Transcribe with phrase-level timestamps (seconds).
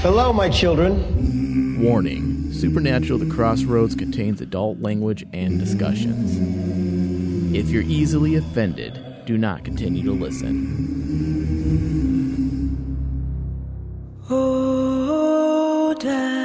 [0.00, 1.82] Hello, my children.
[1.82, 6.36] Warning Supernatural The Crossroads contains adult language and discussions.
[7.52, 10.54] If you're easily offended, do not continue to listen.
[14.30, 16.37] Oh, Dad.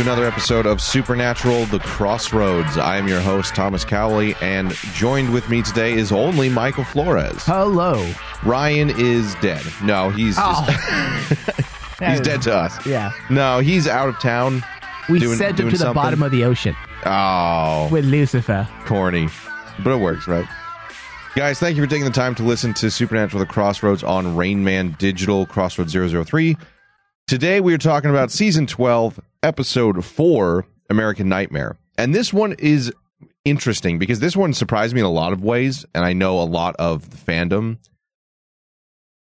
[0.00, 2.78] To another episode of Supernatural The Crossroads.
[2.78, 7.44] I am your host, Thomas Cowley, and joined with me today is only Michael Flores.
[7.44, 8.10] Hello.
[8.42, 9.62] Ryan is dead.
[9.82, 10.64] No, he's Oh.
[10.66, 11.60] just,
[12.02, 12.86] he's dead to us.
[12.86, 13.12] Yeah.
[13.28, 14.62] No, he's out of town.
[15.10, 15.94] We Doing- sent him to the something?
[15.94, 18.66] bottom of the ocean Oh, with Lucifer.
[18.86, 19.28] corny.
[19.84, 20.46] But it works, right?
[21.36, 24.64] Guys, thank you for taking the time to listen to Supernatural The Crossroads on Rain
[24.64, 26.56] Man Digital Crossroads 003.
[27.26, 31.78] Today we are talking about season 12, episode 4, American Nightmare.
[31.96, 32.92] And this one is
[33.44, 36.44] interesting because this one surprised me in a lot of ways, and I know a
[36.44, 37.78] lot of the fandom.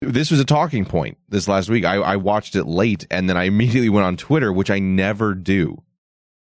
[0.03, 1.85] This was a talking point this last week.
[1.85, 5.35] I, I watched it late and then I immediately went on Twitter, which I never
[5.35, 5.83] do.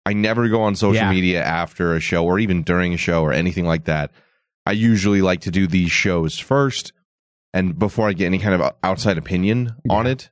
[0.06, 1.10] I never go on social Yeah.
[1.10, 4.10] media after a show or even during a show or anything like that.
[4.64, 6.92] I usually like to do these shows first
[7.52, 10.30] and before I get any kind of outside opinion on it.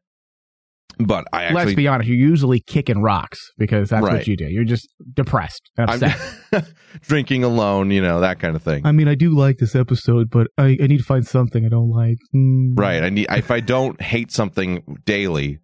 [1.04, 4.14] But I actually Let's be honest, you're usually kicking rocks because that's Right.
[4.14, 4.46] what you do.
[4.46, 6.18] You're just depressed, upset.
[7.02, 8.84] drinking alone, you know, that kind of thing.
[8.86, 11.68] I mean, I do like this episode, but I, I need to find something I
[11.68, 12.18] don't like.
[12.34, 12.78] Mm.
[12.78, 13.02] right.
[13.02, 15.58] I need if I don't hate something daily,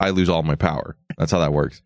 [0.00, 0.96] I lose all my power.
[1.18, 1.82] That's how that works.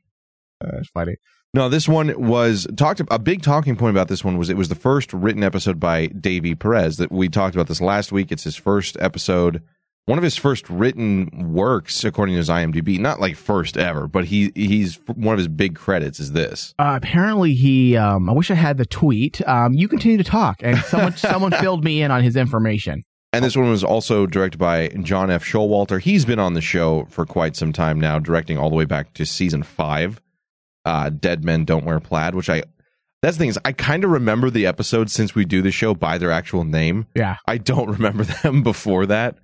[0.64, 1.14] Uh, That's funny.
[1.54, 4.68] No, this one was talked a big talking point about this one was it was
[4.68, 8.30] the first written episode by Davy Perez that we talked about this last week.
[8.30, 9.62] It's his first episode,
[10.08, 12.98] one of his first written works according to his IMDb.
[12.98, 16.74] Not like first ever, but he he's one of his big credits is this.
[16.78, 17.94] Uh, apparently, he.
[17.94, 19.46] Um, I wish I had the tweet.
[19.46, 23.04] Um, you continue to talk, and someone someone filled me in on his information.
[23.34, 25.44] And this one was also directed by John F.
[25.44, 26.00] Showalter.
[26.00, 29.12] He's been on the show for quite some time now, directing all the way back
[29.14, 30.22] to season five.
[30.86, 32.62] Uh, Dead Men Don't Wear Plaid, which I
[33.20, 35.92] that's the thing is I kind of remember the episodes since we do the show
[35.92, 37.06] by their actual name.
[37.14, 39.36] Yeah, I don't remember them before that.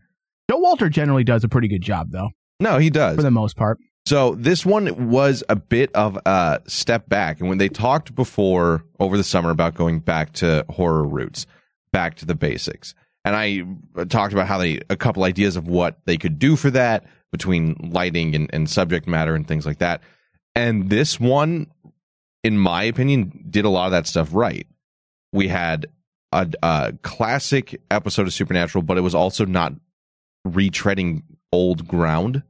[0.50, 3.16] Showalter generally does a pretty good job, though, No, he does.
[3.16, 3.78] for the most part.
[4.06, 7.40] So this one was a bit of a step back.
[7.40, 11.46] And when they talked before over the summer about going back to horror roots,
[11.90, 12.94] back to the basics,
[13.24, 13.62] and I
[14.04, 17.76] talked about how they a couple ideas of what they could do for that between
[17.92, 20.02] lighting and, and subject matter and things like that.
[20.54, 21.68] And this one,
[22.42, 24.66] in my opinion, did a lot of that stuff right.
[25.32, 25.86] We had
[26.30, 29.72] a, a classic episode of Supernatural, but it was also not
[30.46, 31.22] retreading
[31.52, 32.42] old ground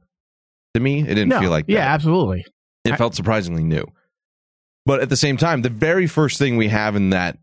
[0.73, 1.01] to me.
[1.01, 1.93] It didn't no, feel like yeah, that.
[1.95, 2.45] absolutely.
[2.83, 3.85] It I- felt surprisingly new.
[4.85, 7.39] But at the same time, the very first thing we have in that,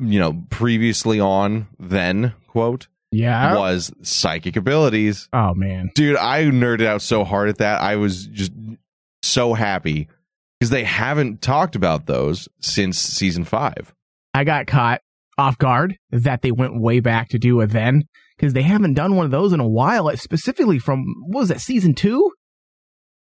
[0.00, 3.54] you know, previously on then quote Yeah.
[3.56, 5.28] was psychic abilities.
[5.32, 5.90] Oh man.
[5.94, 7.82] Dude, I nerded out so hard at that.
[7.82, 8.52] I was just
[9.22, 10.08] so happy
[10.58, 13.94] because they haven't talked about those since season five.
[14.32, 15.02] I got caught
[15.36, 18.04] off guard that they went way back to do a then
[18.40, 20.10] because they haven't done one of those in a while.
[20.16, 22.32] Specifically from what was that season two?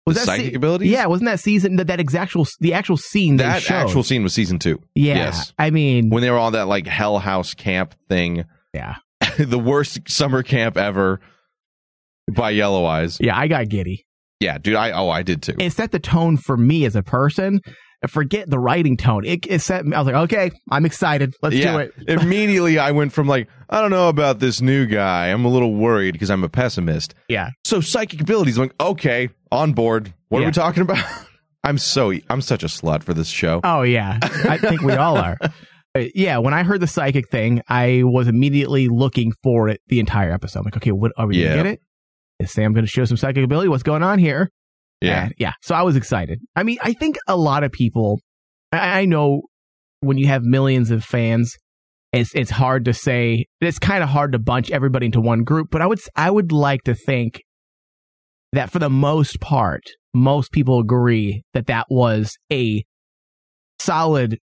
[0.07, 0.89] Was The that psychic se- abilities?
[0.91, 4.57] Yeah, wasn't that season that that actual the actual scene That actual scene was season
[4.59, 4.79] two.
[4.95, 5.53] yeah, Yes.
[5.59, 8.45] I mean, When they were on that like Hell House camp thing.
[8.73, 8.95] yeah,
[9.37, 11.21] the worst summer camp ever
[12.31, 13.17] by Yellow Eyes.
[13.21, 14.05] yeah, I got giddy.
[14.39, 14.75] Yeah, dude.
[14.75, 15.53] I oh, I did too.
[15.59, 17.61] It set the tone for me as a person.
[18.07, 19.25] Forget the writing tone.
[19.25, 19.85] It, it set.
[19.85, 21.33] Me, I was like, okay, I'm excited.
[21.41, 21.93] Let's yeah, do it.
[22.07, 25.27] immediately I went from like I don't know about this new guy.
[25.27, 27.15] I'm a little worried because I'm a pessimist.
[27.29, 28.57] Yeah, So psychic abilities.
[28.57, 30.13] I'm like, okay, on board.
[30.29, 31.03] What are we talking about?
[31.63, 33.59] I'm so I'm such a slut for this show.
[33.63, 35.37] Oh yeah, I think we all are.
[35.97, 40.01] Uh, Yeah, when I heard the psychic thing, I was immediately looking for it the
[40.01, 40.59] entire episode.
[40.59, 41.51] I'm like, okay, what are we Yeah.
[41.51, 41.79] gonna get it?
[42.41, 43.69] Is Sam gonna show some psychic ability?
[43.69, 44.51] What's going on here?
[45.01, 45.53] Yeah, And, yeah.
[45.61, 46.39] So I was excited.
[46.55, 48.19] I mean, I think a lot of people.
[48.71, 49.43] I, I know
[49.99, 51.55] when you have millions of fans,
[52.13, 53.45] it's it's hard to say.
[53.61, 56.51] It's kind of hard to bunch everybody into one group, but I would I would
[56.51, 57.41] like to think
[58.53, 59.83] that for the most part,
[60.13, 62.83] most people agree that that was a
[63.79, 64.39] solid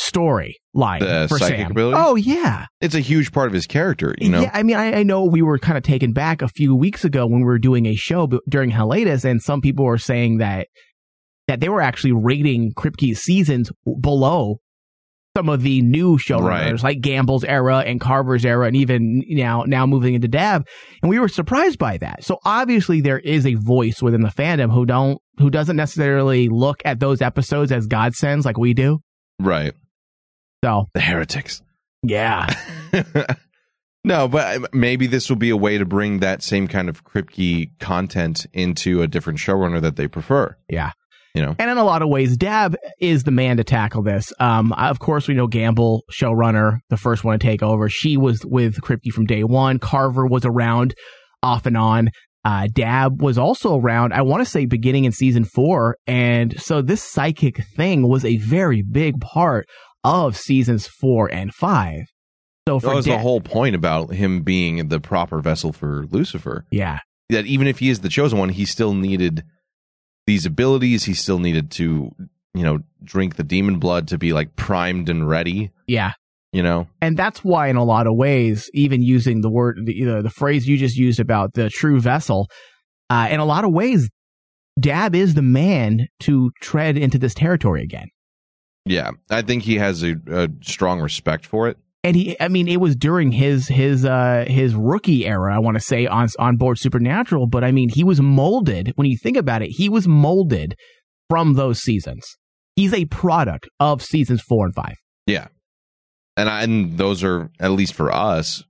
[0.00, 1.70] story line The for psychic Sam.
[1.72, 1.96] ability?
[2.00, 4.40] Oh yeah, It's a huge part of his character, you know.
[4.42, 7.04] yeah, I mean, I, I know we were kind of taken back a few weeks
[7.04, 10.68] ago when we were doing a show during Hiatus, and some people were saying that
[11.48, 13.70] that they were actually rating Kripke's seasons
[14.00, 14.56] below
[15.36, 16.82] some of the new showrunners, Right.
[16.82, 20.66] like Gamble's era and Carver's era, and even now now moving into Dabb,
[21.02, 22.24] and we were surprised by that.
[22.24, 26.80] So obviously, there is a voice within the fandom who don't who doesn't necessarily look
[26.84, 29.00] at those episodes as godsends like we do.
[29.38, 29.72] Right.
[30.62, 31.62] So The heretics.
[32.02, 32.46] yeah,
[34.04, 37.04] no, but uh, maybe this will be a way to bring that same kind of
[37.04, 40.56] Kripke content into a different showrunner that they prefer.
[40.68, 40.92] yeah.
[41.32, 41.54] You know.
[41.60, 44.32] And in a lot of ways, Dabb is the man to tackle this.
[44.40, 47.88] Um, of course, we know Gamble, showrunner, the first one to take over.
[47.88, 49.78] She was with Kripke from day one.
[49.78, 50.92] Carver was around
[51.40, 52.10] off and on.
[52.44, 55.98] Uh, Dabb was also around, I want to say beginning in season four.
[56.08, 59.68] And so this psychic thing was a very big part
[60.04, 62.04] of seasons four and five.
[62.68, 66.66] So for That was the whole point about him being the proper vessel for Lucifer.
[66.70, 66.98] yeah,
[67.30, 69.44] That even if he is the chosen one, he still needed
[70.26, 71.04] these abilities.
[71.04, 72.14] He still needed to,
[72.54, 75.70] you know, drink the demon blood to be like primed and ready.
[75.86, 76.12] yeah.
[76.52, 80.04] You know, and that's why in a lot of ways even using the word the,
[80.04, 82.48] the, the phrase you just used about the true vessel
[83.08, 84.10] uh, in a lot of ways
[84.80, 88.08] Dabb is the man to tread into this territory again
[88.84, 89.10] yeah.
[89.30, 91.76] I think he has a, a strong respect for it.
[92.02, 95.76] and he i mean it was during his his uh his rookie era i want
[95.76, 99.36] to say on on board supernatural but i mean he was molded when you think
[99.36, 100.74] about it he was molded
[101.28, 102.24] from those seasons
[102.74, 104.94] he's a product of seasons four and five
[105.26, 105.48] Yeah,
[106.38, 108.64] and I, and those are at least for us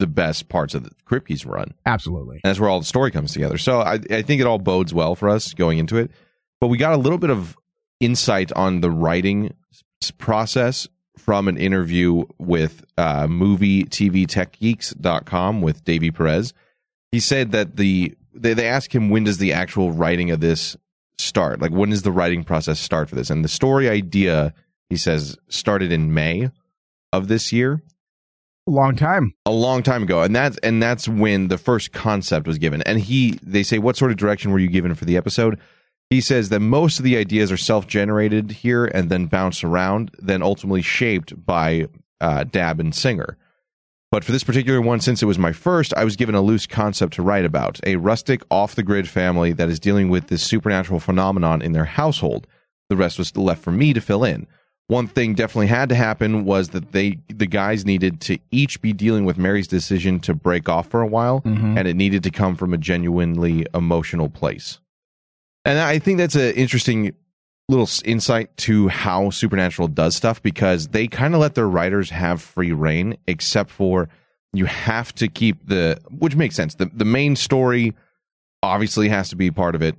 [0.00, 1.74] the best parts of the Kripke's run.
[1.86, 3.56] absolutely And that's where all the story comes together.
[3.58, 6.10] So I, I think it all bodes well for us going into it.
[6.60, 7.56] But we got a little bit of
[8.04, 9.54] insight on the writing
[10.18, 14.26] process from an interview with uh, movie TV
[15.62, 16.52] with Davy Perez.
[17.12, 20.76] He said that the they, they asked him when does the actual writing of this
[21.18, 21.60] start?
[21.60, 23.30] Like when does the writing process start for this?
[23.30, 24.52] And the story idea,
[24.90, 26.50] he says, started in May
[27.12, 27.82] of this year
[28.66, 32.56] long time a long time ago and that's and that's when the first concept was
[32.56, 35.60] given and he they say what sort of direction were you given for the episode
[36.10, 40.42] he says that most of the ideas are self-generated here and then bounce around then
[40.42, 41.86] ultimately shaped by
[42.20, 43.36] uh, Dabb and singer
[44.10, 46.66] but for this particular one since it was my first i was given a loose
[46.66, 51.60] concept to write about a rustic off-the-grid family that is dealing with this supernatural phenomenon
[51.62, 52.46] in their household
[52.88, 54.46] the rest was left for me to fill in
[54.86, 58.92] one thing definitely had to happen was that they the guys needed to each be
[58.92, 61.78] dealing with Mary's decision to break off for a while Mhm.
[61.78, 64.78] and it needed to come from a genuinely emotional place.
[65.64, 67.14] And I think that's an interesting
[67.68, 72.42] little insight to how Supernatural does stuff because they kind of let their writers have
[72.42, 74.08] free reign except for
[74.52, 76.74] you have to keep the which makes sense.
[76.74, 77.94] The the main story
[78.62, 79.96] obviously has to be part of it,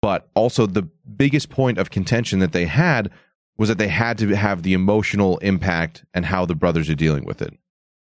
[0.00, 0.82] but also the
[1.16, 3.10] biggest point of contention that they had
[3.58, 7.24] was that they had to have the emotional impact and how the brothers are dealing
[7.24, 7.52] with it.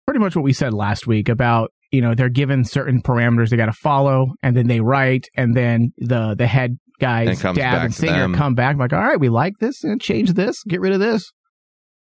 [0.06, 3.56] pretty much what we said last week about you know they're given certain parameters they
[3.56, 7.94] got to follow and then they write and then the the head guys Dabb and
[7.94, 8.34] singer them.
[8.34, 11.30] come back like all right we like this and change this get rid of this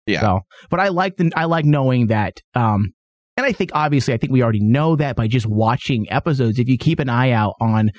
[0.06, 0.20] Yeah.
[0.20, 0.40] so
[0.70, 2.92] but i like the i like knowing that um
[3.36, 6.68] and i think obviously i think we already know that by just watching episodes if
[6.68, 7.90] you keep an eye out on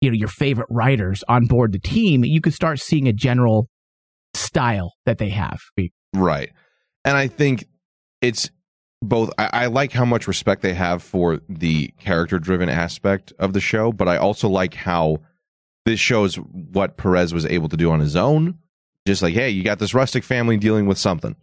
[0.00, 3.68] you know your favorite writers on board the team you could start seeing a general
[4.34, 5.58] style that they have
[6.14, 6.50] Right.
[7.04, 7.64] And I think
[8.20, 8.50] it's
[9.00, 13.52] both I, I like how much respect they have for the character driven aspect of
[13.52, 15.18] the show, but I also like how
[15.84, 18.58] this shows what Perez was able to do on his own.
[19.06, 21.34] Just like, hey, you got this rustic family dealing with something.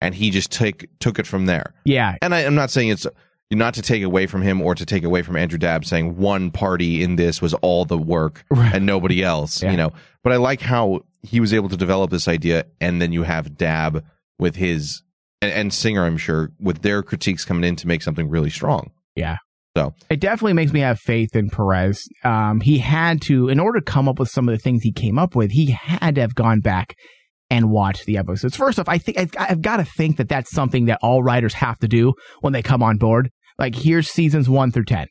[0.00, 1.74] And he just take took it from there.
[1.84, 3.06] yeah And I, I'm not saying it's
[3.50, 6.50] not to take away from him or to take away from Andrew Dabb saying one
[6.52, 8.74] party in this was all the work Right.
[8.74, 9.72] and nobody else, Yeah.
[9.72, 9.92] you know.
[10.22, 13.56] But I like how he was able to develop this idea and then you have
[13.56, 14.04] Dabb
[14.38, 15.02] with his
[15.42, 18.92] and, and Singer, I'm sure, with their critiques coming in to make something really strong.
[20.10, 22.02] It definitely makes me have faith in Perez.
[22.24, 24.92] Um, he had to, in order to come up with some of the things he
[24.92, 26.94] came up with, he had to have gone back
[27.50, 28.56] and watched the episodes.
[28.56, 31.54] First off, I think I've, I've got to think that that's something that all writers
[31.54, 33.30] have to do when they come on board.
[33.58, 35.06] Like, here's seasons one through 10.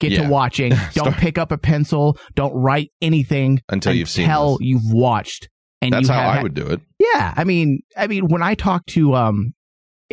[0.00, 0.24] Get Yeah.
[0.24, 0.72] to watching.
[0.94, 2.18] Don't pick up a pencil.
[2.34, 5.48] Don't write anything Until you've seen until you've watched.
[5.80, 6.80] And That's how I had- would do it.
[6.98, 9.52] yeah, I mean, I mean, when I talk to um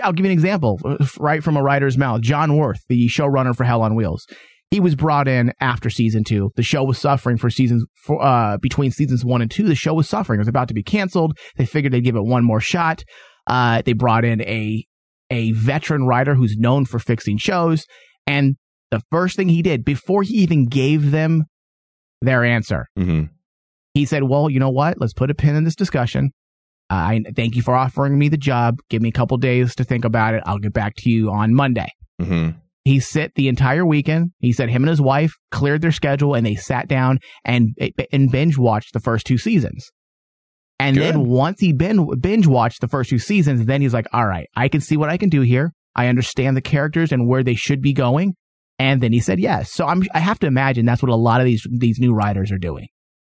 [0.01, 2.21] I'll give you an example uh, right from a writer's mouth.
[2.21, 4.25] John Wirth, the showrunner for Hell on Wheels,
[4.71, 6.51] he was brought in after season two.
[6.55, 9.67] The show was suffering for seasons for, uh, between seasons one and two.
[9.67, 10.39] The show was suffering.
[10.39, 11.38] It was about to be canceled.
[11.57, 13.03] They figured they'd give it one more shot.
[13.45, 14.83] Uh, they brought in a
[15.29, 17.85] a veteran writer who's known for fixing shows,
[18.25, 18.55] and
[18.89, 21.43] the first thing he did before he even gave them
[22.21, 23.23] their answer, hmm
[23.93, 25.00] he said, "Well, you know what?
[25.00, 26.31] Let's put a pin in this discussion.
[26.93, 28.77] Uh, I thank you for offering me the job.
[28.89, 30.43] Give me a couple days to think about it.
[30.45, 31.88] I'll get back to you on Monday."
[32.21, 32.50] hmm
[32.85, 34.31] He sit the entire weekend.
[34.39, 37.69] He said him and his wife cleared their schedule and they sat down and
[38.12, 39.89] and binge watched the first two seasons.
[40.77, 41.15] And Good.
[41.15, 44.67] then once he binge watched the first two seasons, then he's like, "All right, I
[44.67, 45.71] can see what I can do here.
[45.95, 48.35] I understand the characters and where they should be going."
[48.77, 49.71] And then he said yes.
[49.71, 52.51] So I'm I have to imagine that's what a lot of these these new writers
[52.51, 52.88] are doing.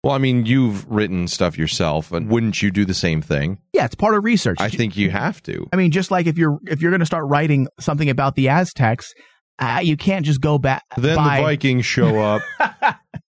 [0.05, 3.57] Well, I mean, you've written stuff yourself, and wouldn't you do the same thing?
[3.73, 4.57] Yeah, it's part of research.
[4.61, 5.67] I think you have to.
[5.73, 8.49] I mean, just like if you're if you're going to start writing something about the
[8.49, 9.11] Aztecs,
[9.57, 10.83] uh, you can't just go back.
[10.95, 12.43] Then the Vikings show up,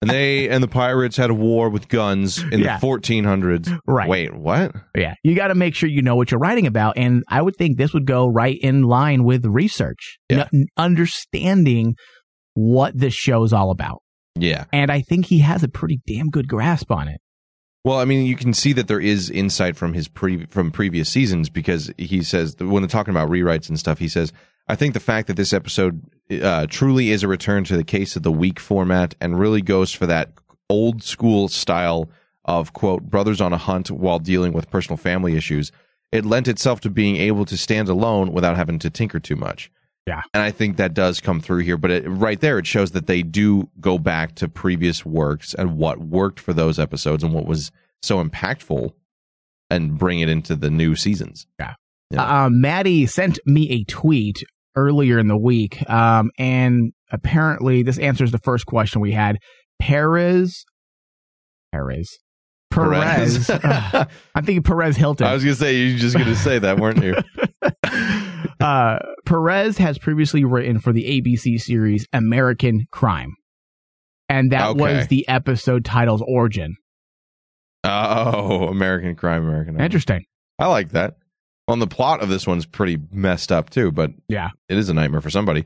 [0.00, 2.78] and they and the pirates had a war with guns in Yeah.
[2.78, 3.78] the 1400s.
[3.86, 4.08] Right.
[4.08, 4.74] Wait, what?
[4.96, 7.56] Yeah, you got to make sure you know what you're writing about, and I would
[7.56, 10.48] think this would go right in line with research, Yeah.
[10.54, 11.96] N- understanding
[12.54, 14.01] what this show is all about.
[14.34, 14.64] Yeah.
[14.72, 17.20] And I think he has a pretty damn good grasp on it.
[17.84, 21.08] Well, I mean, you can see that there is insight from his pre from previous
[21.08, 24.32] seasons because he says when they're talking about rewrites and stuff, he says,
[24.68, 28.14] "I think the fact that this episode uh, truly is a return to the case
[28.14, 30.30] of the week format and really goes for that
[30.70, 32.08] old school style
[32.44, 35.72] of quote brothers on a hunt while dealing with personal family issues.
[36.12, 39.72] It lent itself to being able to stand alone without having to tinker too much."
[40.06, 40.23] Yeah.
[40.35, 43.06] And I think that does come through here, but it, right there, it shows that
[43.06, 47.47] they do go back to previous works and what worked for those episodes and what
[47.47, 47.71] was
[48.02, 48.92] so impactful
[49.71, 51.47] and bring it into the new seasons.
[51.59, 51.75] Yeah.
[52.18, 54.42] Um, Maddie sent me a tweet
[54.76, 59.38] earlier in the week, um, and apparently this answers the first question we had.
[59.80, 60.66] Perez,
[61.73, 62.18] Perez,
[62.71, 63.47] Perez.
[63.47, 63.50] Perez.
[63.50, 65.26] Ugh, I'm thinking Perez Hilton.
[65.26, 67.14] I was going to say, you're just going to say that, weren't you?
[68.62, 73.35] uh, Perez has previously written for the ABC series American Crime.
[74.28, 74.81] And that Okay.
[74.81, 76.76] was the episode title's origin.
[77.85, 79.75] oh, American Crime, American.
[79.75, 79.85] Crime.
[79.85, 80.25] Interesting.
[80.59, 81.16] I like that.
[81.69, 84.50] On the plot of this one's pretty messed up too, but Yeah.
[84.69, 85.64] it is a nightmare for somebody.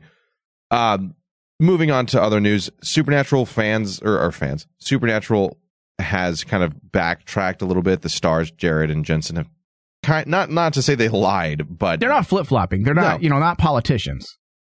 [0.71, 1.15] Um,
[1.59, 5.57] moving on to other news, Supernatural fans or, or fans, Supernatural
[5.99, 8.01] has kind of backtracked a little bit.
[8.01, 9.49] The stars, Jared and Jensen, have
[10.07, 12.83] kind not not to say they lied, but They're not flip flopping.
[12.83, 13.23] They're not, No.
[13.23, 14.25] you know, not politicians.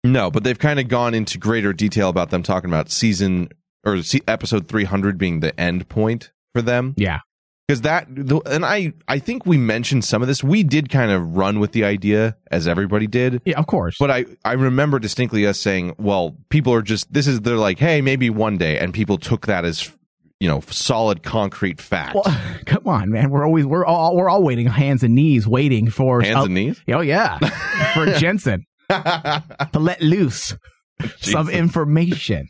[0.04, 3.48] no, but they've kind of gone into greater detail about them talking about season
[3.84, 6.94] or se- episode 300 being the end point for them.
[6.96, 7.18] Yeah.
[7.66, 10.44] because that the- and I I think we mentioned some of this.
[10.44, 13.40] We did kind of run with the idea as everybody did.
[13.46, 13.96] Yeah, of course.
[13.98, 17.78] But I, I remember distinctly us saying, well, people are just, this is, they're like,
[17.78, 18.78] hey, maybe one day.
[18.78, 19.90] And people took that as,
[20.44, 22.14] you know, solid concrete fact.
[22.14, 23.30] Well, come on, man.
[23.30, 26.82] We're always we're all we're all waiting hands and knees, waiting for Hands and knees?
[26.86, 27.38] Oh yeah,
[27.94, 30.54] for Jensen to let loose
[31.16, 32.46] some information.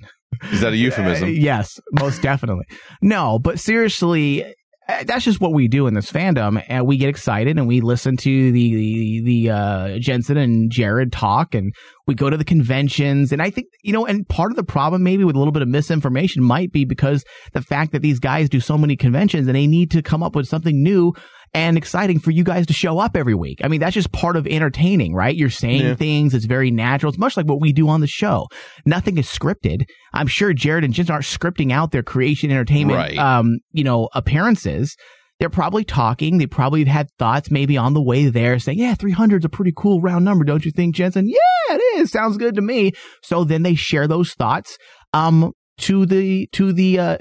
[0.50, 1.28] Is that a euphemism?
[1.28, 2.64] Uh, yes, most definitely.
[3.00, 4.48] No, but seriously, uh,
[4.86, 8.16] that's just what we do in this fandom, and we get excited and we listen
[8.18, 11.74] to the the, the uh, Jensen and Jared talk, and
[12.06, 15.02] we go to the conventions, and I think you know, and part of the problem
[15.02, 18.48] maybe with a little bit of misinformation might be because the fact that these guys
[18.48, 21.12] do so many conventions and they need to come up with something new.
[21.54, 23.60] And exciting for you guys to show up every week.
[23.62, 25.36] I mean, that's just part of entertaining, right?
[25.36, 25.94] You're saying Yeah.
[25.94, 26.34] things.
[26.34, 27.10] It's very natural.
[27.10, 28.48] It's much like what we do on the show.
[28.84, 29.84] Nothing is scripted.
[30.12, 33.16] I'm sure Jared and Jensen aren't scripting out their creation entertainment, Right.
[33.18, 34.96] um, you know, appearances.
[35.38, 36.38] They're probably talking.
[36.38, 39.48] They probably have had thoughts maybe on the way there saying, yeah, 300 is a
[39.48, 40.44] pretty cool round number.
[40.44, 41.28] Don't you think, Jensen?
[41.28, 42.10] Yeah, it is.
[42.10, 42.92] Sounds good to me.
[43.22, 44.76] So then they share those thoughts,
[45.12, 47.16] um, to the, to the, uh,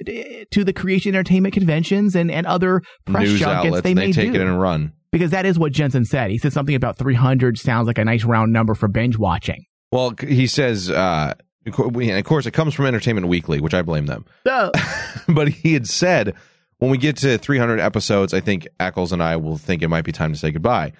[0.51, 4.11] to the creation entertainment conventions and, and other press News junkets outlets, they may they
[4.11, 4.93] take do it and run.
[5.11, 6.31] because that is what Jensen said.
[6.31, 9.65] He said something about 300 sounds like a nice round number for binge watching.
[9.91, 11.33] Well, he says, uh,
[11.65, 14.25] of cour- we- and of course, it comes from Entertainment Weekly, which I blame them.
[15.27, 16.33] but he had said,
[16.79, 20.03] when we get to 300 episodes, I think Ackles and I will think it might
[20.03, 20.93] be time to say goodbye.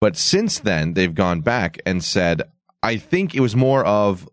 [0.00, 2.42] But since then, they've gone back and said,
[2.82, 4.28] I think it was more of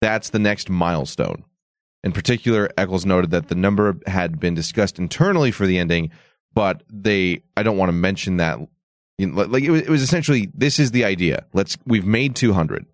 [0.00, 1.44] that's the next milestone.
[2.04, 6.10] In particular, Ackles noted that the number had been discussed internally for the ending,
[6.52, 8.58] but they, I don't want to mention that.
[9.18, 11.46] Like it was, it was essentially, this is the idea.
[11.52, 12.86] Let's, we've made 200.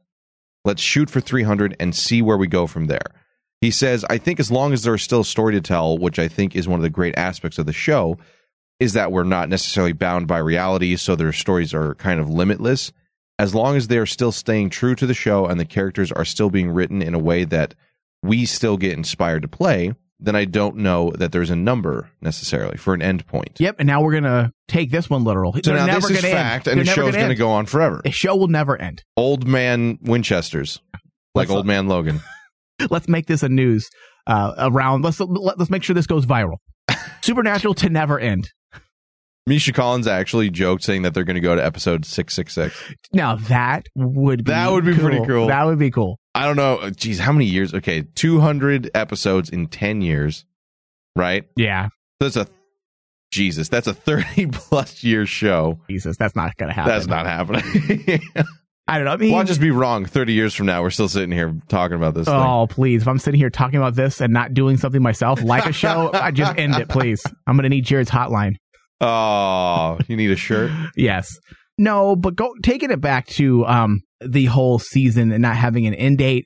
[0.65, 3.15] Let's shoot for 300 and see where we go from there.
[3.61, 6.29] He says, I think as long as there's still a story to tell, which I
[6.29, 8.19] think is one of the great aspects of the show,
[8.79, 12.93] is that we're not necessarily bound by reality, so their stories are kind of limitless.
[13.39, 16.51] as long as they're still staying true to the show and the characters are still
[16.51, 17.75] being written in a way that
[18.23, 22.77] we still get inspired to play, then I don't know that there's a number necessarily
[22.77, 23.59] for an end point.
[23.61, 25.53] Yep, and now we're gonna take this one literal.
[25.55, 26.73] So They're now never this is gonna fact, end.
[26.73, 27.39] and the They're never show's going to end.
[27.39, 28.01] go on forever.
[28.05, 29.03] The show will never end.
[29.17, 30.81] Old man Winchesters,
[31.35, 32.21] like Let's- old man Logan.
[32.91, 33.89] Let's make this a news
[34.27, 35.03] uh, around.
[35.03, 36.59] Let's let, let's make sure this goes viral.
[37.23, 38.51] Supernatural to never end.
[39.47, 42.95] Misha Collins actually joked saying that they're going to go to episode 666.
[43.15, 45.47] Now that would be That would be pretty cool.
[45.49, 46.19] That would be cool.
[46.39, 46.91] I don't know.
[46.91, 47.75] Geez, how many years?
[47.75, 50.45] Okay, 200 episodes in 10 years,
[51.17, 51.45] right?
[51.57, 51.89] Yeah,
[52.21, 52.47] That's a,
[53.33, 55.81] Jesus, that's a 30 plus year show.
[55.91, 56.93] Jesus, that's not gonna happen.
[56.93, 58.21] That's not happening.
[58.89, 59.11] I don't know.
[59.11, 60.07] I mean, well, I'll just be wrong.
[60.07, 62.35] 30 years from now, we're still sitting here talking about this thing.
[62.35, 63.03] Oh, please.
[63.03, 66.11] If I'm sitting here talking about this and not doing something myself, like a show,
[66.15, 67.21] I just end it, please.
[67.47, 68.55] I'm going to need Jared's hotline.
[69.03, 70.71] Oh, you need a shirt?
[70.97, 71.39] Yes.
[71.79, 75.95] No, but go taking it back to um the whole season and not having an
[75.95, 76.45] end date.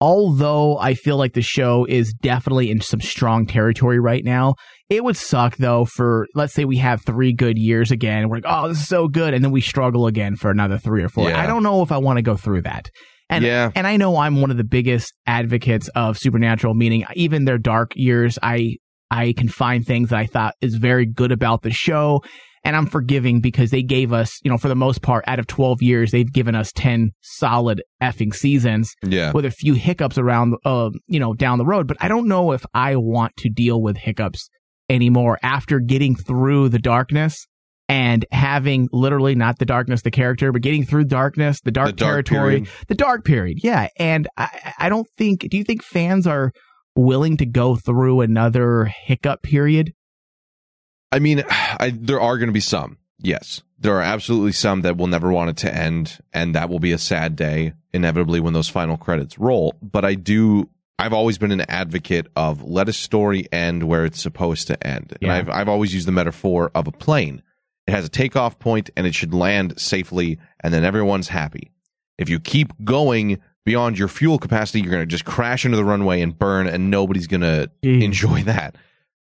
[0.00, 4.54] Although I feel like the show is definitely in some strong territory right now,
[4.88, 8.28] it would suck though for let's say we have three good years again.
[8.28, 11.02] We're like, oh, this is so good, and then we struggle again for another three
[11.02, 11.30] or four.
[11.30, 11.42] Yeah.
[11.42, 12.88] I don't know if I want to go through that.
[13.28, 13.72] And Yeah.
[13.74, 17.92] and I know I'm one of the biggest advocates of Supernatural, meaning even their dark
[17.96, 18.76] years, I
[19.10, 22.22] I can find things that I thought is very good about the show.
[22.64, 25.46] And I'm forgiving because they gave us, you know, for the most part, out of
[25.46, 29.32] 12 years, they've given us 10 solid effing seasons Yeah.
[29.32, 31.86] with a few hiccups around, uh, you know, down the road.
[31.86, 34.48] But I don't know if I want to deal with hiccups
[34.90, 37.46] anymore after getting through the darkness
[37.88, 41.92] and having literally not the darkness, the character, but getting through darkness, the dark, The
[41.92, 42.68] dark territory, period.
[42.88, 43.58] the dark period.
[43.62, 43.88] Yeah.
[43.98, 46.52] And I, I don't think, do you think fans are
[46.96, 49.92] willing to go through another hiccup period?
[51.12, 52.98] I mean, I, there are going to be some.
[53.20, 56.78] Yes, there are absolutely some that will never want it to end, and that will
[56.78, 59.76] be a sad day inevitably when those final credits roll.
[59.82, 60.68] But I do.
[61.00, 65.16] I've always been an advocate of let a story end where it's supposed to end,
[65.20, 67.42] and I've I've always used the metaphor of a plane.
[67.86, 71.70] It has a takeoff point and it should land safely, and then everyone's happy.
[72.18, 75.84] If you keep going beyond your fuel capacity, you're going to just crash into the
[75.84, 78.02] runway and burn, and nobody's going to hmm.
[78.02, 78.76] enjoy that.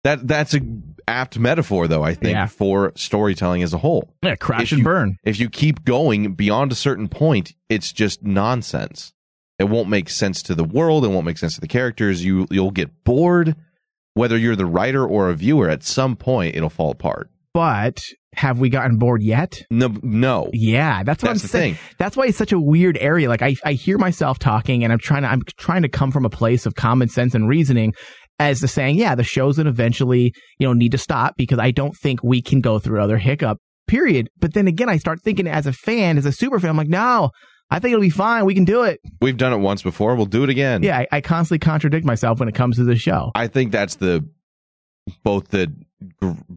[0.04, 0.62] That that's a
[1.08, 2.04] apt metaphor, though.
[2.04, 2.48] I think Yeah.
[2.48, 4.14] for storytelling as a whole.
[4.24, 5.16] Yeah, crash If and you- burn.
[5.24, 9.12] If you keep going beyond a certain point, it's just nonsense.
[9.60, 11.06] It won't make sense to the world.
[11.06, 12.24] It won't make sense to the characters.
[12.26, 13.56] You you'll get bored.
[14.14, 17.30] Whether you're the writer or a viewer, at some point it'll fall apart.
[17.54, 18.02] But
[18.36, 19.62] have we gotten bored yet?
[19.70, 20.50] No, no.
[20.52, 21.74] Yeah, that's what That's I'm the saying.
[21.76, 21.84] thing.
[21.98, 23.30] That's why it's such a weird area.
[23.30, 26.26] Like I, I hear myself talking, and I'm trying to, I'm trying to come from
[26.26, 27.94] a place of common sense and reasoning,
[28.40, 31.72] as to saying, yeah, the show's gonna eventually, you know, need to stop because I
[31.72, 33.58] don't think we can go through another hiccup.
[33.88, 34.28] Period.
[34.40, 36.88] But then again, I start thinking as a fan, as a super fan, I'm like,
[36.90, 37.30] no,
[37.70, 38.46] I think it'll be fine.
[38.46, 39.00] We can do it.
[39.22, 40.16] We've done it once before.
[40.16, 40.82] We'll do it again.
[40.84, 43.32] Yeah, I, I constantly contradict myself when it comes to the show.
[43.36, 44.28] I think that's the
[45.24, 45.72] both the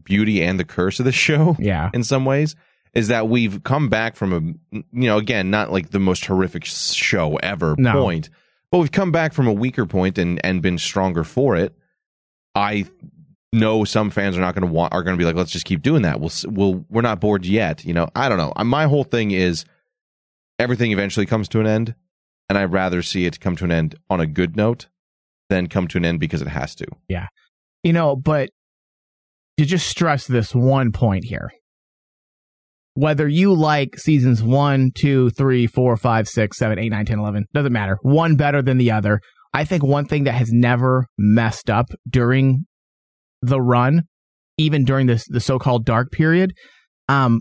[0.03, 1.55] beauty and the curse of the show.
[1.59, 1.89] Yeah.
[1.93, 2.55] in some ways
[2.95, 4.39] is that we've come back from a
[4.71, 7.93] you know again not like the most horrific show ever No.
[7.93, 8.29] point
[8.71, 11.75] but we've come back from a weaker point and and been stronger for it.
[12.55, 12.85] I
[13.51, 15.65] know some fans are not going to want are going to be like let's just
[15.65, 16.19] keep doing that.
[16.19, 18.09] We'll we'll we're not bored yet you know?
[18.15, 18.53] I don't know.
[18.55, 19.65] Uh, my whole thing is
[20.59, 21.95] everything eventually comes to an end
[22.49, 24.87] and i'd rather see it come to an end on a good note
[25.49, 26.85] than come to an end because it has to.
[27.07, 27.27] Yeah,
[27.83, 28.49] You know, but
[29.57, 31.51] to just stress this one point here.
[32.99, 37.45] Whether you like seasons one, two, three, four, five, six, seven, eight, nine, ten, eleven,
[37.53, 37.97] doesn't matter.
[38.01, 39.21] One better than the other.
[39.53, 42.65] I think one thing that has never messed up during
[43.41, 44.01] the run,
[44.57, 46.51] even during this the so-called dark period,
[47.07, 47.39] um,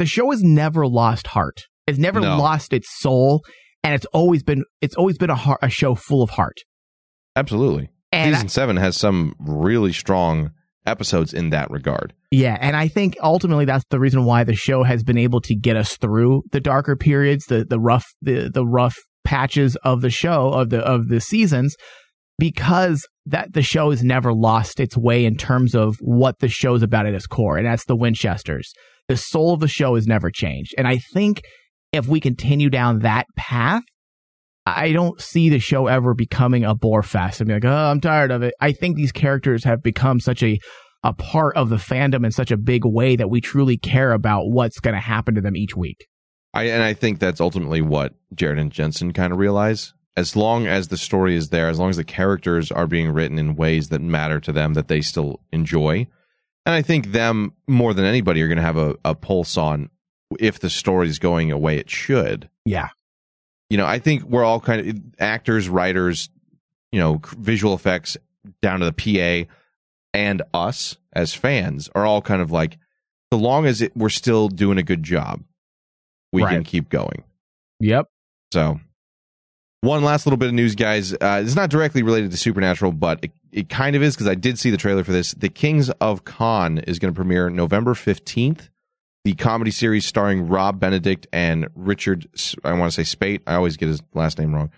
[0.00, 1.60] the show has never lost heart.
[1.86, 2.36] It's never No.
[2.36, 3.44] lost its soul,
[3.84, 6.56] and it's always been it's always been a, heart, a show full of heart.
[7.36, 10.50] absolutely And I- season 7 has some really strong
[10.86, 14.82] episodes in that regard Yeah, and I think ultimately that's the reason why the show
[14.82, 18.66] has been able to get us through the darker periods, the the rough the the
[18.66, 21.74] rough patches of the show of the of the seasons
[22.38, 26.82] because that the show has never lost its way in terms of what the show's
[26.82, 28.72] about at its core, and that's the Winchesters.
[29.08, 30.74] The soul of the show has never changed.
[30.78, 31.42] And I think
[31.92, 33.82] if we continue down that path,
[34.66, 38.00] I don't see the show ever becoming a bore fest and be like, oh, I'm
[38.00, 38.54] tired of it.
[38.60, 40.58] I think these characters have become such a
[41.02, 44.46] a part of the fandom in such a big way that we truly care about
[44.46, 46.06] what's going to happen to them each week.
[46.54, 49.92] I and I think that's ultimately what Jared and Jensen kind of realize.
[50.16, 53.38] As long as the story is there, as long as the characters are being written
[53.38, 56.06] in ways that matter to them that they still enjoy,
[56.64, 59.90] and I think them more than anybody are going to have a, a pulse on
[60.38, 62.48] if the story's going away it should.
[62.64, 62.88] Yeah.
[63.70, 66.28] You know, I think we're all kind of actors, writers,
[66.92, 68.16] you know, visual effects
[68.62, 69.50] down to the PA
[70.12, 72.78] and us as fans are all kind of like
[73.32, 75.42] so long as it, we're still doing a good job,
[76.32, 77.24] we can keep going.
[77.80, 78.06] Yep.
[78.52, 78.78] So,
[79.80, 81.12] one last little bit of news, guys.
[81.12, 84.34] Uh, it's not directly related to Supernatural, but it, it kind of is because I
[84.34, 85.32] did see the trailer for this.
[85.32, 88.68] The Kings of Con is going to premiere November 15th.
[89.24, 92.26] The comedy series starring Rob Benedict and Richard,
[92.62, 93.40] I want to say Speight.
[93.46, 94.70] I always get his last name wrong.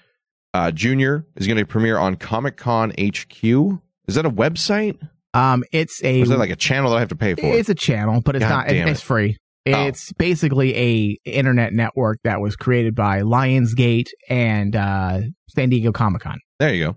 [0.54, 3.42] Uh, Junior is going to premiere on Comic Con HQ.
[3.44, 4.96] Is that a website?
[5.34, 7.44] Um, it's a Or is that like a channel that I have to pay for?
[7.44, 8.68] It's a channel, but it's God not.
[8.68, 9.04] damn It's it.
[9.04, 9.36] free.
[9.66, 9.86] Oh.
[9.86, 16.22] It's basically a internet network that was created by Lionsgate and uh, San Diego Comic
[16.22, 16.38] Con.
[16.60, 16.96] There you go.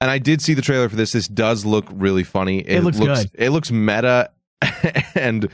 [0.00, 1.12] And I did see the trailer for this.
[1.12, 2.60] This does look really funny.
[2.60, 3.30] It looks good.
[3.34, 4.30] It looks meta
[5.14, 5.48] and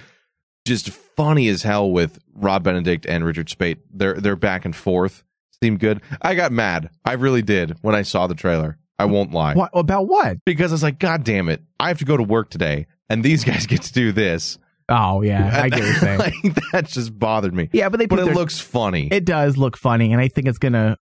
[0.65, 3.79] just funny as hell with Rob Benedict and Richard Speight.
[3.93, 5.25] They're they're back and forth.
[5.63, 6.01] Seemed good.
[6.21, 6.91] I got mad.
[7.05, 8.79] I really did when I saw the trailer.
[8.99, 9.55] I won't lie.
[9.55, 10.39] What about what?
[10.45, 11.63] Because I was like, God damn it!
[11.81, 14.59] I have to go to work today, and these guys get to do this.
[14.89, 16.19] Oh yeah, I get what you're saying.
[16.19, 16.35] like,
[16.73, 17.69] that just bothered me.
[17.73, 19.09] yeah, but they But it their- looks funny.
[19.11, 20.97] It does look funny, and I think it's gonna.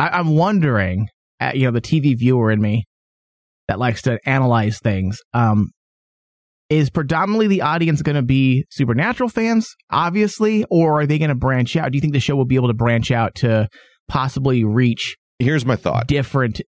[0.00, 2.84] I, I'm wondering, at, you know, the TV viewer in me
[3.68, 5.20] that likes to analyze things.
[5.32, 5.70] Um,
[6.72, 11.34] is predominantly the audience going to be supernatural fans, obviously, or are they going to
[11.34, 11.92] branch out?
[11.92, 13.68] Do you think the show will be able to branch out to
[14.08, 16.06] possibly reach Here's my thought.
[16.06, 16.62] different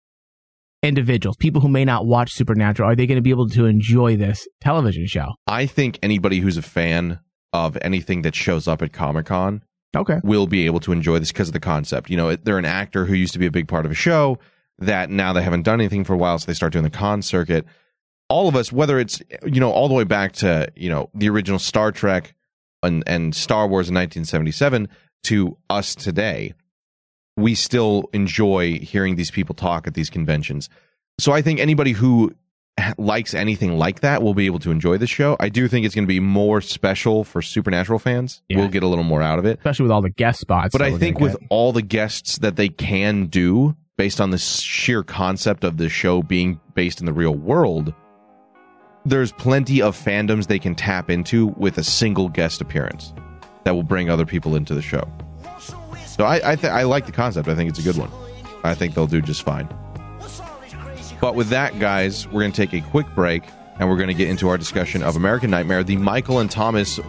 [0.83, 2.91] individuals, people who may not watch Supernatural?
[2.91, 5.29] Are they going to be able to enjoy this television show?
[5.47, 7.21] I think anybody who's a fan
[7.55, 9.63] of anything that shows up at Comic Con
[9.97, 10.19] Okay.
[10.23, 12.11] will be able to enjoy this because of the concept.
[12.11, 14.39] You know, they're an actor who used to be a big part of a show
[14.79, 17.23] that now they haven't done anything for a while, so they start doing the con
[17.23, 17.65] circuit.
[18.29, 21.29] All of us, whether it's you know all the way back to you know the
[21.29, 22.35] original Star Trek
[22.83, 24.89] and, and Star Wars in 1977
[25.25, 26.55] to us today,
[27.37, 30.69] we still enjoy hearing these people talk at these conventions.
[31.19, 32.35] So I think anybody who
[32.99, 35.37] likes anything like that will be able to enjoy the show.
[35.39, 38.43] I do think it's going to be more special for Supernatural fans.
[38.49, 38.59] Yeah.
[38.59, 39.59] We'll get a little more out of it.
[39.59, 40.73] Especially with all the guest spots.
[40.73, 45.03] But I think with all the guests that they can do based on the sheer
[45.03, 47.95] concept of the show being based in the real world,
[49.05, 53.13] there's plenty of fandoms they can tap into with a single guest appearance
[53.65, 55.07] that will bring other people into the show.
[56.07, 57.49] So I I, th- I like the concept.
[57.49, 58.11] I think it's a good one.
[58.63, 59.69] I think they'll do just fine.
[61.21, 63.45] But with that, guys, we're going to take a quick break
[63.79, 67.01] and we're going to get into our discussion of American Nightmare, the Michael and Thomas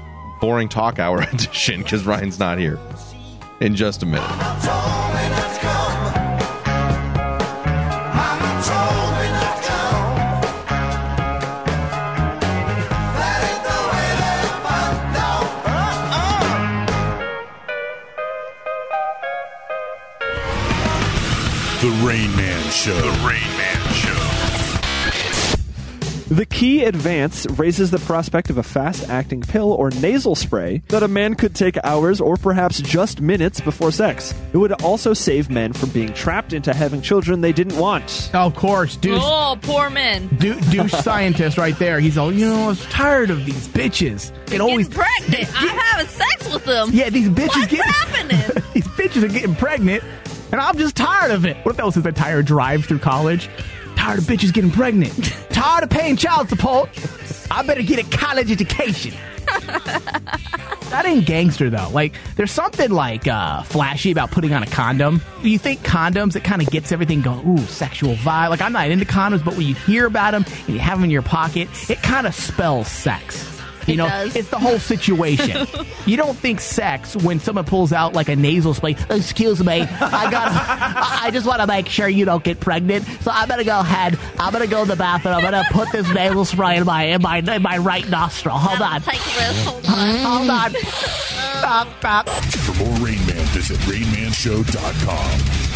[0.41, 2.79] boring talk hour edition, because Ryan's not here.
[3.61, 4.21] In just a minute.
[21.85, 22.95] The Rain Man Show.
[22.95, 24.13] The Rain Man Show.
[26.33, 31.03] The key advance raises the prospect of a fast acting pill or nasal spray that
[31.03, 34.33] a man could take hours or perhaps just minutes before sex.
[34.51, 38.31] It would also save men from being trapped into having children they didn't want.
[38.33, 40.27] of course, douche, Oh, poor men.
[40.39, 41.99] dou- douche scientist right there.
[41.99, 44.31] He's all, you know, I was tired of these bitches.
[44.51, 45.61] It always Getting pregnant.
[45.61, 46.89] I'm having sex with them.
[46.91, 48.39] Yeah, these bitches What's get happening?
[48.73, 50.03] these bitches are getting pregnant,
[50.55, 51.57] and I'm just tired of it.
[51.65, 53.49] What if that was his entire drive through college?
[53.97, 55.13] Tired of bitches getting pregnant.
[55.49, 56.89] tired of paying child support.
[57.51, 59.13] I better get a college education.
[59.45, 61.89] that ain't gangster though.
[61.91, 65.21] Like, there's something like uh, flashy about putting on a condom.
[65.41, 67.45] You think condoms, it kind of gets everything going.
[67.45, 68.49] Ooh, sexual vibe.
[68.49, 71.03] Like, I'm not into condoms, but when you hear about them and you have them
[71.03, 73.54] in your pocket, it kind of spells sex.
[73.87, 74.35] You It know, does.
[74.35, 75.67] it's the whole situation.
[76.05, 78.95] you don't think sex when someone pulls out like a nasal spray.
[79.09, 80.51] Excuse me, I got.
[80.51, 83.05] I I just want to make sure you don't get pregnant.
[83.21, 84.17] So I'm gonna go ahead.
[84.39, 85.35] I'm gonna go to the bathroom.
[85.35, 88.55] I'm gonna put this nasal spray in my in my in my right nostril.
[88.57, 89.01] Hold on.
[89.01, 89.65] Take this.
[89.65, 90.15] Hold on.
[90.17, 90.73] Hold on.
[91.55, 91.87] Stop.
[91.99, 92.29] Stop.
[92.29, 95.74] For more Rain Man, visit RainManShow.com.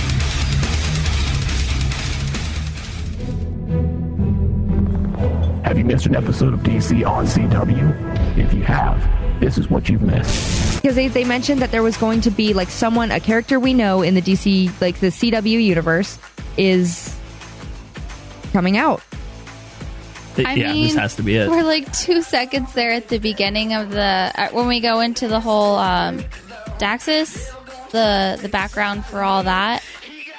[5.70, 8.40] Have you missed an episode of DC on CW?
[8.40, 10.82] If you have, this is what you've missed.
[10.82, 13.76] because they, they mentioned that there was going to be like someone a character we
[13.76, 16.18] know in the dc like the cw universe
[16.58, 17.16] is
[18.52, 19.04] coming out
[20.38, 21.52] I yeah, mean, this has to be it.
[21.52, 25.28] We're like two seconds there at the beginning of the uh, when we go into
[25.28, 26.20] the whole um,
[26.80, 27.30] Daxam,
[27.92, 29.84] the the background for all that.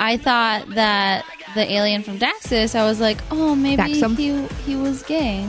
[0.01, 4.17] I thought that the alien from Daxam, I was like, oh, maybe Daxam.
[4.17, 5.49] he he was gay.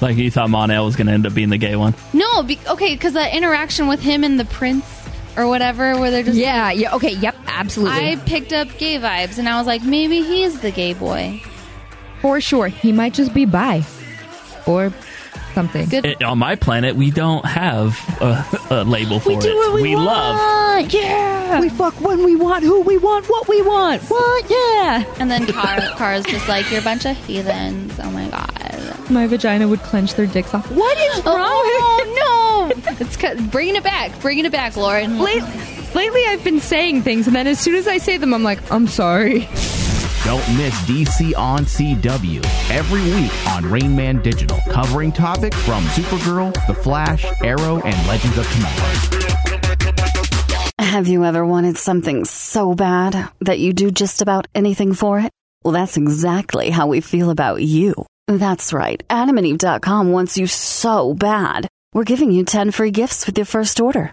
[0.00, 1.94] Like you thought Mon-El was going to end up being the gay one.
[2.14, 4.86] No, be, okay, because that interaction with him and the prince
[5.36, 8.12] or whatever, where they're just yeah, yeah, okay, yep, absolutely.
[8.12, 11.42] I picked up gay vibes, and I was like, maybe he's the gay boy.
[12.22, 13.84] For sure, he might just be bi
[14.66, 14.92] or
[15.52, 15.88] something.
[15.88, 16.04] Good.
[16.06, 19.56] It- on my planet, we don't have a, a label for we do it.
[19.56, 20.06] what we, want.
[20.06, 20.92] love.
[20.92, 21.60] Yeah.
[21.60, 24.02] We fuck when we want, who we want, what we want.
[24.04, 24.50] What?
[24.50, 25.04] Yeah.
[25.18, 27.98] And then Car Car's just like, you're a bunch of heathens.
[28.02, 29.10] Oh my god.
[29.10, 30.70] My vagina would clench their dicks off.
[30.70, 31.48] What is oh, wrong?
[31.48, 32.92] Oh, oh no!
[33.00, 35.18] It's ca- bringing it back, bringing it back, Lauren.
[35.18, 35.42] Late,
[35.94, 38.70] lately, I've been saying things, and then as soon as I say them, I'm like,
[38.70, 39.48] I'm sorry.
[40.24, 46.52] Don't miss DC on CW every week on Rain Man Digital, covering topics from Supergirl,
[46.66, 49.30] The Flash, Arrow, and Legends of Tomorrow.
[50.78, 55.32] Have you ever wanted something so bad that you do just about anything for it?
[55.64, 57.94] Well, that's exactly how we feel about you.
[58.26, 59.02] That's right.
[59.08, 61.66] AdamandEve.com wants you so bad.
[61.94, 64.12] We're giving you 10 free gifts with your first order.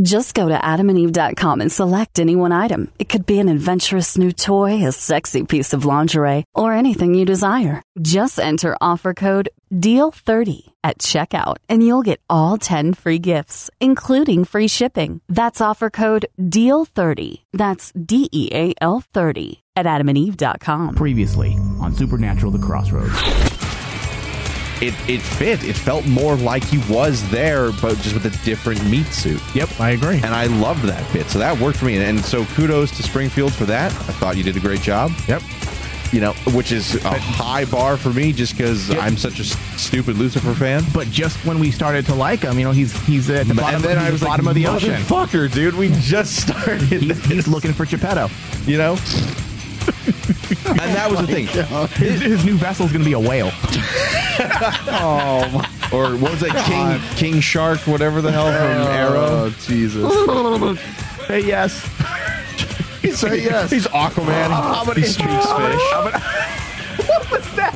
[0.00, 2.90] Just go to adamandeve.com and select any one item.
[2.98, 7.26] It could be an adventurous new toy, a sexy piece of lingerie, or anything you
[7.26, 7.82] desire.
[8.00, 14.46] Just enter offer code DEAL30 at checkout and you'll get all 10 free gifts, including
[14.46, 15.20] free shipping.
[15.28, 17.42] That's offer code DEAL30.
[17.52, 20.94] That's D E A L 30 at adamandeve.com.
[20.94, 23.61] Previously on Supernatural The Crossroads.
[24.82, 25.62] It it fit.
[25.62, 29.40] It felt more like he was there, but just with a different meat suit.
[29.54, 30.16] Yep, I agree.
[30.16, 31.28] And I loved that bit.
[31.28, 31.96] So that worked for me.
[31.96, 33.92] And, and so kudos to Springfield for that.
[33.92, 35.12] I thought you did a great job.
[35.28, 35.42] Yep.
[36.10, 40.16] You know, which is a high bar for me just because I'm such a stupid
[40.16, 40.82] Lucifer fan.
[40.92, 43.76] But just when we started to like him, you know, he's he's at the bottom,
[43.76, 45.00] and then he's I was the like, bottom of the ocean.
[45.02, 46.82] Fucker, dude, we just started.
[46.82, 48.28] He's, he's looking for Geppetto.
[48.66, 48.96] You know?
[49.88, 51.46] And that was the thing.
[51.96, 53.50] His, his new vessel's going to be a whale.
[54.88, 56.54] oh, or what was that?
[56.66, 59.50] King King Shark, whatever the hell from Arrow.
[59.66, 60.10] Jesus.
[61.26, 61.88] Say yes.
[63.00, 63.70] He's, Say yes.
[63.70, 64.48] He's Aquaman.
[64.50, 65.44] Ah, I'm he speaks fish.
[65.50, 66.20] Ah, gonna-
[67.08, 67.72] what was that?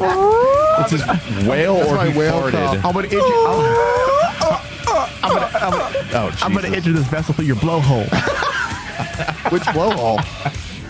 [0.80, 2.80] It's his whale That's or my he whale farted.
[2.82, 2.88] call.
[2.88, 3.14] I'm gonna itch.
[3.14, 4.60] I'm,
[5.22, 8.06] I'm gonna, I'm gonna, Oh, I'm gonna enter this vessel through your blowhole.
[9.50, 10.20] Which blowhole?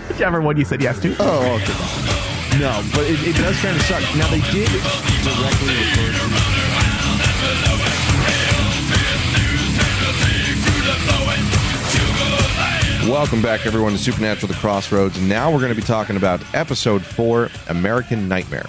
[0.09, 1.15] Whichever one you said yes to.
[1.19, 2.59] Oh, okay.
[2.59, 4.03] No, but it, it does kind of suck.
[4.17, 4.69] Now they did
[5.23, 6.17] directly to.
[13.11, 15.21] Welcome back, everyone, to Supernatural: The Crossroads.
[15.21, 18.67] Now we're going to be talking about Episode Four, American Nightmare.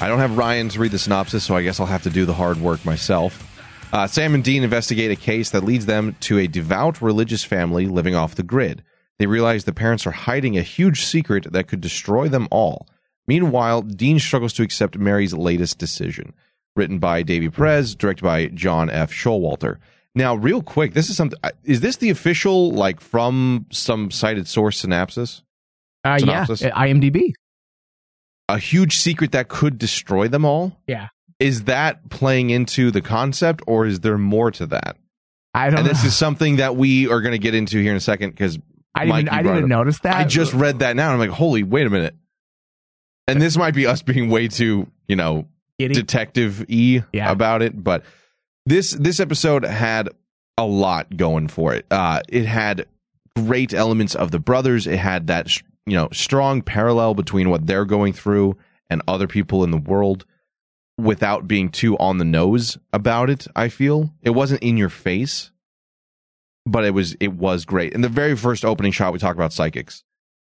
[0.00, 2.24] I don't have Ryan to read the synopsis, so I guess I'll have to do
[2.24, 3.44] the hard work myself.
[3.92, 7.86] Uh, Sam and Dean investigate a case that leads them to a devout religious family
[7.86, 8.82] living off the grid.
[9.18, 12.86] They realize the parents are hiding a huge secret that could destroy them all.
[13.26, 16.34] Meanwhile, Dean struggles to accept Mary's latest decision.
[16.76, 19.10] Written by Davy Perez, directed by John F.
[19.12, 19.78] Showalter.
[20.14, 21.38] Now, real quick, this is something.
[21.64, 25.42] Is this the official, like, from some cited source synopsis?
[26.04, 26.62] Uh, yeah, Synopsis?
[26.62, 27.32] uh, IMDb.
[28.48, 30.78] A huge secret that could destroy them all?
[30.86, 31.08] Yeah.
[31.40, 34.96] Is that playing into the concept, or is there more to that?
[35.54, 35.92] I don't And know.
[35.92, 38.58] this is something that we are going to get into here in a second because
[38.98, 40.16] I didn't, I didn't even notice that.
[40.16, 42.14] I just read that now and I'm like, holy, wait a minute.
[43.26, 45.46] And this might be us being way too, you know,
[45.78, 47.30] detective y Yeah.
[47.30, 48.02] about it, but
[48.66, 50.08] this this episode had
[50.56, 51.86] a lot going for it.
[51.90, 52.86] Uh it had
[53.36, 54.86] great elements of the brothers.
[54.86, 58.56] It had that sh- you know, strong parallel between what they're going through
[58.90, 60.24] and other people in the world
[60.98, 64.12] without being too on the nose about it, I feel.
[64.22, 65.50] It wasn't in your face,
[66.70, 67.94] but it was it was great.
[67.94, 70.02] And the very first opening shot we talked about psychics,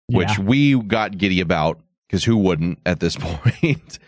[0.09, 0.45] which Yeah.
[0.45, 3.99] we got giddy about because who wouldn't at this point?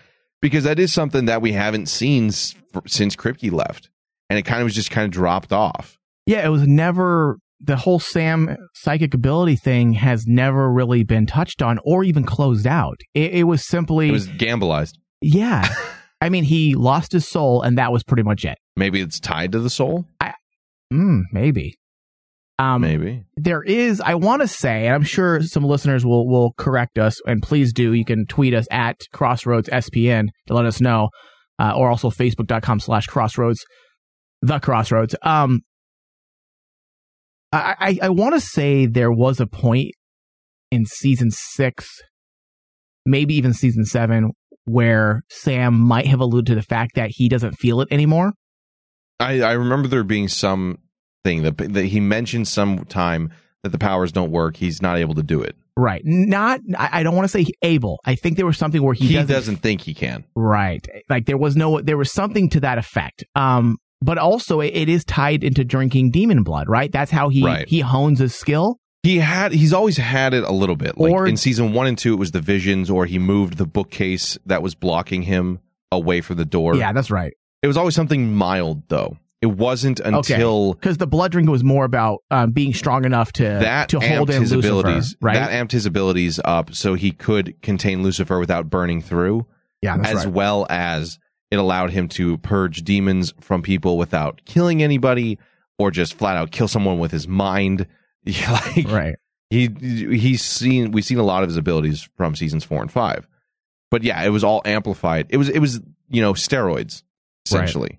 [0.41, 2.55] because that is something that we haven't seen s-
[2.87, 3.91] since Kripke left,
[4.31, 5.99] and it kind of was just kind of dropped off.
[6.27, 11.63] Yeah, it was never the whole Sam psychic ability thing has never really been touched
[11.63, 12.99] on or even closed out.
[13.15, 14.95] It, it was simply It was gambleized.
[15.21, 15.69] yeah.
[16.21, 18.57] I mean, he lost his soul, and that was pretty much it.
[18.77, 20.07] Maybe it's tied to the soul.
[20.93, 21.75] Mm, maybe.
[22.59, 23.25] Um, Maybe.
[23.37, 27.21] there is i want to say and i'm sure some listeners will will correct us
[27.27, 31.09] and please do you can tweet us at crossroads spn to let us know
[31.59, 33.65] uh, or also facebook.com slash crossroads
[34.43, 35.61] the crossroads um
[37.53, 39.93] I I, I want to say there was a point
[40.71, 41.87] in season six,
[43.05, 44.33] maybe even season seven,
[44.65, 48.33] where Sam might have alluded to the fact that he doesn't feel it anymore.
[49.21, 50.79] I, I remember there being some
[51.25, 53.31] thing that, that he mentioned sometime
[53.63, 54.57] that the powers don't work.
[54.57, 55.57] He's not able to do it.
[55.77, 56.03] Right.
[56.05, 56.61] Not.
[56.77, 58.01] I, I don't want to say able.
[58.05, 60.25] I think there was something where he, He, doesn't, doesn't, think he can.
[60.35, 60.87] Right.
[61.09, 61.81] Like there was no.
[61.81, 63.25] There was something to that effect.
[63.35, 63.79] Um.
[64.05, 66.69] But also, it, it is tied into drinking demon blood.
[66.69, 66.91] Right.
[66.91, 67.69] That's how he Right.
[67.69, 68.79] he hones his skill.
[69.05, 70.99] He had he's always had it a little bit.
[70.99, 73.65] Like Or- in season one and two, it was the visions, or he moved the
[73.67, 75.61] bookcase that was blocking him
[75.93, 76.75] away from the door.
[76.75, 77.33] Yeah, that's right.
[77.63, 79.17] It was always something mild, though.
[79.43, 83.43] It wasn't until because the blood drink was more about um, being strong enough to
[83.43, 85.17] that to hold in his Lucifer, abilities.
[85.21, 85.35] right?
[85.35, 89.45] That amped his abilities up, so he could contain Lucifer without burning through.
[89.83, 90.33] Yeah, that's as right.
[90.33, 91.19] well as
[91.51, 95.41] it allowed him to purge demons from people without killing anybody,
[95.77, 97.87] or just flat out kill someone with his mind.
[98.25, 99.17] Yeah, like, right.
[99.51, 103.27] He he's seen we've seen a lot of his abilities from seasons four and five,
[103.91, 105.27] but yeah, it was all amplified.
[105.31, 107.03] It was it was you know steroids
[107.45, 107.99] essentially.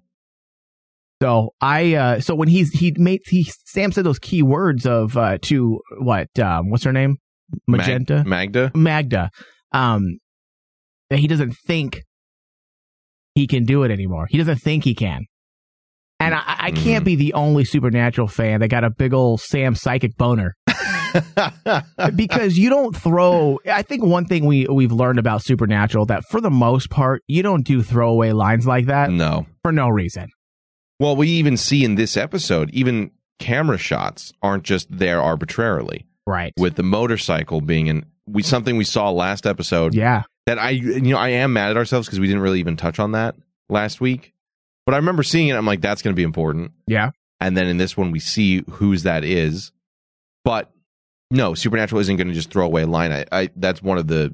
[1.24, 5.16] So I uh so when he's he made he Sam said those key words of
[5.16, 7.16] uh to what um what's her name
[7.68, 9.30] Mag- Magenta Magda Magda
[9.72, 10.18] um
[11.10, 12.02] that he doesn't think
[13.36, 14.28] he can do it anymore.
[14.30, 15.22] He doesn't think he can.
[16.20, 16.84] And I, I Mm-hmm.
[16.84, 20.56] can't be the only supernatural fan that got a big old Sam psychic boner.
[22.16, 26.42] because you don't throw I think one thing we we've learned about supernatural that for
[26.42, 29.46] the most part you don't do throwaway lines like that No.
[29.64, 30.28] for no reason.
[31.00, 36.06] Well, we even see in this episode, even camera shots aren't just there arbitrarily.
[36.26, 36.54] Right.
[36.58, 39.94] With the motorcycle being in we something we saw last episode.
[39.94, 40.24] Yeah.
[40.46, 43.00] That I you know, I am mad at ourselves because we didn't really even touch
[43.00, 43.36] on that
[43.70, 44.34] last week.
[44.86, 46.72] But I remember seeing it, I'm like, that's gonna be important.
[46.88, 47.12] Yeah.
[47.40, 49.72] And then in this one we see whose that is.
[50.46, 50.72] But
[51.32, 53.12] no, Supernatural isn't gonna just throw away a line.
[53.12, 54.34] I, I that's one of the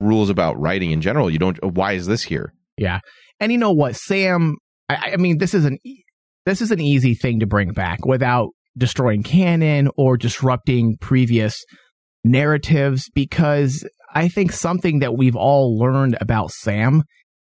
[0.00, 1.30] rules about writing in general.
[1.30, 2.52] You don't why is this here?
[2.76, 3.00] Yeah.
[3.40, 4.56] And you know what, Sam?
[4.88, 6.02] I, I mean, this is an e-
[6.46, 11.64] this is an easy thing to bring back without destroying canon or disrupting previous
[12.24, 17.02] narratives because I think something that we've all learned about Sam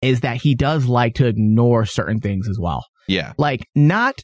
[0.03, 2.85] is that he does like to ignore certain things as well.
[3.07, 3.33] Yeah.
[3.39, 4.21] Like not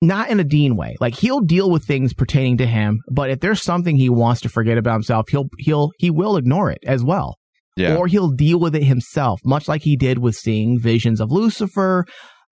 [0.00, 0.96] not in a Dean way.
[1.00, 4.48] Like he'll deal with things pertaining to him, but if there's something he wants to
[4.48, 7.38] forget about himself, he'll he'll he will ignore it as well.
[7.76, 7.96] Yeah.
[7.96, 12.04] Or he'll deal with it himself, much like he did with seeing visions of Lucifer.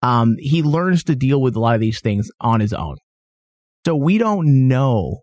[0.02, 2.96] Um, he learns to deal with a lot of these things on his own.
[3.86, 5.20] So we don't know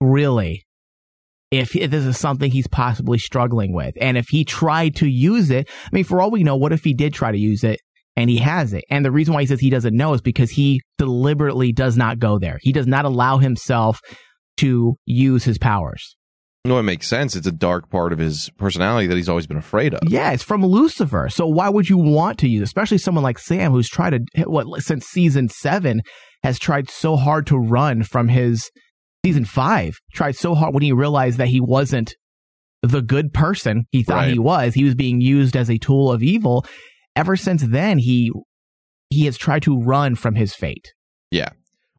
[0.00, 0.64] really
[1.50, 3.94] if, if this is something he's possibly struggling with.
[4.00, 6.84] And if he tried to use it, I mean, for all we know, what if
[6.84, 7.80] he did try to use it
[8.16, 8.84] and he has it?
[8.90, 12.18] And the reason why he says he doesn't know is because he deliberately does not
[12.18, 12.58] go there.
[12.62, 14.00] He does not allow himself
[14.58, 16.16] to use his powers.
[16.68, 17.34] No, it makes sense.
[17.34, 20.00] It's a dark part of his personality that he's always been afraid of.
[20.06, 21.28] Yeah, it's from Lucifer.
[21.30, 24.82] So why would you want to use, especially someone like Sam, who's tried to what
[24.82, 26.02] since season seven
[26.42, 28.70] has tried so hard to run from his
[29.24, 29.94] season five.
[30.14, 32.14] Tried so hard when he realized that he wasn't
[32.82, 34.32] the good person he thought Right.
[34.34, 34.74] he was.
[34.74, 36.64] He was being used as a tool of evil.
[37.16, 38.30] Ever since then, he
[39.10, 40.92] he has tried to run from his fate.
[41.30, 41.48] Yeah.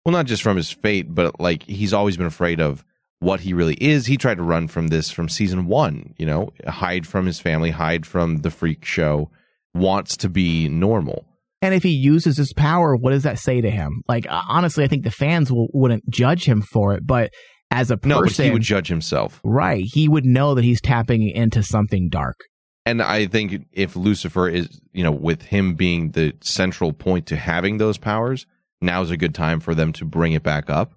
[0.05, 2.85] Well, not just from his fate, but like he's always been afraid of
[3.19, 4.05] what he really is.
[4.05, 7.71] He tried to run from this from season one, you know, hide from his family,
[7.71, 9.29] hide from the freak show,
[9.73, 11.25] wants to be normal.
[11.61, 14.01] And if he uses his power, what does that say to him?
[14.07, 17.31] Like uh, honestly, I think the fans will, wouldn't judge him for it, but
[17.71, 19.39] as a person, No, but he would judge himself.
[19.43, 19.83] Right.
[19.85, 22.37] He would know that he's tapping into something dark.
[22.85, 27.35] And I think if Lucifer is, you know, with him being the central point to
[27.35, 28.47] having those powers,
[28.81, 30.93] now's a good time for them to bring it back up.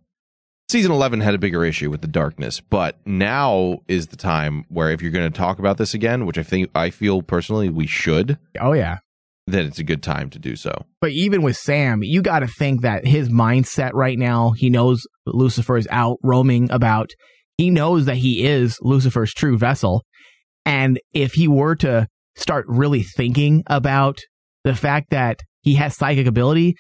[0.73, 4.91] Season 11 had a bigger issue with the darkness, but now is the time where
[4.91, 7.87] if you're going to talk about this again, which I think I feel personally we
[7.87, 8.97] should, Oh yeah.
[9.47, 10.87] then it's a good time to do so.
[11.03, 15.07] But even with Sam, you got to think that his mindset right now, he knows
[15.27, 17.11] Lucifer is out roaming about.
[17.59, 20.07] He knows that he is Lucifer's true vessel.
[20.65, 24.21] And if he were to start really thinking about
[24.65, 26.77] the fact that he has psychic ability,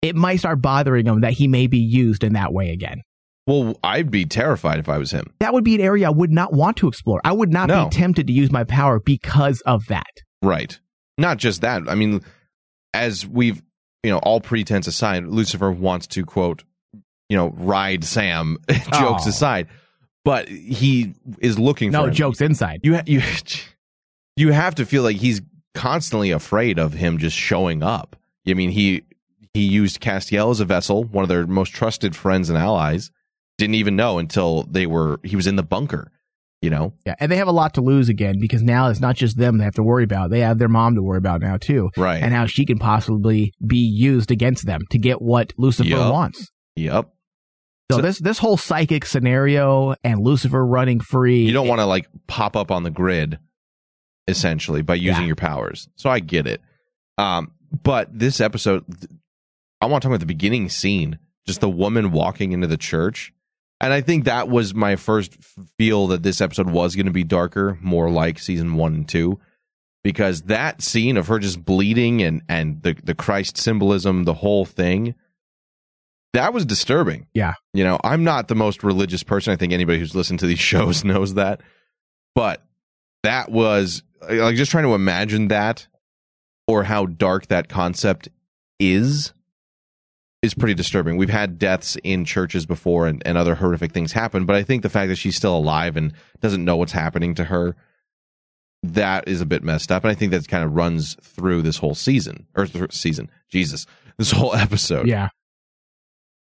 [0.00, 3.02] it might start bothering him that he may be used in that way again.
[3.50, 5.24] Well, I'd be terrified if I was him.
[5.40, 7.20] That would be an area I would not want to explore.
[7.24, 7.84] I would not No.
[7.86, 10.06] be tempted to use my power because of that.
[10.40, 10.78] Right.
[11.18, 11.82] Not just that.
[11.88, 12.20] I mean,
[12.94, 13.60] as we've,
[14.04, 16.62] you know, all pretense aside, Lucifer wants to quote,
[17.28, 19.30] you know, ride Sam, jokes Oh.
[19.30, 19.66] aside,
[20.24, 22.14] but he is looking No for him.
[22.14, 22.80] jokes inside.
[22.84, 23.20] You ha- you
[24.36, 25.40] you have to feel like he's
[25.74, 28.16] constantly afraid of him just showing up.
[28.48, 29.02] I mean, he
[29.54, 33.10] he used Castiel as a vessel, one of their most trusted friends and allies.
[33.60, 36.10] Didn't even know until they were he was in the bunker.
[36.62, 39.16] You know, Yeah, and they have a lot to lose again because now it's not
[39.16, 40.28] just them they have to worry about.
[40.28, 41.88] They have their mom to worry about now too.
[41.96, 42.22] Right.
[42.22, 46.12] And how she can possibly be used against them to get what Lucifer Yup.
[46.12, 46.50] wants.
[46.76, 47.08] Yep.
[47.90, 51.44] So, this this whole psychic scenario and Lucifer running free.
[51.44, 53.38] You don't want to like pop up on the grid
[54.28, 55.88] essentially by using your powers.
[55.96, 56.60] So I get it.
[57.18, 57.52] Um,
[57.82, 58.84] but this episode,
[59.80, 63.32] I want to talk about the beginning scene, just the woman walking into the church.
[63.80, 65.36] And I think that was my first
[65.78, 69.40] feel that this episode was going to be darker, more like season one and two,
[70.04, 74.66] because that scene of her just bleeding and and the the Christ symbolism, the whole
[74.66, 75.14] thing,
[76.34, 77.26] that was disturbing.
[77.34, 77.54] Yeah.
[77.72, 79.52] You know, I'm not the most religious person.
[79.52, 81.62] I think anybody who's listened to these shows knows that.
[82.34, 82.62] But
[83.22, 85.86] that was like just trying to imagine that
[86.68, 88.28] or how dark that concept
[88.78, 89.32] is
[90.42, 91.16] is pretty disturbing.
[91.16, 94.82] We've had deaths in churches before and, and other horrific things happen, but I think
[94.82, 97.76] the fact that she's still alive and doesn't know what's happening to her,
[98.82, 100.02] that is a bit messed up.
[100.04, 103.86] And I think that kind of runs through this whole season or th- season, Jesus,
[104.16, 105.06] this whole episode.
[105.06, 105.28] Yeah.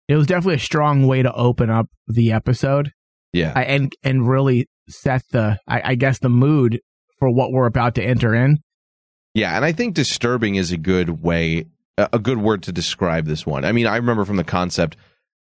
[0.09, 2.93] It was definitely a strong way to open up the episode.
[3.33, 3.53] Yeah.
[3.55, 6.81] I- and and really set the I, I guess the mood
[7.19, 8.59] for what we're about to enter in.
[9.35, 11.67] Yeah, and I think disturbing is a good way,
[11.99, 13.65] a good word to describe this one.
[13.65, 14.97] I mean, I remember from the concept,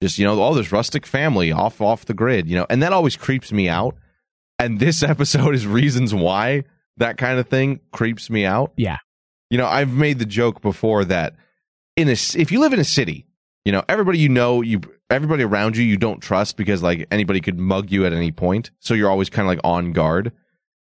[0.03, 2.93] just you know, oh, this rustic family off off the grid, you know, and that
[2.93, 3.97] always creeps me out.
[4.59, 6.65] And this episode is reasons why
[6.99, 8.73] that kind of thing creeps me out.
[8.77, 8.99] Yeah,
[9.51, 11.37] you know, I've made the joke before that
[11.97, 13.27] in a if you live in a city,
[13.65, 14.81] you know, everybody you know, you
[15.11, 18.71] everybody around you, you don't trust because like anybody could mug you at any point,
[18.81, 20.33] so you're always kind of like on guard.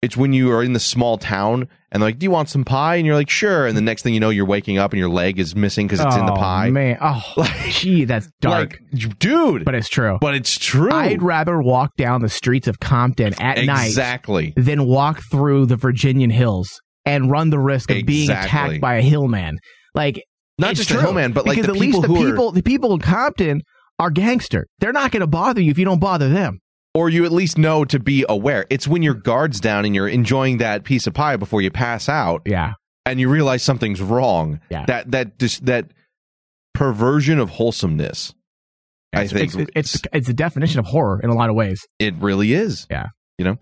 [0.02, 2.96] It's when you are in the small town and like, do you want some pie?
[2.96, 3.66] And you're like, sure.
[3.66, 6.00] And the next thing you know, you're waking up and your leg is missing because
[6.00, 6.70] it's in the Oh, pie.
[6.70, 7.22] Man, oh,
[7.68, 8.80] gee, that's dark,
[9.18, 9.66] dude.
[9.66, 10.16] But it's true.
[10.18, 10.90] But it's true.
[10.90, 14.54] I'd rather walk down the streets of Compton at night Exactly.
[14.56, 19.02] than walk through the Virginian hills and run the risk of being attacked by a
[19.02, 19.58] hillman.
[19.94, 20.22] Like
[20.56, 22.62] Not just a hillman, but, like, because the at least the who are- people the
[22.62, 23.60] people in Compton
[23.98, 24.66] are gangster.
[24.78, 26.60] They're not going to bother you if you don't bother them.
[26.94, 28.66] Or you at least know to be aware.
[28.68, 32.08] It's when your guard's down and you're enjoying that piece of pie before you pass
[32.08, 32.42] out.
[32.46, 32.72] Yeah.
[33.06, 34.60] And you realize something's wrong.
[34.70, 34.86] Yeah.
[34.86, 35.92] That that just that
[36.74, 38.34] perversion of wholesomeness.
[39.12, 41.86] I It's, think it's, it's it's the definition of horror in a lot of ways.
[41.98, 42.86] It really is.
[42.90, 43.06] Yeah.
[43.38, 43.58] You know?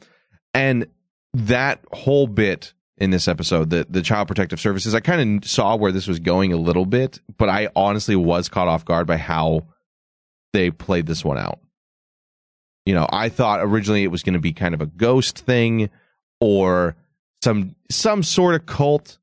[0.55, 0.87] And
[1.35, 5.77] that whole bit in this episode, the the child protective services, I kind of saw
[5.77, 9.19] where this was going a little bit, but I honestly was caught off guard by
[9.19, 9.67] how
[10.53, 11.61] they played this one out.
[12.89, 15.91] You know, I thought originally it was going to be kind of a ghost thing
[16.41, 16.97] or
[17.45, 19.19] some some sort of cult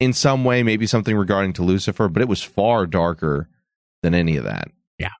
[0.00, 3.50] in some way, maybe something regarding to Lucifer, but it was far darker
[4.02, 4.68] than any of that.
[4.98, 5.10] Yeah.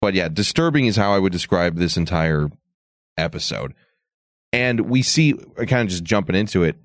[0.00, 2.52] But yeah, disturbing is how I would describe this entire
[3.16, 3.74] episode.
[4.52, 6.76] And we see, uh, kind of just jumping into it,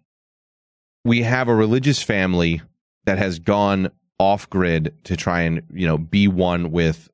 [1.06, 2.60] we have a religious family
[3.06, 7.12] that has gone off grid to try and, you know, be one with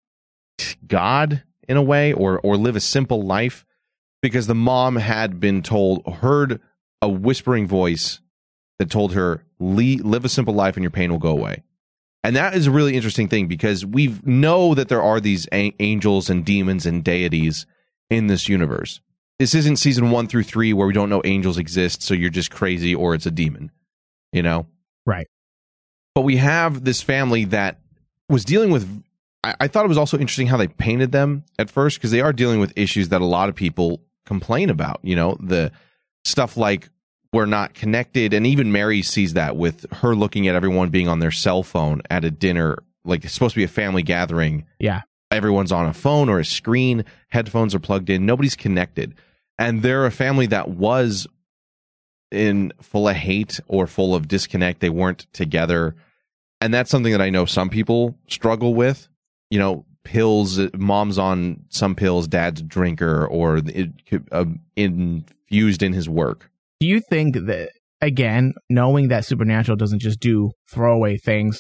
[0.88, 3.66] God in a way or or live a simple life
[4.22, 6.60] because the mom had been told heard
[7.02, 8.20] a whispering voice
[8.80, 11.64] that told her "Le- live a simple life and your pain will go away.
[12.24, 15.74] And that is a really interesting thing because we know that there are these a-
[15.80, 17.66] angels and demons and deities
[18.10, 19.00] in this universe.
[19.38, 22.52] This isn't season 1 through 3 where we don't know angels exist so you're just
[22.52, 23.72] crazy or it's a demon.
[24.34, 24.68] You know?
[25.06, 25.28] Right.
[26.14, 27.80] But we have this family that
[28.28, 29.04] was dealing with.
[29.44, 32.22] I, I thought it was also interesting how they painted them at first because they
[32.22, 35.00] are dealing with issues that a lot of people complain about.
[35.04, 35.72] You know, the
[36.24, 36.90] stuff like
[37.32, 41.20] we're not connected, and even Mary sees that with her looking at everyone being on
[41.20, 44.66] their cell phone at a dinner, like it's supposed to be a family gathering.
[44.80, 45.02] Yeah.
[45.32, 49.14] Everyone's on a phone or a screen, headphones are plugged in, nobody's connected.
[49.60, 51.28] And they're a family that was
[52.32, 54.80] in full of hate or full of disconnect.
[54.80, 55.96] They weren't together.
[56.62, 59.09] And that's something that I know some people struggle with.
[59.50, 63.90] You know, pills, mom's on some pills, dad's a drinker, or it,
[64.32, 64.46] uh,
[64.76, 66.50] infused in his work.
[66.80, 67.72] Do you think that
[68.02, 71.60] again, knowing that Supernatural doesn't just do throwaway things,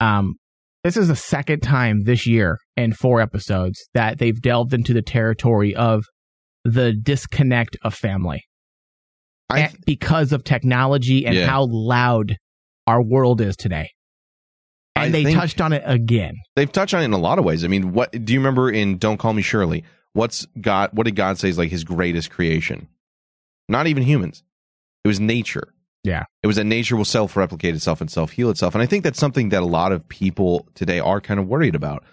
[0.00, 0.34] um,
[0.82, 5.00] this is the second time this year in four episodes that they've delved into the
[5.00, 6.04] territory of
[6.64, 8.42] the disconnect of family.
[9.50, 11.46] And because of technology and Yeah.
[11.46, 12.36] how loud
[12.86, 13.90] our world is today.
[14.96, 16.36] And I they touched on it again.
[16.56, 17.64] They've touched on it in a lot of ways.
[17.64, 19.82] I mean, what do you remember in Don't Call Me Shurley?
[20.12, 20.90] What's God?
[20.92, 22.88] What did God say is like His greatest creation?
[23.68, 24.42] Not even humans.
[25.04, 25.74] It was nature.
[26.04, 26.24] Yeah.
[26.42, 28.74] It was that nature will self replicate itself and self heal itself.
[28.74, 31.74] And I think that's something that a lot of people today are kind of worried
[31.74, 32.04] about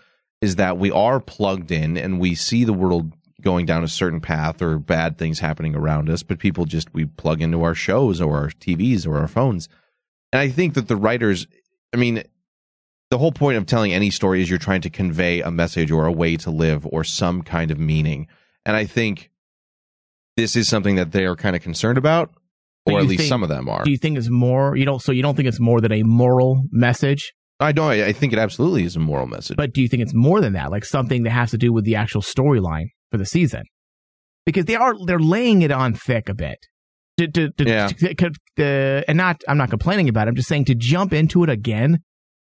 [0.42, 4.22] is that we are plugged in and we see the world going down a certain
[4.22, 8.22] path or bad things happening around us, but people just, we plug into our shows
[8.22, 9.68] or our TVs or our phones.
[10.32, 11.48] And I think that the writers,
[11.94, 12.24] I mean,
[13.12, 16.06] the whole point of telling any story is you're trying to convey a message or
[16.06, 18.28] a way to live or some kind of meaning.
[18.66, 19.30] And I think
[20.38, 22.32] this is something that they are kind of concerned about,
[22.86, 23.84] or at least think- some of them are.
[23.84, 24.76] Do you think it's more?
[24.78, 25.02] You don't.
[25.02, 27.34] So you don't think it's more than a moral message?
[27.60, 27.92] I don't.
[27.92, 29.56] I think it absolutely is a moral message.
[29.58, 30.72] But do you think it's more than that?
[30.72, 33.64] Like something that has to do with the actual storyline for the season?
[34.46, 36.58] Because they are they're laying it on thick a bit.
[37.18, 37.66] To, to, to,
[38.58, 39.04] Yeah.
[39.08, 40.30] and not I'm not complaining about it.
[40.30, 42.00] I'm just saying to jump into it again,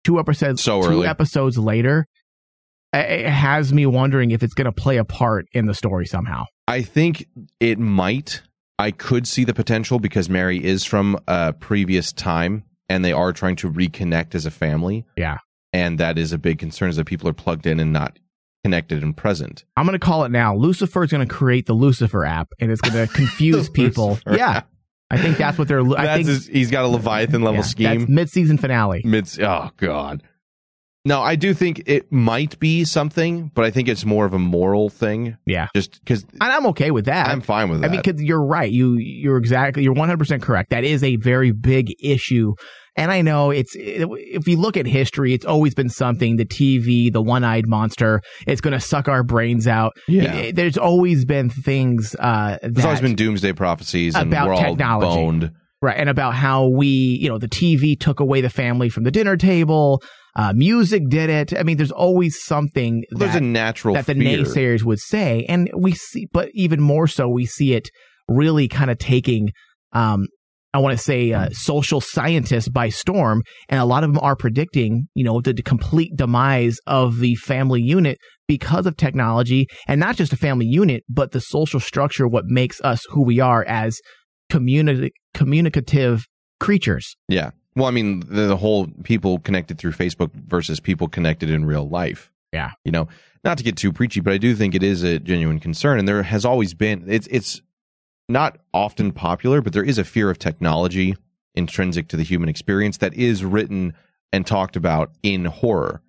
[0.04, 2.08] two episodes So two episodes later,
[2.93, 6.45] it has me wondering if it's going to play a part in the story somehow.
[6.68, 7.28] I think
[7.60, 8.41] it might.
[8.78, 13.32] I could see the potential because Mary is from a previous time and they are
[13.32, 15.06] trying to reconnect as a family.
[15.16, 15.38] Yeah.
[15.72, 18.18] And that is a big concern is that people are plugged in and not
[18.64, 19.64] connected and present.
[19.78, 20.56] I'm going to call it now.
[20.56, 24.20] Lucifer is going to create the Lucifer app, and it's going to confuse people.
[24.30, 24.64] Yeah.
[25.12, 25.82] I think that's what they're.
[25.82, 28.05] I That's think his, he's got a Leviathan level yeah, scheme.
[28.07, 29.01] Mid-season finale.
[29.03, 30.24] Mid oh god.
[31.03, 34.39] No, I do think it might be something, but I think it's more of a
[34.39, 35.36] moral thing.
[35.45, 35.68] Yeah.
[35.76, 37.28] Just because And I'm okay with that.
[37.28, 37.88] I'm fine with that.
[37.88, 38.72] I mean, because you're right.
[38.72, 40.70] You you're exactly you're 100 percent correct.
[40.70, 42.53] That is a very big issue.
[42.98, 46.36] And I know it's if you look at history, it's always been something.
[46.36, 49.94] The TV, the one-eyed monster, it's going to suck our brains out.
[50.10, 50.24] Yeah.
[50.36, 54.54] It- it- there's always been things uh, There's always been doomsday prophecies and about we're
[54.56, 55.16] all technology.
[55.22, 55.52] boned.
[55.82, 55.98] Right.
[55.98, 56.88] And about how we,
[57.22, 60.04] you know, the TV took away the family from the dinner table.
[60.36, 61.58] Uh, music did it.
[61.58, 64.39] I mean, there's always something There's a natural that the fear.
[64.44, 65.46] naysayers would say.
[65.50, 67.89] And we see, but even more so, we see it
[68.30, 69.50] really kind of taking,
[69.94, 70.28] um,
[70.74, 73.41] I want to say, uh, social scientists by storm.
[73.69, 77.36] And a lot of them are predicting, you know, the, the complete demise of the
[77.36, 78.17] family unit
[78.47, 82.80] because of technology and not just a family unit, but the social structure, what makes
[82.82, 83.99] us who we are as
[84.51, 86.26] communi- communicative
[86.59, 87.15] creatures.
[87.28, 87.51] Yeah.
[87.76, 91.88] Well, I mean, the, the whole people connected through Facebook versus people connected in real
[91.88, 92.32] life.
[92.51, 92.72] Yeah.
[92.84, 93.07] You know,
[93.43, 96.07] not to get too preachy, but I do think it is a genuine concern, and
[96.07, 97.05] there has always been.
[97.07, 97.61] It's it's
[98.32, 101.15] not often popular, but there is a fear of technology
[101.55, 103.93] intrinsic to the human experience that is written
[104.32, 106.01] and talked about in horror.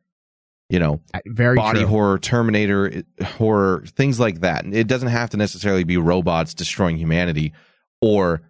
[0.68, 1.88] You know, very body true.
[1.88, 4.64] horror, Terminator horror, things like that.
[4.64, 7.52] It doesn't have to necessarily be robots destroying humanity
[8.00, 8.40] or,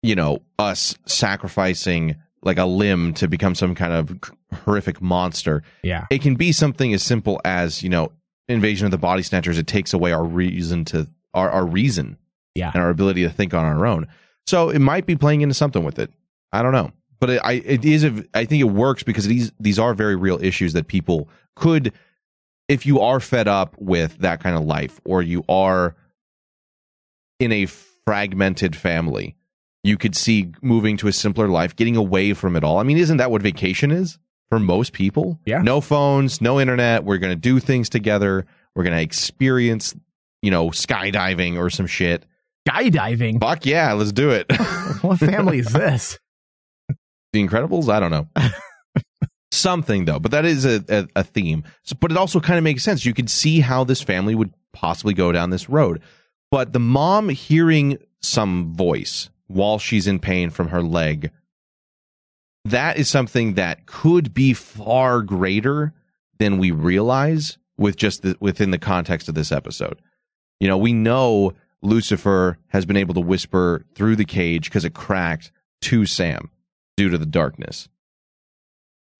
[0.00, 4.16] you know, us sacrificing like a limb to become some kind of
[4.64, 5.64] horrific monster.
[5.82, 6.06] Yeah.
[6.08, 8.12] It can be something as simple as, you know,
[8.46, 9.58] invasion of the body snatchers.
[9.58, 12.16] It takes away our reason to our, our reason
[12.56, 12.70] Yeah.
[12.74, 14.06] and our ability to think on our own.
[14.46, 16.10] So it might be playing into something with it.
[16.52, 19.52] I don't know, but it, I it is a, I think it works because these
[19.58, 21.92] these are very real issues that people could,
[22.68, 25.96] if you are fed up with that kind of life or you are
[27.40, 29.36] in a fragmented family,
[29.82, 32.78] you could see moving to a simpler life, getting away from it all.
[32.78, 35.38] I mean, isn't that what vacation is for most people?
[35.44, 35.62] Yeah.
[35.62, 37.04] No phones, no internet.
[37.04, 38.46] We're going to do things together.
[38.74, 39.94] We're going to experience,
[40.42, 42.24] you know, skydiving or some shit.
[42.66, 43.40] Skydiving?
[43.40, 44.50] Fuck yeah, let's do it.
[45.02, 46.18] what family is this?
[47.32, 47.90] The Incredibles?
[47.90, 48.28] I don't know.
[49.50, 51.64] Something though, but that is a, a, a theme.
[51.82, 53.04] So, but it also kind of makes sense.
[53.04, 56.00] You could see how this family would possibly go down this road.
[56.50, 61.30] But the mom hearing some voice while she's in pain from her leg,
[62.64, 65.92] that is something that could be far greater
[66.38, 70.00] than we realize with just the, within the context of this episode.
[70.60, 71.52] You know, we know
[71.82, 75.52] Lucifer has been able to whisper through the cage because it cracked
[75.82, 76.50] to Sam
[76.96, 77.88] due to the darkness.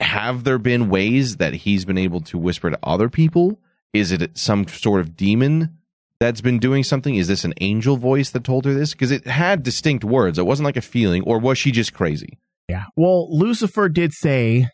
[0.01, 3.61] Have there been ways that he's been able to whisper to other people?
[3.95, 5.79] Is it some sort of demon
[6.21, 7.15] that's been doing something?
[7.15, 8.93] Is this an angel voice that told her this?
[8.93, 10.39] Because it had distinct words.
[10.39, 12.39] It wasn't like a feeling, or was she just crazy?
[12.69, 12.85] Yeah.
[12.97, 14.69] Well, Lucifer did say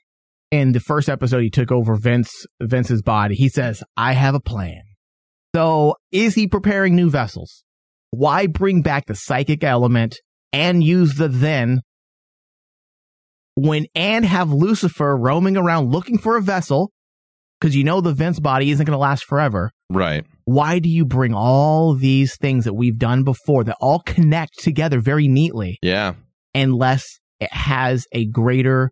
[0.50, 3.34] in the first episode he took over Vince Vince's body.
[3.34, 4.82] He says, "I have a plan."
[5.54, 7.64] So, is he preparing new vessels?
[8.12, 10.16] Why bring back the psychic element
[10.52, 11.80] and use the then
[13.54, 16.90] when and have Lucifer roaming around looking for a vessel
[17.60, 19.70] because you know the Vince body isn't going to last forever.
[19.90, 20.24] Right.
[20.44, 25.00] Why do you bring all these things that we've done before that all connect together
[25.00, 26.14] very neatly Yeah.
[26.54, 27.04] unless
[27.40, 28.90] it has a greater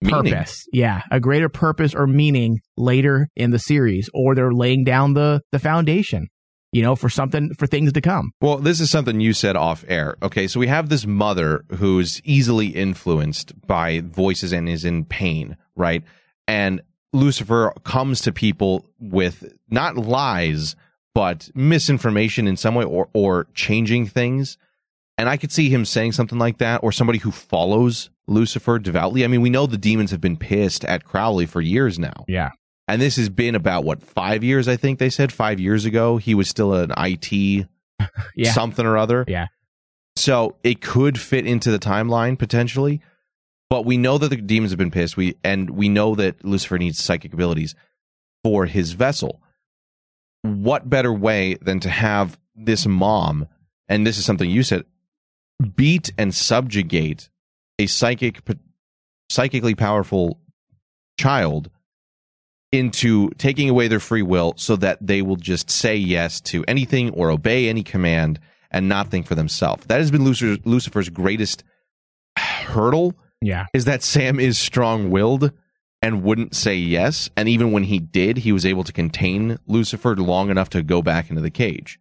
[0.00, 0.32] Meaning.
[0.32, 0.64] purpose?
[0.72, 5.40] Yeah, a greater purpose or meaning later in the series, or they're laying down the
[5.52, 6.28] the foundation.
[6.72, 8.32] You know, for something for things to come.
[8.40, 10.16] Well, this is something you said off air.
[10.22, 15.56] Okay, so we have this mother who's easily influenced by voices and is in pain,
[15.76, 16.02] right?
[16.48, 16.80] And
[17.12, 20.74] Lucifer comes to people with not lies,
[21.14, 24.56] but misinformation in some way or, or changing things.
[25.18, 29.24] And I could see him saying something like that, or somebody who follows Lucifer devoutly.
[29.24, 32.24] I mean, we know the demons have been pissed at Crowley for years now.
[32.26, 32.52] Yeah.
[32.88, 35.32] And this has been about what, five years, I think they said?
[35.32, 36.16] Five years ago.
[36.16, 37.66] He was still an IT
[38.36, 38.52] Yeah.
[38.52, 39.24] something or other.
[39.28, 39.46] Yeah.
[40.16, 43.00] So it could fit into the timeline potentially.
[43.70, 45.16] But we know that the demons have been pissed.
[45.16, 47.74] We and we know that Lucifer needs psychic abilities
[48.44, 49.40] for his vessel.
[50.42, 53.48] What better way than to have this mom,
[53.88, 54.84] and this is something you said,
[55.74, 57.30] beat and subjugate
[57.78, 58.42] a psychic
[59.30, 60.38] psychically powerful
[61.18, 61.70] child
[62.72, 67.10] into taking away their free will so that they will just say yes to anything
[67.10, 69.86] or obey any command and not think for themselves.
[69.86, 71.62] That has been Lucifer's, Lucifer's greatest
[72.38, 73.14] hurdle.
[73.42, 73.66] Yeah.
[73.74, 75.52] Is that Sam is strong willed
[76.00, 77.28] and wouldn't say yes.
[77.36, 81.02] And even when he did, he was able to contain Lucifer long enough to go
[81.02, 82.00] back into the cage.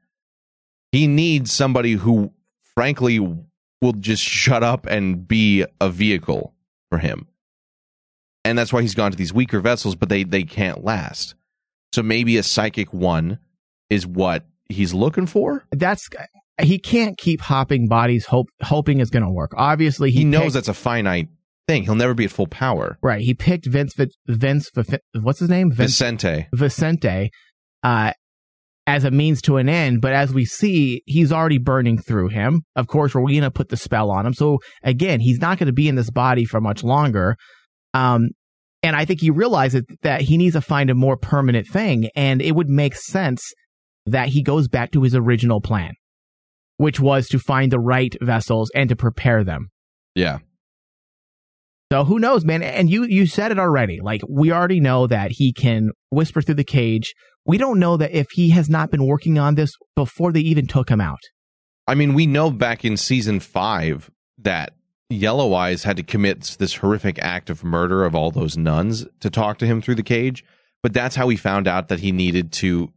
[0.91, 2.32] He needs somebody who,
[2.76, 6.53] frankly, will just shut up and be a vehicle
[6.89, 7.28] for him.
[8.43, 11.35] And that's why he's gone to these weaker vessels, but they, they can't last.
[11.93, 13.39] So maybe a psychic one
[13.89, 15.65] is what he's looking for.
[15.71, 16.07] That's
[16.61, 19.51] he can't keep hopping bodies hope hoping it's going to work.
[19.55, 21.29] Obviously, he, He knows picked- that's a finite
[21.67, 21.83] thing.
[21.83, 22.97] He'll never be at full power.
[23.01, 23.21] right.
[23.21, 23.93] He picked Vince
[24.27, 24.69] Vince
[25.21, 25.71] what's his name?
[25.71, 26.47] Vince Vincente.
[26.53, 27.29] Vincente
[27.83, 28.13] uh,
[28.87, 32.61] as a means to an end, but as we see, he's already burning through him.
[32.75, 34.33] Of course, Rowena put the spell on him.
[34.33, 37.35] So again, he's not going to be in this body for much longer.
[37.93, 38.29] Um,
[38.83, 42.41] and I think he realizes that he needs to find a more permanent thing, and
[42.41, 43.43] it would make sense
[44.05, 45.93] that he goes back to his original plan,
[46.77, 49.69] which was to find the right vessels and to prepare them.
[50.15, 50.39] Yeah.
[51.91, 52.63] So who knows, man?
[52.63, 53.99] And you you said it already.
[54.01, 57.13] Like we already know that he can whisper through the cage.
[57.45, 60.67] We don't know that if he has not been working on this before they even
[60.67, 61.19] took him out.
[61.87, 64.73] I mean, we know back in season five that
[65.14, 69.30] Yellow Eyes had to commit this horrific act of murder of all those nuns to
[69.30, 70.43] talk to him through the cage.
[70.84, 72.91] But that's how he found out that he needed to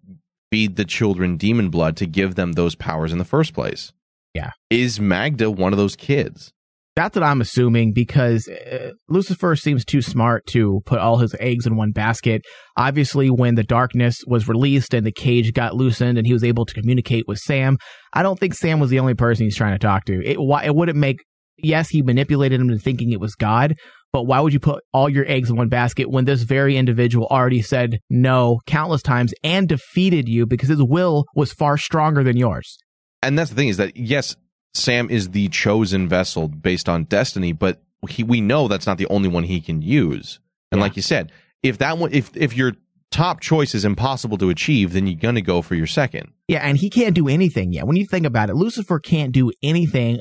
[0.50, 3.92] feed the children demon blood to give them those powers in the first place.
[4.34, 4.50] Yeah.
[4.70, 6.52] Is Magda one of those kids?
[6.96, 11.66] That's what I'm assuming because uh, Lucifer seems too smart to put all his eggs
[11.66, 12.42] in one basket.
[12.76, 16.64] Obviously, when the darkness was released and the cage got loosened and he was able
[16.64, 17.78] to communicate with Sam,
[18.12, 20.24] I don't think Sam was the only person he's trying to talk to.
[20.24, 21.18] It, why, it wouldn't make,
[21.58, 23.74] yes, he manipulated him into thinking it was God,
[24.12, 27.26] but why would you put all your eggs in one basket when this very individual
[27.30, 32.36] already said no countless times and defeated you because his will was far stronger than
[32.36, 32.78] yours?
[33.22, 34.36] And that's the thing is that yes,
[34.74, 39.06] Sam is the chosen vessel based on destiny, but he, we know that's not the
[39.08, 40.40] only one he can use.
[40.70, 41.32] And like you said,
[41.62, 42.74] if that one, if if your
[43.10, 46.32] top choice is impossible to achieve, then you're gonna go for your second.
[46.48, 47.86] Yeah, and he can't do anything yet.
[47.86, 50.20] When you think about it, Lucifer can't do anything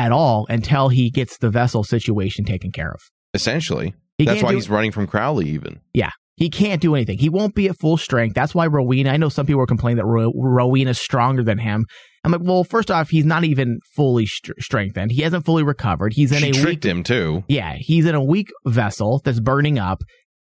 [0.00, 3.00] at all until he gets the vessel situation taken care of.
[3.34, 5.48] Essentially, He that's why do- he's running from Crowley.
[5.50, 7.18] Even Yeah, he can't do anything.
[7.18, 8.34] He won't be at full strength.
[8.34, 11.86] That's why Rowena, I know some people are complaining that Ro- Rowena's stronger than him.
[12.24, 15.10] I'm like, well, first off, he's not even fully str- strengthened.
[15.12, 16.12] He hasn't fully recovered.
[16.14, 17.44] He's in she a tricked weak, him too.
[17.48, 20.02] yeah, he's in a weak vessel that's burning up.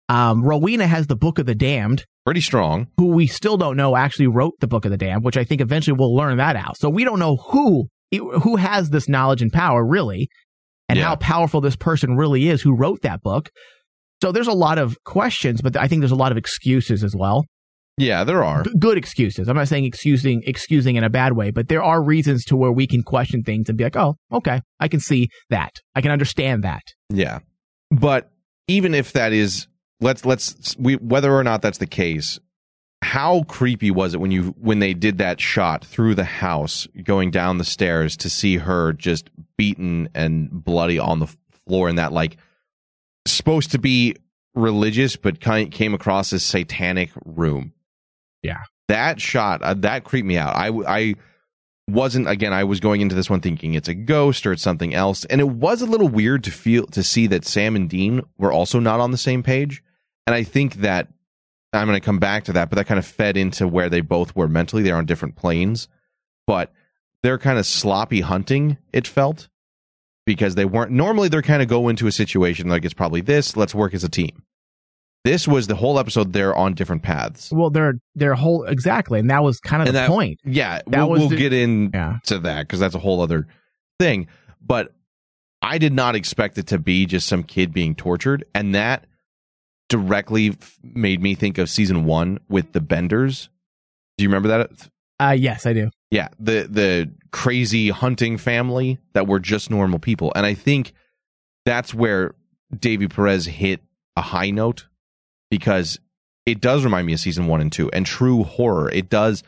[0.07, 2.87] Um, Rowena has the Book of the Damned, Pretty strong.
[2.97, 5.61] who we still don't know actually wrote the Book of the Damned, which I think
[5.61, 6.77] eventually we'll learn that out.
[6.77, 10.29] So we don't know who who has this knowledge and power really,
[10.87, 11.05] and Yeah.
[11.05, 13.49] how powerful this person really is who wrote that book.
[14.21, 17.15] So there's a lot of questions, but I think there's a lot of excuses as
[17.15, 17.45] well.
[17.97, 18.63] Yeah, there are.
[18.63, 19.47] G- good excuses.
[19.49, 22.71] I'm not saying excusing excusing in a bad way, but there are reasons to where
[22.71, 25.71] we can question things and be like, "Oh, okay, I can see that.
[25.95, 27.39] I can understand that." Yeah.
[27.91, 28.31] But
[28.67, 29.67] even if that is
[29.99, 32.39] let's let's we whether or not that's the case,
[33.01, 37.31] how creepy was it when you when they did that shot through the house going
[37.31, 41.27] down the stairs to see her just beaten and bloody on the
[41.65, 42.37] floor in that like
[43.25, 44.15] supposed to be
[44.53, 47.73] religious but kind came across as satanic room.
[48.43, 48.63] Yeah.
[48.89, 50.55] That shot uh, that creeped me out.
[50.55, 51.15] I I
[51.87, 54.93] wasn't again i was going into this one thinking it's a ghost or it's something
[54.93, 58.21] else and it was a little weird to feel to see that sam and dean
[58.37, 59.81] were also not on the same page
[60.27, 61.07] and i think that
[61.73, 64.01] i'm going to come back to that but that kind of fed into where they
[64.01, 65.87] both were mentally they're on different planes
[66.47, 66.71] but
[67.23, 69.47] they're kind of sloppy hunting it felt
[70.25, 73.55] because they weren't normally they're kind of go into a situation like it's probably this
[73.57, 74.43] let's work as a team
[75.25, 76.31] This was the whole episode.
[76.31, 77.51] They're on different paths.
[77.51, 80.39] Well, they're they're whole exactly, and that was kind of And the that- point.
[80.45, 82.19] Yeah, That we'll, was we'll the- get into Yeah.
[82.39, 83.45] that because that's a whole other
[83.99, 84.27] thing.
[84.65, 84.93] But
[85.61, 89.03] I did not expect it to be just some kid being tortured, and that
[89.89, 93.49] directly f- made me think of season one with the Benders.
[94.17, 94.89] Do you remember that?
[95.19, 95.89] Uh, yes, I do.
[96.11, 100.93] Yeah, the the crazy hunting family that were just normal people, and I think
[101.65, 102.33] that's where
[102.77, 103.81] Davy Perez hit
[104.15, 104.87] a high note
[105.51, 105.99] because
[106.45, 108.89] it does remind me of season one and two and true horror.
[108.89, 109.43] It does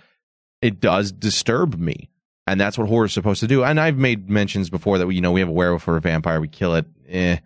[0.62, 2.10] it does disturb me,
[2.46, 3.64] and that's what horror is supposed to do.
[3.64, 6.02] And I've made mentions before that we, you know we have a werewolf or a
[6.02, 7.38] vampire, we kill it, eh,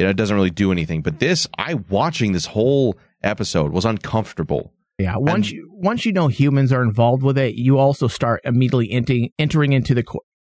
[0.00, 1.02] you know, it doesn't really do anything.
[1.02, 4.72] But this, I watching this whole episode was uncomfortable.
[4.98, 8.90] Yeah, once you once you know humans are involved with it, you also start immediately
[8.90, 10.04] entering entering into the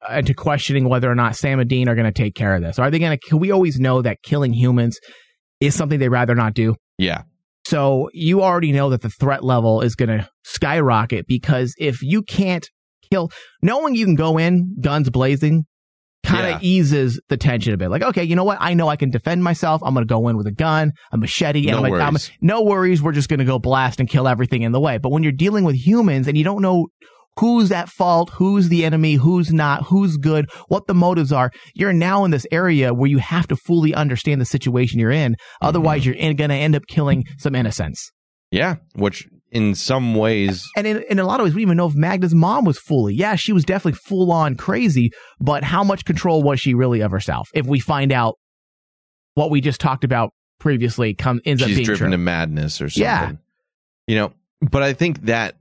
[0.08, 2.62] uh, into questioning whether or not Sam and Dean are going to take care of
[2.62, 2.78] this.
[2.78, 3.38] Are they going to?
[3.38, 5.00] We always know that killing humans
[5.60, 6.76] is something they'd rather not do.
[7.00, 7.24] Yeah.
[7.66, 12.22] So you already know that the threat level is going to skyrocket because if you
[12.22, 12.70] can't
[13.12, 13.32] kill,
[13.64, 15.66] knowing you can go in guns blazing
[16.30, 16.68] kind of Yeah.
[16.68, 17.90] eases the tension a bit.
[17.90, 18.58] Like, okay, you know what?
[18.60, 19.82] I know I can defend myself.
[19.84, 22.62] I'm going to go in with a gun, a machete, and No I'm, I'm- no
[22.62, 23.02] worries.
[23.02, 24.98] We're just going to go blast and kill everything in the way.
[24.98, 26.88] But when you're dealing with humans and you don't know
[27.40, 31.94] who's at fault, who's the enemy, who's not, who's good, what the motives are, you're
[31.94, 35.36] now in this area where you have to fully understand the situation you're in.
[35.62, 36.22] Otherwise, mm-hmm.
[36.22, 38.12] you're going to end up killing some innocents.
[38.52, 41.88] Yeah, which in some ways And in, in a lot of ways, we even know
[41.88, 43.14] if Magda's mom was fully.
[43.16, 47.12] Yeah, she was definitely full on crazy, but how much control was she really of
[47.12, 47.50] herself?
[47.54, 48.38] If we find out
[49.34, 52.12] what we just talked about previously come ends up she's being driven true.
[52.12, 53.04] to madness or something.
[53.04, 53.32] Yeah.
[54.08, 55.56] You know, but I think that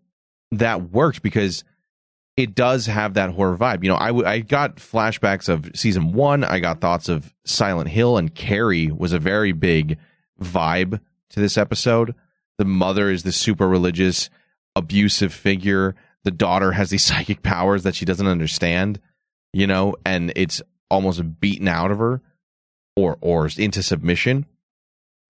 [0.52, 1.64] that worked because
[2.36, 3.82] it does have that horror vibe.
[3.82, 6.44] You know, I, w- I got flashbacks of season one.
[6.44, 9.98] I got thoughts of Silent Hill and Carrie was a very big
[10.40, 12.14] vibe to this episode.
[12.58, 14.30] The mother is the super religious,
[14.76, 15.94] abusive figure.
[16.24, 19.00] The daughter has these psychic powers that she doesn't understand,
[19.52, 22.20] you know, and it's almost beaten out of her
[22.96, 24.46] or or into submission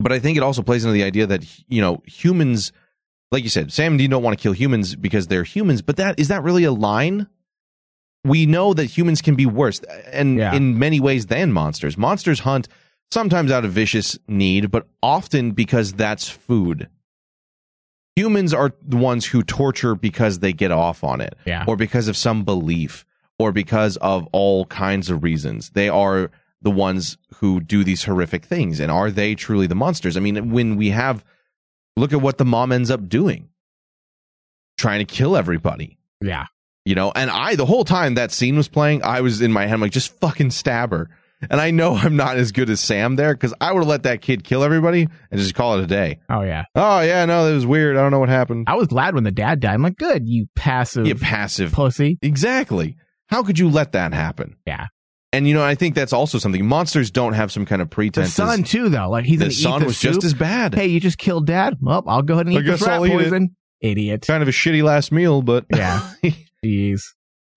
[0.00, 2.72] but I think it also plays into the idea that you know humans,
[3.32, 5.82] like you said, Sam and Dean don't want to kill humans because they're humans.
[5.82, 7.26] But that is that really a line?
[8.24, 9.80] We know that humans can be worse,
[10.12, 11.96] and in many ways than monsters.
[11.96, 12.68] Monsters hunt
[13.10, 16.88] sometimes out of vicious need, but often because that's food.
[18.18, 21.64] Humans are the ones who torture because they get off on it, Yeah.
[21.68, 23.04] or because of some belief,
[23.38, 25.70] or because of all kinds of reasons.
[25.70, 28.80] They are the ones who do these horrific things.
[28.80, 30.16] And are they truly the monsters?
[30.16, 31.24] I mean, when we have,
[31.96, 33.48] look at what the mom ends up doing
[34.76, 35.98] trying to kill everybody.
[36.20, 36.46] Yeah.
[36.84, 39.66] You know, and I, the whole time that scene was playing, I was in my
[39.66, 41.08] head, I'm like, just fucking stab her.
[41.50, 44.02] And I know I'm not as good as Sam there because I would have let
[44.04, 46.18] that kid kill everybody and just call it a day.
[46.28, 46.64] Oh, yeah.
[46.74, 47.96] Oh, yeah, no, that was weird.
[47.96, 48.64] I don't know what happened.
[48.68, 49.74] I was glad when the dad died.
[49.74, 52.18] I'm like, good, you passive, You passive pussy.
[52.22, 52.96] Exactly.
[53.28, 54.56] How could you let that happen?
[54.66, 54.86] Yeah.
[55.32, 56.64] And you know, I think that's also something.
[56.66, 58.32] Monsters don't have some kind of The pretense.
[58.32, 59.10] son too, though.
[59.10, 60.74] Like he's The son the was just as bad.
[60.74, 61.76] Hey, you just killed dad.
[61.82, 63.18] Well, I'll go ahead and I eat the guess rat I'll eat it.
[63.24, 63.54] poison.
[63.82, 64.24] Idiot.
[64.26, 66.00] kind of a shitty last meal, but Yeah.
[66.64, 67.02] Jeez.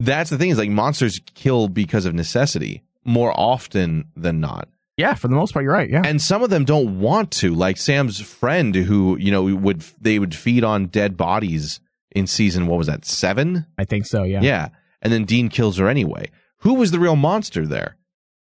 [0.02, 4.68] that's the thing is like monsters kill because of necessity more often than not.
[4.98, 5.90] Yeah, for the most part, you're right.
[5.90, 6.04] Yeah.
[6.06, 10.20] And some of them don't want to, like Sam's friend who, you know, would they
[10.20, 11.80] would feed on dead bodies
[12.12, 13.66] in season what was that, seven?
[13.78, 14.42] I think so, yeah.
[14.42, 14.70] Yeah.
[15.02, 16.30] And then Dean kills her anyway.
[16.58, 17.98] Who was the real monster there?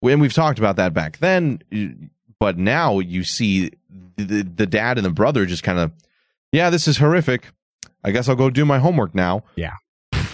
[0.03, 3.73] And we've talked about that back then, but now you see
[4.17, 5.93] the, the dad and the brother just kind of,
[6.53, 7.51] yeah, this is horrific.
[8.05, 9.43] I guess I'll go do my homework now.
[9.57, 9.75] Yeah.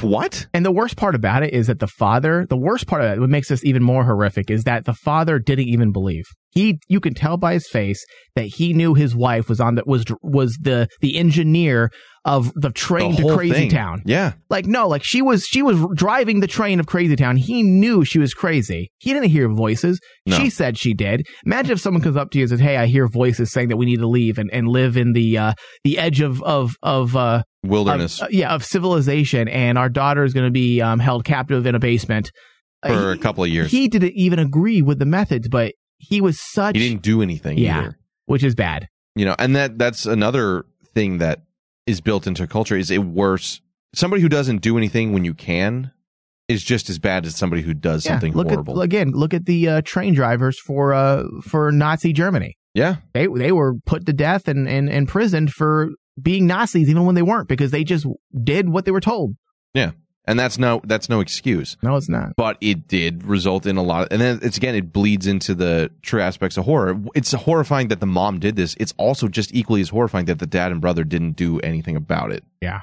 [0.03, 0.47] What?
[0.53, 3.21] And the worst part about it is that the father, the worst part of it,
[3.21, 6.25] what makes this even more horrific is that the father didn't even believe.
[6.51, 9.83] He, you can tell by his face that he knew his wife was on the,
[9.87, 11.91] was, was the, the engineer
[12.25, 13.71] of the train The to Crazy thing.
[13.71, 14.03] Town.
[14.07, 14.35] Yeah.
[14.49, 17.37] Like, no, like she was, she was driving the train of Crazy Town.
[17.37, 18.93] He knew she was crazy.
[18.99, 20.01] He didn't hear voices.
[20.27, 20.37] No.
[20.37, 21.27] She said she did.
[21.45, 23.77] Imagine if someone comes up to you and says, Hey, I hear voices saying that
[23.77, 25.53] we need to leave and, and live in the, uh,
[25.83, 28.21] the edge of, of, of, uh, Wilderness.
[28.21, 31.67] of- uh, yeah, of civilization, and our daughter is going to be um, held captive
[31.67, 32.31] in a basement.
[32.85, 33.71] Uh, For he- a couple of years.
[33.71, 36.77] He didn't even agree with the methods, but he was such.
[36.77, 37.99] He didn't do anything yeah, either.
[38.27, 38.89] which is bad.
[39.17, 40.65] you know and that that's another
[40.95, 41.43] thing that
[41.87, 43.61] is built into a culture is it worse
[43.95, 45.91] somebody who doesn't do anything when you can
[46.49, 49.13] is just as bad as somebody who does Yeah, something look horrible at again.
[49.13, 52.57] Look at the uh, train drivers for uh, for Nazi Germany.
[52.75, 57.15] yeah They they were put to death and, and imprisoned for being Nazis, even when
[57.15, 58.07] they weren't, because they just
[58.45, 59.35] did what they were told.
[59.75, 59.93] yeah
[60.25, 61.77] and that's no that's no excuse.
[61.83, 62.35] No, it's not.
[62.37, 65.55] But it did result in a lot, of, and then it's again it bleeds into
[65.55, 67.01] the true aspects of horror.
[67.15, 68.77] It's horrifying that the mom did this.
[68.79, 72.33] It's also just equally as horrifying that the dad and brother didn't do anything about
[72.33, 72.45] it.
[72.61, 72.81] Yeah.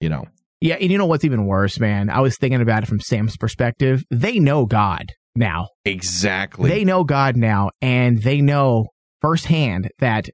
[0.00, 0.24] You know.
[0.62, 2.10] Yeah, and you know what's even worse, man?
[2.10, 4.04] I was thinking about it from Sam's perspective.
[4.10, 5.68] They know God now.
[5.86, 6.68] Exactly.
[6.68, 8.88] They know God now, and they know
[9.22, 10.28] firsthand that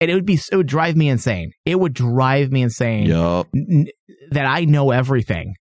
[0.00, 1.52] and it would be it would drive me insane.
[1.64, 3.48] It would drive me insane Yup.
[3.54, 3.86] n-
[4.30, 5.54] that I know everything,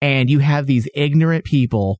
[0.00, 1.98] and you have these ignorant people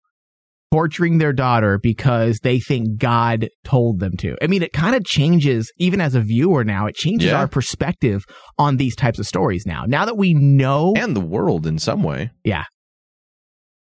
[0.73, 4.37] torturing their daughter because they think God told them to.
[4.41, 6.87] I mean, it kind of changes even as a viewer now.
[6.87, 7.39] It changes Yeah.
[7.41, 8.25] our perspective
[8.57, 9.83] on these types of stories now.
[9.87, 12.31] Now that we know and the world in some way.
[12.45, 12.65] Yeah.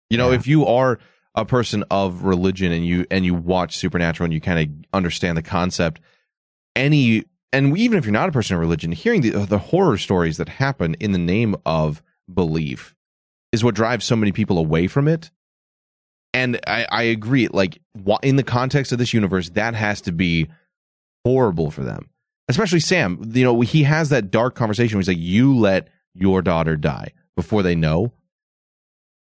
[0.10, 0.98] You know, if you are
[1.36, 5.38] a person of religion and you and you watch Supernatural and you kind of understand
[5.38, 6.00] the concept,
[6.76, 10.38] any and even if you're not a person of religion, hearing the the horror stories
[10.38, 12.96] that happen in the name of belief
[13.52, 15.32] is what drives so many people away from it.
[16.34, 17.48] And I, I agree.
[17.48, 17.80] Like
[18.22, 20.50] in the context of this universe, that has to be
[21.26, 22.10] horrible for them,
[22.50, 23.32] especially Sam.
[23.34, 27.14] You know, he has that dark conversation where he's like, "You let your daughter die
[27.36, 28.12] before they know,"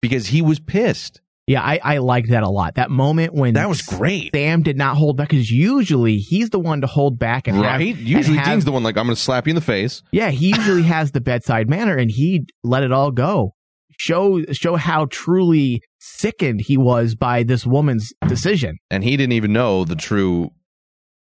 [0.02, 1.22] because he was pissed.
[1.50, 2.76] Yeah, I, I liked that a lot.
[2.76, 4.30] That moment when That was great.
[4.36, 7.66] Sam did not hold back because usually he's the one to hold back and have-
[7.66, 7.95] right?
[7.95, 10.04] and Usually, have- Dean's the one like, "I'm going to slap you in the face."
[10.12, 13.56] Yeah, he usually has the bedside manner, and he let it all go.
[13.97, 18.78] Show show how truly sickened he was by this woman's decision.
[18.91, 20.52] and he didn't even know the true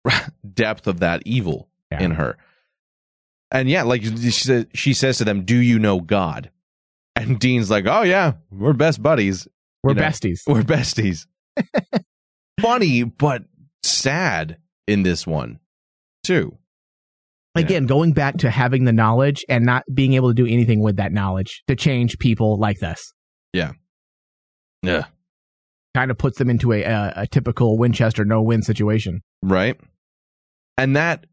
[0.55, 2.37] depth of that evil in her.
[3.51, 6.51] And yeah, like she says, she says to them, "Do you know God?"
[7.17, 9.49] And Dean's like, "Oh yeah, we're best buddies.
[9.83, 10.39] We're You know, besties.
[10.47, 11.27] We're besties."
[12.61, 13.45] Funny, but
[13.83, 15.59] sad in this one
[16.23, 16.57] too.
[17.55, 20.97] Again, going back to having the knowledge and not being able to do anything with
[20.97, 23.13] that knowledge to change people like this.
[23.53, 23.73] Yeah.
[24.83, 25.05] Yeah.
[25.95, 29.21] Kind of puts them into a, a, a typical Winchester no win situation.
[29.43, 29.79] right?
[30.79, 31.27] And that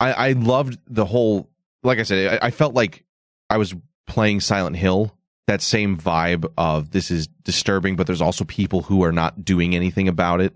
[0.00, 1.50] I I loved the whole.
[1.82, 3.04] Like I said, I, I felt like
[3.50, 3.74] I was
[4.06, 5.14] playing Silent Hill.
[5.46, 9.74] That same vibe of this is disturbing, but there's also people who are not doing
[9.74, 10.54] anything about it,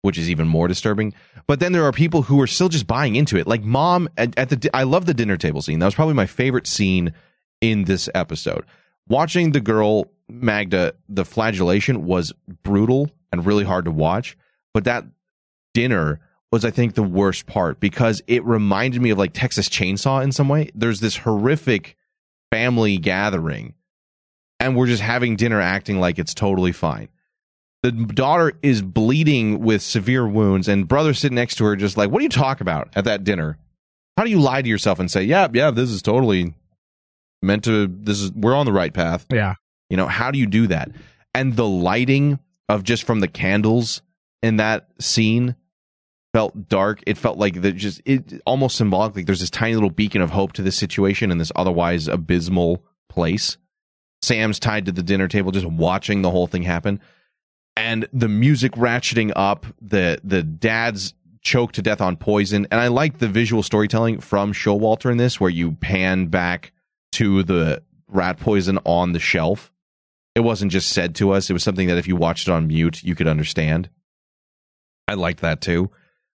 [0.00, 1.14] which is even more disturbing.
[1.46, 3.46] But then there are people who are still just buying into it.
[3.46, 5.78] Like mom at, at the I love the dinner table scene.
[5.78, 7.12] That was probably my favorite scene
[7.60, 8.64] in this episode.
[9.08, 14.36] Watching the girl Magda, the flagellation was brutal and really hard to watch.
[14.74, 15.04] But that
[15.74, 16.20] dinner
[16.50, 20.32] was, I think, the worst part because it reminded me of like Texas Chainsaw in
[20.32, 20.70] some way.
[20.74, 21.96] There's this horrific
[22.50, 23.74] family gathering,
[24.62, 27.08] and we're just having dinner acting like it's totally fine.
[27.82, 32.10] The daughter is bleeding with severe wounds, and brother sitting next to her, just like,
[32.10, 33.58] what do you talk about at that dinner?
[34.16, 36.54] How do you lie to yourself and say, yeah, yeah, this is totally
[37.42, 39.26] meant to, this is, we're on the right path?
[39.32, 39.54] Yeah.
[39.90, 40.90] You know, how do you do that?
[41.34, 42.38] And the lighting
[42.68, 44.00] of just from the candles
[44.42, 45.56] in that scene
[46.32, 47.02] felt dark.
[47.06, 49.16] It felt like that just it almost symbolic.
[49.16, 52.84] Like there's this tiny little beacon of hope to this situation in this otherwise abysmal
[53.08, 53.56] place.
[54.22, 57.00] Sam's tied to the dinner table, just watching the whole thing happen,
[57.76, 59.66] and the music ratcheting up.
[59.80, 64.52] The the dad's choked to death on poison, and I like the visual storytelling from
[64.52, 66.72] Showalter in this, where you pan back
[67.12, 69.72] to the rat poison on the shelf.
[70.34, 72.68] It wasn't just said to us; it was something that if you watched it on
[72.68, 73.90] mute, you could understand.
[75.08, 75.90] I liked that too,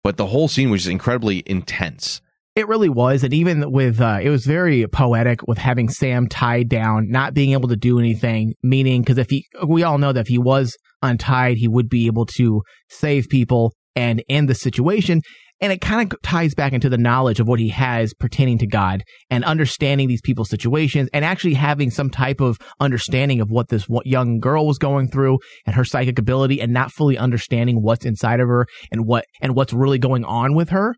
[0.04, 2.22] but the whole scene was just incredibly intense.
[2.56, 6.70] It really was, and even with uh, it was very poetic with having Sam tied
[6.70, 8.54] down, not being able to do anything.
[8.62, 12.06] Meaning, because if he, we all know that if he was untied, he would be
[12.06, 15.22] able to save people and end the situation.
[15.62, 18.68] And it kind of ties back into the knowledge of what he has pertaining to
[18.68, 23.70] God and understanding these people's situations and actually having some type of understanding of what
[23.70, 28.06] this young girl was going through and her psychic ability and not fully understanding what's
[28.06, 30.96] inside of her and what and what's really going on with her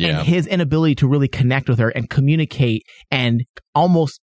[0.00, 0.18] Yeah.
[0.20, 3.44] and his inability to really connect with her and communicate and
[3.74, 4.20] almost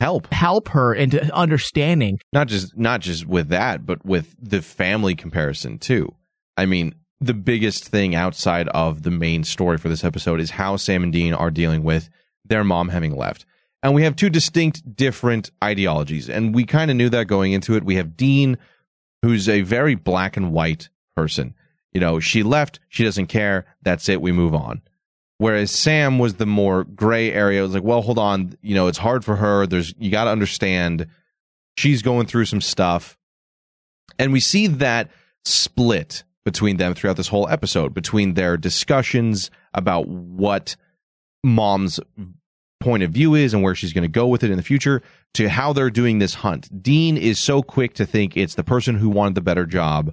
[0.00, 0.32] help.
[0.32, 2.18] help her into understanding.
[2.32, 6.14] Not just not just with that but with the family comparison too.
[6.56, 10.76] I mean the biggest thing outside of the main story for this episode is how
[10.76, 12.08] sam and dean are dealing with
[12.44, 13.46] their mom having left.
[13.84, 17.76] And we have two distinct different ideologies and we kind of knew that going into
[17.76, 17.84] it.
[17.84, 18.58] We have dean
[19.22, 21.54] who's a very black and white person
[21.92, 24.80] you know she left she doesn't care that's it we move on
[25.38, 28.88] whereas sam was the more gray area it was like well hold on you know
[28.88, 31.06] it's hard for her there's you got to understand
[31.76, 33.16] she's going through some stuff
[34.18, 35.10] and we see that
[35.44, 40.76] split between them throughout this whole episode between their discussions about what
[41.44, 42.00] mom's
[42.80, 45.02] point of view is and where she's going to go with it in the future
[45.34, 46.82] to how they're doing this hunt.
[46.82, 50.12] Dean is so quick to think it's the person who wanted the better job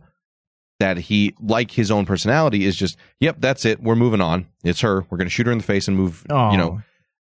[0.80, 3.82] that he, like his own personality, is just, yep, that's it.
[3.82, 4.47] We're moving on.
[4.63, 5.01] It's her.
[5.09, 6.51] We're going to shoot her in the face and move, Oh.
[6.51, 6.82] you know.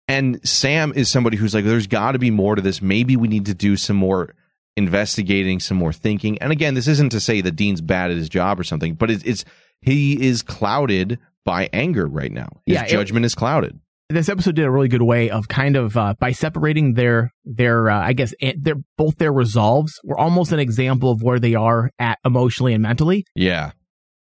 [0.06, 2.80] And Sam is somebody who's like, there's got to be more to this.
[2.80, 4.34] Maybe we need to do some more
[4.76, 6.38] investigating, some more thinking.
[6.38, 9.10] And again, this isn't to say that Dean's bad at his job or something, but
[9.10, 9.44] it's, it's
[9.82, 12.48] he is clouded by anger right now.
[12.66, 13.78] His Yeah, judgment is clouded.
[14.10, 17.90] This episode did a really good way of kind of uh, by separating their their
[17.90, 21.90] uh, I guess their both their resolves were almost an example of where they are
[21.98, 23.72] at emotionally and mentally, Yeah.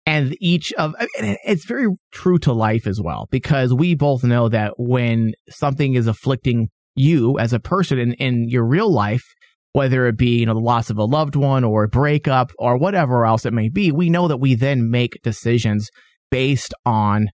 [0.05, 4.49] and each of and it's very true to life as well because we both know
[4.49, 9.25] that when something is afflicting you as a person in, in your real life.
[9.73, 12.79] Whether it be you know the loss of a loved one or a breakup or
[12.79, 15.91] whatever else it may be, we know that we then make decisions
[16.31, 17.27] based on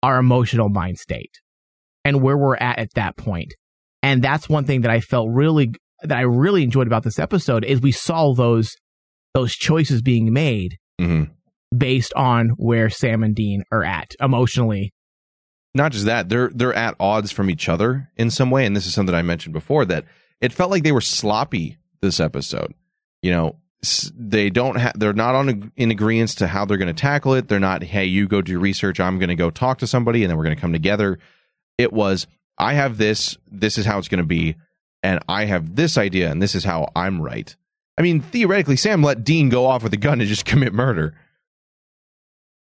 [0.00, 1.32] our emotional mind state
[2.06, 3.52] and where we're at at that point.
[4.02, 7.64] And that's one thing that I felt really that I really enjoyed about this episode
[7.64, 8.74] is we saw those
[9.34, 11.30] those choices being made Mhm.
[11.76, 14.92] based on where Sam and Dean are at emotionally.
[15.74, 18.86] not just that they're they're at odds from each other in some way and this
[18.86, 20.06] is something i mentioned before that
[20.40, 22.72] it felt like they were sloppy this episode
[23.20, 23.56] you know
[24.16, 27.48] they don't have they're not on in agreement to how they're going to tackle it
[27.48, 30.30] they're not hey you go do research i'm going to go talk to somebody and
[30.30, 31.18] then we're going to come together
[31.78, 32.26] it was
[32.58, 34.56] i have this this is how it's going to be
[35.02, 37.56] and i have this idea and this is how i'm right
[37.98, 41.14] i mean theoretically sam let dean go off with a gun and just commit murder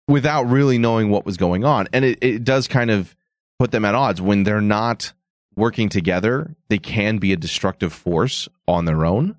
[0.10, 1.88] without really knowing what was going on.
[1.94, 3.16] And it, it does kind of
[3.60, 5.14] put them at odds when they're not
[5.56, 6.56] working together.
[6.68, 9.36] They can be a destructive force on their own,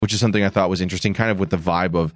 [0.00, 2.14] which is something I thought was interesting, kind of with the vibe of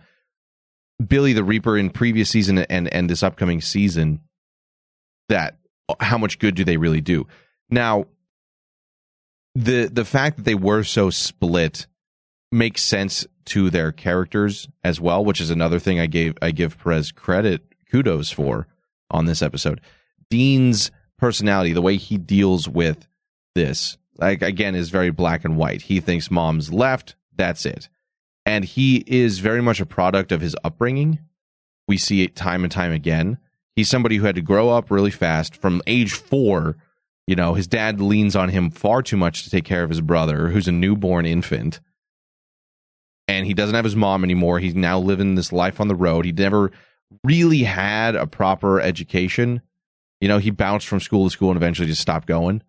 [1.07, 4.21] Billy the Reaper in previous season and and this upcoming season.
[5.29, 5.59] That
[6.01, 7.27] how much good do they really do?
[7.71, 8.07] Now,
[9.55, 11.87] the the fact that they were so split
[12.53, 16.79] makes sense to their characters as well, which is another thing I gave I give
[16.79, 18.67] Perez credit kudos for
[19.11, 19.81] on this episode.
[20.31, 23.09] Dean's personality, the way he deals with
[23.55, 25.83] this, like again, is very black and white.
[25.83, 27.89] He thinks mom's left, that's it.
[28.47, 31.21] And he is very much a product of his upbringing.
[31.87, 33.39] We see it time and time again.
[33.81, 36.77] He's somebody who had to grow up really fast from age four.
[37.27, 40.03] You know, his dad leans on him far too much to take care of his
[40.03, 41.81] brother, who's a newborn infant
[43.31, 44.59] and he doesn't have his mom anymore.
[44.59, 46.25] He's now living this life on the road.
[46.25, 46.73] He never
[47.23, 49.63] really had a proper education.
[50.21, 52.63] You know, he bounced from school to school and eventually just stopped going.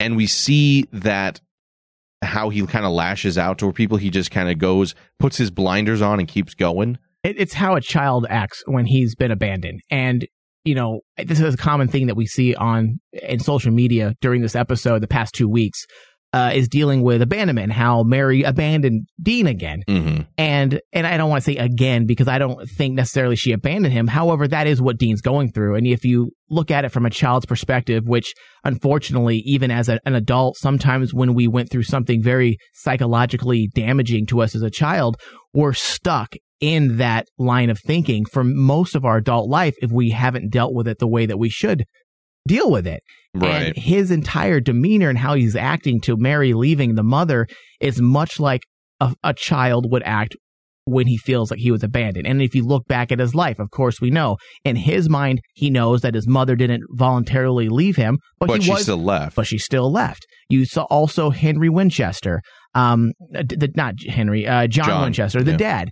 [0.00, 1.40] And we see that
[2.22, 3.98] how he kind of lashes out toward people.
[3.98, 6.96] He just kind of goes, puts his blinders on and keeps going.
[7.24, 9.80] It, it's how a child acts when he's been abandoned.
[9.90, 10.26] And,
[10.64, 14.42] you know, this is a common thing that we see on in social media during
[14.42, 15.84] this episode, the past two weeks,
[16.34, 19.84] uh, is dealing with abandonment, how Mary abandoned Dean again.
[19.88, 20.22] Mm-hmm.
[20.36, 23.94] And and I don't want to say again because I don't think necessarily she abandoned
[23.94, 24.08] him.
[24.08, 25.76] However, that is what Dean's going through.
[25.76, 30.00] And if you look at it from a child's perspective, which unfortunately, even as a,
[30.04, 34.70] an adult, sometimes when we went through something very psychologically damaging to us as a
[34.70, 35.16] child,
[35.52, 40.10] we're stuck in that line of thinking for most of our adult life if we
[40.10, 41.84] haven't dealt with it the way that we should
[42.46, 43.02] deal with it.
[43.34, 43.66] Right.
[43.66, 47.46] And his entire demeanor and how he's acting to Mary leaving the mother
[47.80, 48.62] is much like
[49.00, 50.36] a, a child would act
[50.86, 52.26] when he feels like he was abandoned.
[52.26, 55.40] And if you look back at his life, of course, we know in his mind,
[55.54, 59.02] he knows that his mother didn't voluntarily leave him, but, But he she was, still
[59.02, 59.34] left.
[59.34, 60.26] But she still left.
[60.50, 62.42] You saw also Henry Winchester,
[62.74, 65.56] um, d- d- not Henry, uh, John, John, Winchester, the yeah.
[65.56, 65.90] dad.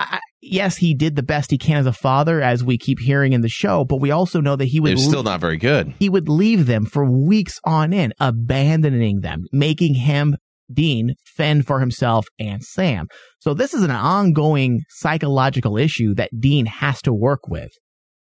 [0.00, 3.32] I, yes, he did the best he can as a father, as we keep hearing
[3.32, 5.92] in the show, but we also know that he would le- still not very good.
[5.98, 10.36] he would leave them for weeks on end, abandoning them, making him,
[10.72, 13.08] Dean, fend for himself and Sam.
[13.40, 17.70] So this is an ongoing psychological issue that Dean has to work with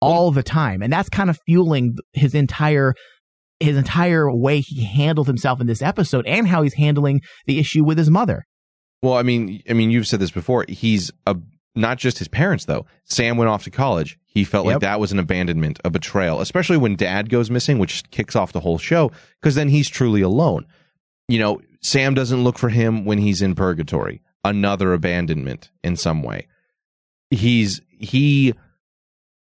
[0.00, 0.82] all the time.
[0.82, 2.94] And that's kind of fueling his entire
[3.60, 7.84] his entire way he handled himself in this episode and how he's handling the issue
[7.84, 8.44] with his mother.
[9.02, 10.64] Well, I mean, I mean, you've said this before.
[10.68, 11.36] He's a
[11.74, 12.86] not just his parents though.
[13.04, 14.18] Sam went off to college.
[14.24, 18.08] He felt like that was an abandonment, a betrayal, especially when dad goes missing, which
[18.10, 20.66] kicks off the whole show because then he's truly alone.
[21.28, 24.22] You know, Sam doesn't look for him when he's in purgatory.
[24.44, 26.48] Another abandonment in some way.
[27.30, 28.54] He's he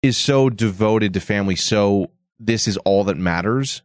[0.01, 3.82] is so devoted to family, so this is all that matters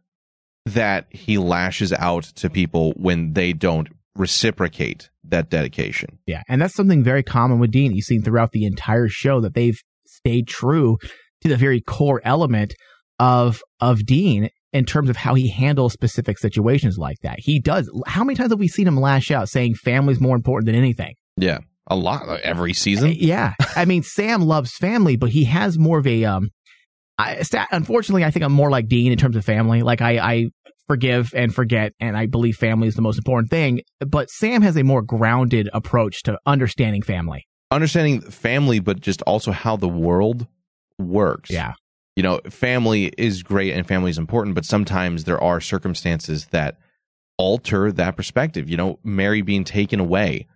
[0.65, 6.19] that he lashes out to people when they don't reciprocate that dedication.
[6.25, 7.93] Yeah, and that's something very common with Dean.
[7.93, 10.97] You've seen throughout the entire show that they've stayed true
[11.41, 12.73] to the very core element
[13.19, 17.39] of of Dean in terms of how he handles specific situations like that.
[17.39, 17.89] He does.
[18.05, 21.15] How many times have we seen him lash out saying family's more important than anything?
[21.37, 23.13] Yeah, a lot every season.
[23.17, 26.49] Yeah, I mean Sam loves family, but he has more of a um.
[27.21, 29.81] I, unfortunately, I think I'm more like Dean in terms of family.
[29.81, 30.45] Like I, I
[30.89, 33.81] forgive and forget, and I believe family is the most important thing.
[33.99, 37.47] But Sam has a more grounded approach to understanding family.
[37.69, 40.47] Understanding family, but just also how the world
[40.97, 41.51] works.
[41.51, 41.73] Yeah.
[42.15, 46.79] You know, family is great and family is important, but sometimes there are circumstances that
[47.37, 48.67] alter that perspective.
[48.67, 50.47] You know, Mary being taken away,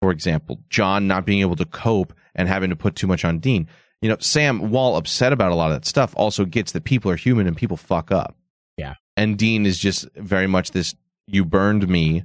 [0.00, 3.40] for example, John not being able to cope and having to put too much on
[3.40, 3.68] Dean.
[4.00, 7.10] You know, Sam, while upset about a lot of that stuff, also gets that people
[7.10, 8.34] are human and people fuck up.
[8.76, 8.94] Yeah.
[9.16, 10.94] And Dean is just very much this
[11.26, 12.24] you burned me,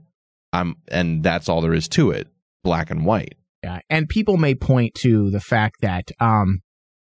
[0.54, 2.28] I'm and that's all there is to it.
[2.64, 3.36] Black and white.
[3.64, 6.62] Yeah, and people may point to the fact that um,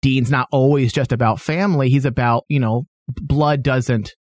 [0.02, 1.90] Dean's not always just about family.
[1.90, 4.14] He's about you know blood doesn't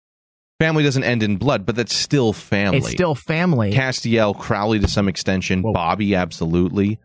[0.59, 2.77] Family doesn't end in blood, but that's still family.
[2.77, 3.73] it's still family.
[3.73, 6.99] Castiel, Crowley to some extension, Bobby absolutely,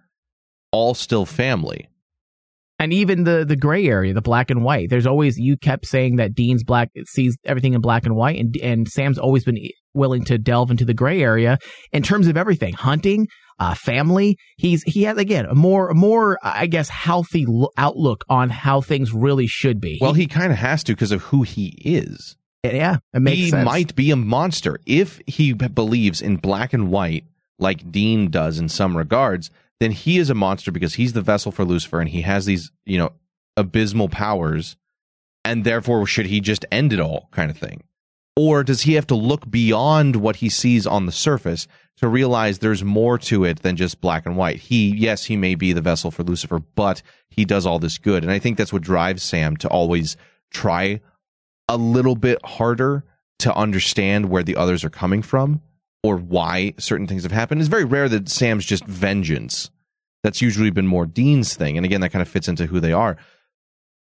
[0.70, 1.88] all still family.
[2.79, 4.89] And even the the gray area, the black and white.
[4.91, 8.57] There's always you kept saying that Dean's black sees everything in black and white, and
[8.59, 9.59] and Sam's always been
[9.95, 11.59] willing to delve into the gray area
[11.93, 13.26] in terms of everything, hunting,
[13.59, 14.37] uh, family.
[14.57, 19.12] He's he has again a more more I guess healthy lo- outlook on how things
[19.12, 19.99] really should be.
[20.01, 22.37] Well, he kind of has to because of who he is.
[22.62, 23.64] yeah, it makes he sense.
[23.64, 27.24] might be a monster if he believes in black and white,
[27.59, 29.51] like Dean does in some regards.
[29.81, 32.72] Then he is a monster because he's the vessel for Lucifer, and he has these,
[32.85, 33.12] you know,
[33.57, 34.76] abysmal powers,
[35.45, 37.85] and therefore should he just end it all, kind of thing?
[38.37, 41.66] Or does he have to look beyond what he sees on the surface
[41.97, 44.57] to realize there's more to it than just black and white?
[44.57, 48.22] He, yes, he may be the vessel for Lucifer, but he does all this good.
[48.22, 50.16] And I think that's what drives Sam to always
[50.51, 51.01] try
[51.68, 53.05] a little bit harder
[53.41, 55.61] to understand where the others are coming from
[56.03, 57.61] or why certain things have happened.
[57.61, 59.70] It's very rare that Sam's just vengeance.
[60.22, 61.76] That's usually been more Dean's thing.
[61.76, 63.16] And again, that kind of fits into who they are.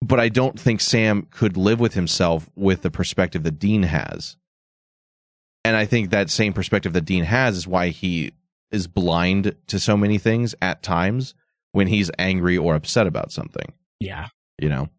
[0.01, 4.37] But I don't think Sam could live with himself with the perspective that Dean has.
[5.63, 8.33] And I think that same perspective that Dean has is why he
[8.73, 11.35] is blind to so many things at times
[11.71, 14.27] when he's angry or upset about something yeah.
[14.59, 14.89] you know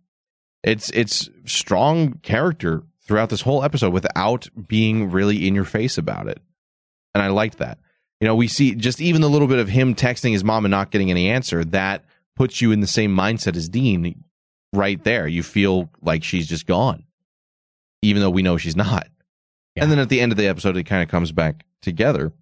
[0.62, 6.28] it's it's strong character throughout this whole episode without being really in your face about
[6.28, 6.40] it
[7.14, 7.78] and i liked that
[8.20, 10.70] you know we see just even the little bit of him texting his mom and
[10.70, 12.04] not getting any answer that
[12.36, 14.24] puts you in the same mindset as dean
[14.72, 17.04] right there you feel like she's just gone
[18.02, 19.06] even though we know she's not
[19.76, 22.32] and then at the end of the episode it kind of comes back together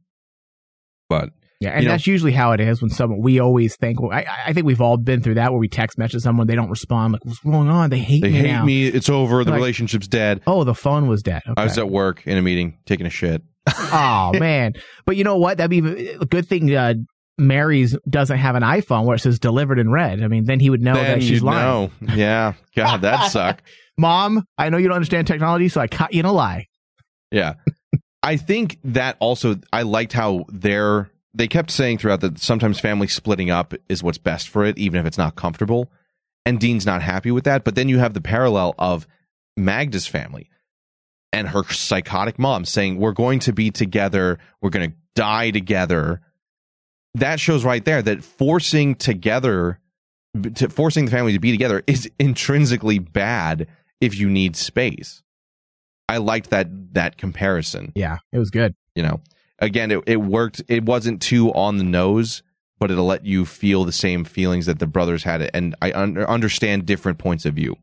[1.08, 4.00] but Yeah, and you know, that's usually how it is when someone we always think.
[4.00, 6.54] Well, I, I think we've all been through that where we text message someone, they
[6.56, 7.12] don't respond.
[7.12, 7.90] Like, what's going on?
[7.90, 8.64] They hate they me hate now.
[8.64, 11.42] me it's over the Like, relationship's dead Oh, the phone was dead.
[11.46, 11.60] Okay.
[11.60, 13.42] i was at work in a meeting taking a shit
[13.92, 15.58] oh man, but you know what?
[15.58, 16.74] That'd be a good thing.
[16.74, 16.94] Uh,
[17.38, 20.22] Mary's doesn't have an iPhone where it says delivered in red.
[20.22, 21.90] I mean, then he would know then that she's lying.
[22.00, 22.14] know.
[22.14, 22.54] Yeah.
[22.76, 23.62] God, that'd suck.
[23.98, 26.66] Mom, I know you don't understand technology, so I caught you in a lie.
[27.30, 27.54] Yeah.
[28.22, 33.08] I think that also I liked how they're they kept saying throughout that sometimes family
[33.08, 35.90] splitting up is what's best for it, even if it's not comfortable.
[36.44, 37.64] And Dean's not happy with that.
[37.64, 39.06] But then you have the parallel of
[39.56, 40.50] Magda's family
[41.32, 46.20] and her psychotic mom saying, We're going to be together, we're gonna die together.
[47.14, 49.78] That shows right there that forcing together
[50.54, 53.66] to forcing the family to be together is intrinsically bad
[54.00, 55.22] if you need space.
[56.08, 57.92] I liked that that comparison.
[57.94, 58.74] Yeah, it was good.
[58.94, 59.20] You know,
[59.58, 60.62] again, it, it worked.
[60.68, 62.42] It wasn't too on the nose,
[62.78, 66.18] but it'll let you feel the same feelings that the brothers had, and I un-
[66.18, 67.76] understand different points of view.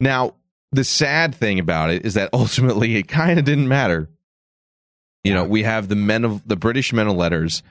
[0.00, 0.34] Now,
[0.72, 4.08] the sad thing about it is that ultimately it kind of didn't matter.
[5.24, 7.62] You know, we have the men of the British men of letters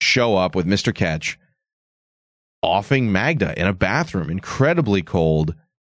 [0.00, 1.38] show up with Mister Ketch,
[2.62, 5.54] offing Magda in a bathroom, incredibly cold,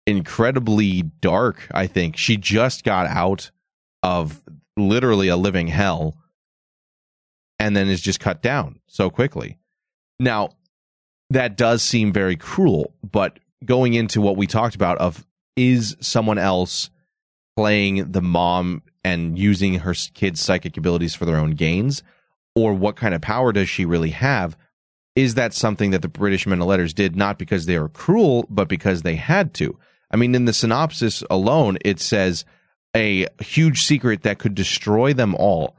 [0.08, 1.68] incredibly dark.
[1.72, 3.52] I think she just got out
[4.04, 4.42] of
[4.78, 6.18] literally a living hell
[7.60, 9.58] and then is just cut down so quickly.
[10.20, 10.50] Now,
[11.30, 15.26] that does seem very cruel, but going into what we talked about of
[15.56, 16.90] is someone else
[17.56, 22.04] playing the mom and using her kid's psychic abilities for their own gains
[22.56, 24.58] or what kind of power does she really have?
[25.16, 28.46] Is that something that the British men of letters did not because they were cruel,
[28.50, 29.78] but because they had to?
[30.12, 32.46] I mean, in the synopsis alone, it says
[32.96, 35.76] a huge secret that could destroy them all.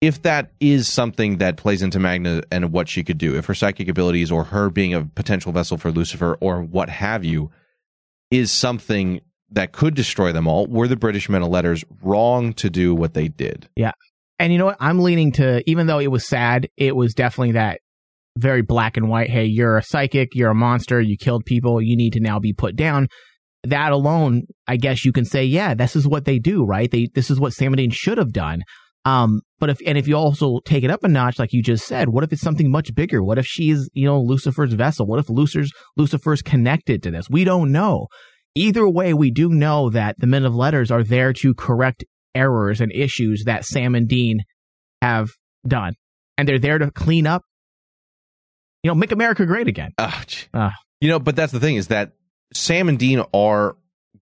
[0.00, 3.54] If that is something that plays into Magda and what she could do, if her
[3.54, 7.50] psychic abilities or her being a potential vessel for Lucifer or what have you
[8.30, 10.66] is something that could destroy them all.
[10.66, 13.68] Were the British men of letters wrong to do what they did?
[13.76, 13.92] Yeah.
[14.38, 14.76] And you know what?
[14.80, 17.80] I'm leaning to, even though it was sad, it was definitely that
[18.36, 19.30] very black and white.
[19.30, 20.34] Hey, you're a psychic.
[20.34, 21.00] You're a monster.
[21.00, 21.82] You killed people.
[21.82, 23.08] You need to now be put down.
[23.64, 26.88] That alone, I guess you can say, yeah, this is what they do, right?
[26.90, 28.62] They, this is what Sam and Dean should have done.
[29.04, 31.86] Um, but if, and if you also take it up a notch, like you just
[31.86, 33.22] said, what if it's something much bigger?
[33.22, 35.06] What if she's, you know, Lucifer's vessel?
[35.06, 37.30] What if Lucifer's, Lucifer's connected to this?
[37.30, 38.08] We don't know.
[38.54, 42.04] Either way, we do know that the men of letters are there to correct
[42.34, 44.40] errors and issues that Sam and Dean
[45.00, 45.30] have
[45.66, 45.94] done.
[46.36, 47.42] And they're there to clean up,
[48.82, 49.92] you know, make America great again.
[50.52, 52.12] Ah, you know, but that's the thing is that
[52.52, 53.76] Sam and Dean are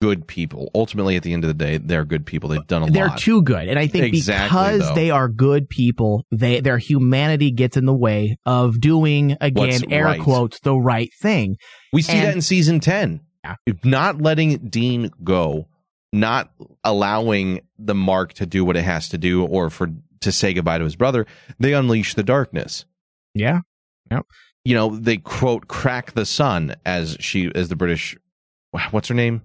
[0.01, 0.71] good people.
[0.75, 2.49] Ultimately, at the end of the day, they're good people.
[2.49, 3.19] They've done a they're lot.
[3.19, 3.69] too good.
[3.69, 4.95] And I think Exactly, because though.
[4.95, 9.83] they are good people, they their humanity gets in the way of doing again What's
[9.91, 10.21] air right.
[10.21, 11.57] quotes the right thing.
[11.93, 13.21] We see And- that in season 10.
[13.85, 15.67] Not letting Dean go,
[16.13, 16.51] not
[16.85, 19.89] allowing the mark to do what it has to do or for
[20.21, 21.27] to say goodbye to his brother,
[21.59, 22.85] they unleash the darkness.
[23.35, 23.61] Yeah.
[24.11, 24.27] Yep.
[24.67, 28.15] You know, they quote crack the sun as she as the British
[28.91, 29.41] what's her name?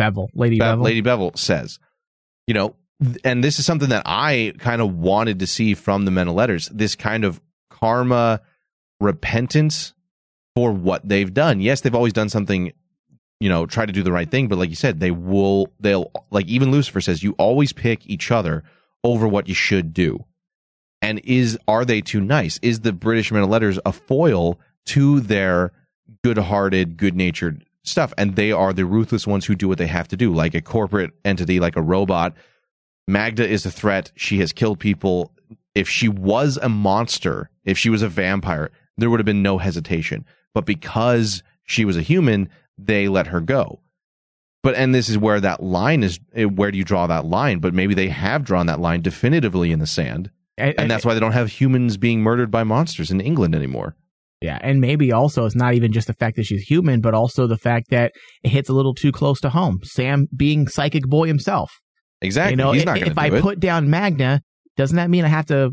[0.00, 0.82] Bevell, Lady Be- Bevell.
[0.82, 1.78] Lady Bevell says.
[2.46, 2.76] You know,
[3.24, 6.34] and this is something that I kind of wanted to see from the Men of
[6.34, 7.40] Letters, this kind of
[7.70, 8.40] karma
[9.00, 9.94] repentance
[10.54, 11.60] for what they've done.
[11.60, 12.72] Yes, they've always done something,
[13.40, 16.10] you know, try to do the right thing, but like you said, they will they'll
[16.30, 18.62] like even Lucifer says you always pick each other
[19.02, 20.24] over what you should do.
[21.02, 22.58] And is are they too nice?
[22.62, 25.72] Is the British Men of Letters a foil to their
[26.22, 28.12] good-hearted, good-natured stuff?
[28.18, 30.60] And they are the ruthless ones who do what they have to do, like a
[30.60, 32.34] corporate entity, like a robot.
[33.06, 34.10] Magda is a threat.
[34.16, 35.32] She has killed people.
[35.74, 39.58] If she was a monster, if she was a vampire, there would have been no
[39.58, 40.24] hesitation.
[40.54, 42.48] But because she was a human,
[42.78, 43.80] they let her go.
[44.62, 46.18] But and this is where that line is.
[46.34, 47.58] eh, Where do you draw that line?
[47.58, 51.12] But maybe they have drawn that line definitively in the sand, And- and that's why
[51.12, 53.94] they don't have humans being murdered by monsters in England anymore.
[54.44, 57.46] Yeah, and maybe also it's not even just the fact that she's human, but also
[57.46, 58.12] the fact that
[58.42, 59.80] it hits a little too close to home.
[59.84, 61.72] Sam being psychic boy himself.
[62.20, 62.52] Exactly.
[62.52, 63.40] You know, He's not if I it.
[63.40, 64.42] put down Magda,
[64.76, 65.70] doesn't that mean I have to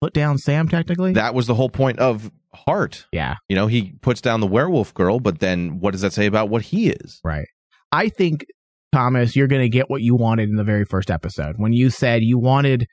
[0.00, 1.12] put down Sam technically?
[1.12, 3.06] that was the whole point of Heart.
[3.12, 3.36] Yeah.
[3.48, 6.48] You know, he puts down the werewolf girl, but then what does that say about
[6.48, 7.20] what he is?
[7.22, 7.46] Right.
[7.92, 8.46] I think
[8.92, 11.88] Thomas, you're going to get what you wanted in the very first episode when you
[11.90, 12.86] said you wanted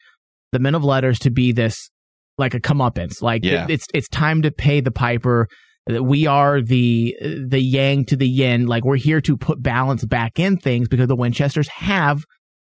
[0.51, 1.89] the Men of Letters to be this
[2.37, 3.65] like a comeuppance, like Yeah.
[3.69, 5.47] it's it's time to pay the piper.
[5.87, 7.15] That we are the
[7.47, 8.65] the yang to the yin.
[8.65, 12.23] Like we're here to put balance back in things because the Winchesters have,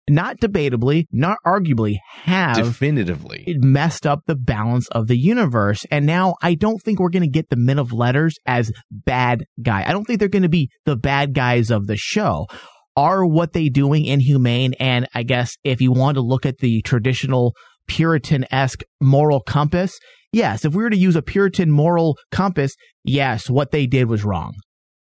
[0.10, 3.44] not debatably, not arguably, have Definitively.
[3.46, 5.86] it messed up the balance of the universe.
[5.92, 9.46] And now I don't think we're going to get the men of letters as bad
[9.62, 9.84] guy.
[9.88, 12.48] I don't think they're going to be the bad guys of the show.
[12.96, 14.74] Are what they doing inhumane?
[14.80, 17.54] And I guess if you want to look at the traditional
[17.88, 19.98] Puritan esque moral compass,
[20.32, 22.74] yes, if we were to use a Puritan moral compass,
[23.04, 24.54] yes, what they did was wrong.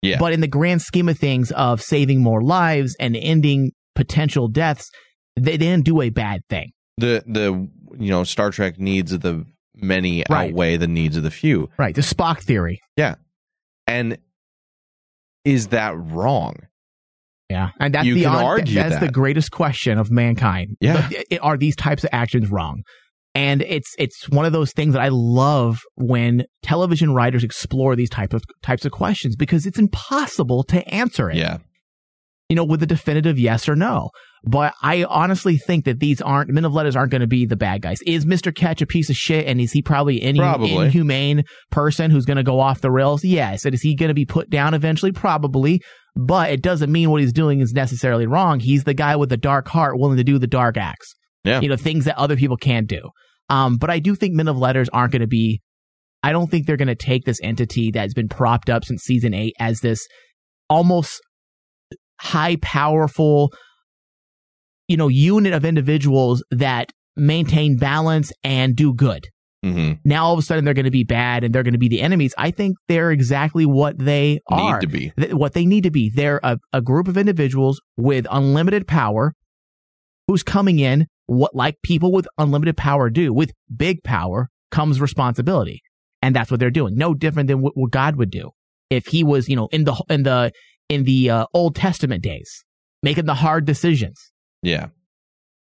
[0.03, 0.19] Yeah.
[0.19, 4.89] But in the grand scheme of things of saving more lives and ending potential deaths,
[5.37, 6.71] they didn't do a bad thing.
[6.99, 7.69] The the
[7.99, 10.51] you know Star Trek needs of the many Right.
[10.51, 11.69] outweigh the needs of the few.
[11.79, 11.95] Right.
[11.95, 12.81] The Spock theory.
[12.97, 13.17] Yeah.
[13.87, 14.19] And
[15.45, 16.57] is that wrong?
[17.51, 19.01] Yeah, and that's You the can on- argue that's that.
[19.01, 20.77] the greatest question of mankind.
[20.81, 21.09] Yeah.
[21.31, 22.83] But are these types of actions wrong?
[23.35, 28.11] And it's it's one of those things that I love when television writers explore these
[28.11, 31.37] type of types of questions because it's impossible to answer it.
[31.37, 31.59] Yeah.
[32.49, 34.11] You know, with a definitive yes or no.
[34.45, 37.57] But I honestly think that these aren't men of letters aren't going to be the
[37.57, 38.01] bad guys.
[38.07, 38.55] Is Mr.
[38.55, 40.77] Ketch a piece of shit and is he probably an Probably.
[40.87, 43.25] inhumane person who's going to go off the rails?
[43.25, 43.65] Yes.
[43.65, 45.13] And is he going to be put down eventually?
[45.13, 45.83] Probably.
[46.17, 48.61] But it doesn't mean what he's doing is necessarily wrong.
[48.61, 51.15] He's the guy with the dark heart willing to do the dark acts.
[51.45, 51.61] Yeah.
[51.61, 53.11] You know, things that other people can't do.
[53.51, 55.61] Um, but I do think men of letters aren't going to be,
[56.23, 59.35] I don't think they're going to take this entity that's been propped up since season
[59.35, 60.07] eight as this
[60.71, 61.21] almost
[62.21, 63.53] high powerful,
[64.87, 69.27] you know, unit of individuals that maintain balance and do good.
[69.65, 69.95] Mm-hmm.
[70.05, 71.89] Now all of a sudden they're going to be bad and they're going to be
[71.89, 72.33] the enemies.
[72.39, 74.75] I think they're exactly what they are.
[74.75, 75.13] Need to be.
[75.19, 76.11] Th- what they need to be.
[76.15, 79.35] They're a, a group of individuals with unlimited power
[80.29, 83.33] who's coming in what like people with unlimited power do.
[83.33, 85.83] With big power comes responsibility.
[86.23, 86.97] And that's what they're doing.
[86.97, 88.51] No different than what, what God would do
[88.91, 90.53] if he was, you know, in the in the
[90.89, 92.65] in the uh, Old Testament days,
[93.03, 94.33] making the hard decisions.
[94.63, 94.89] Yeah.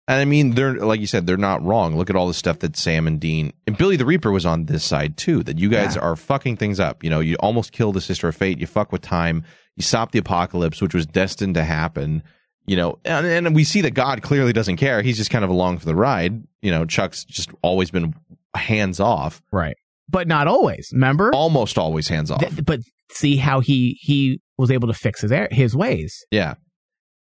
[0.09, 1.97] And I mean, they're like you said, they're not wrong.
[1.97, 4.67] Look at all the stuff that Sam and Dean and Billy the Reaper was on
[4.67, 5.43] this side too.
[5.43, 6.03] That you guys Yeah.
[6.03, 7.03] are fucking things up.
[7.03, 8.61] You know, you almost kill the Sister of Fate.
[8.61, 9.43] You fuck with time.
[9.75, 12.23] You stop the apocalypse, which was destined to happen.
[12.69, 15.03] You know, and, and we see that God clearly doesn't care.
[15.03, 16.43] He's just kind of along for the ride.
[16.63, 18.15] You know, Chuck's just always been
[18.55, 19.43] hands off.
[19.53, 19.77] Right.
[20.09, 20.91] But not always.
[20.93, 21.33] Remember?
[21.35, 22.41] Almost always hands off.
[22.41, 22.81] Th- but
[23.11, 26.25] see how he he was able to fix his his ways.
[26.31, 26.55] yeah.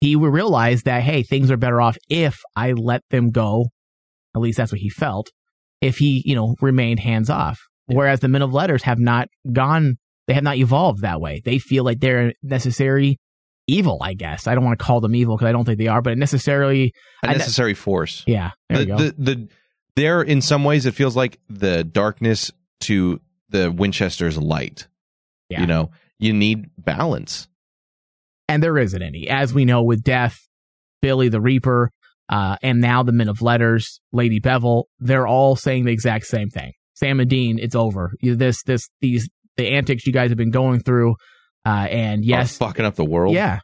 [0.01, 3.69] He realized that hey, things are better off if I let them go.
[4.37, 5.31] At least that's what he felt.
[5.81, 7.59] If he, you know, remained hands off.
[7.87, 9.97] Whereas the men of letters have not gone,
[10.27, 11.41] they have not evolved that way.
[11.45, 13.19] They feel like they're necessary
[13.67, 13.99] evil.
[14.03, 16.03] I guess I don't want to call them evil because I don't think they are,
[16.03, 16.93] but necessarily
[17.23, 18.25] A necessary force.
[18.27, 18.51] Yeah.
[18.69, 19.49] There the, the the
[19.97, 24.87] there in some ways it feels like the darkness to the Winchester's light.
[25.49, 25.61] Yeah.
[25.61, 27.49] You know, you need balance.
[28.49, 29.29] and there isn't any.
[29.29, 30.37] As we know with Death,
[31.03, 31.91] Billy the Reaper,
[32.29, 36.49] uh, and now the Men of Letters, Lady Bevell, they're all saying the exact same
[36.51, 36.73] thing.
[36.95, 38.13] Sam and Dean, it's over.
[38.23, 41.17] This, this, these, the antics you guys have been going through,
[41.67, 43.35] uh, and yes, Are fucking up the world.
[43.35, 43.61] yeah,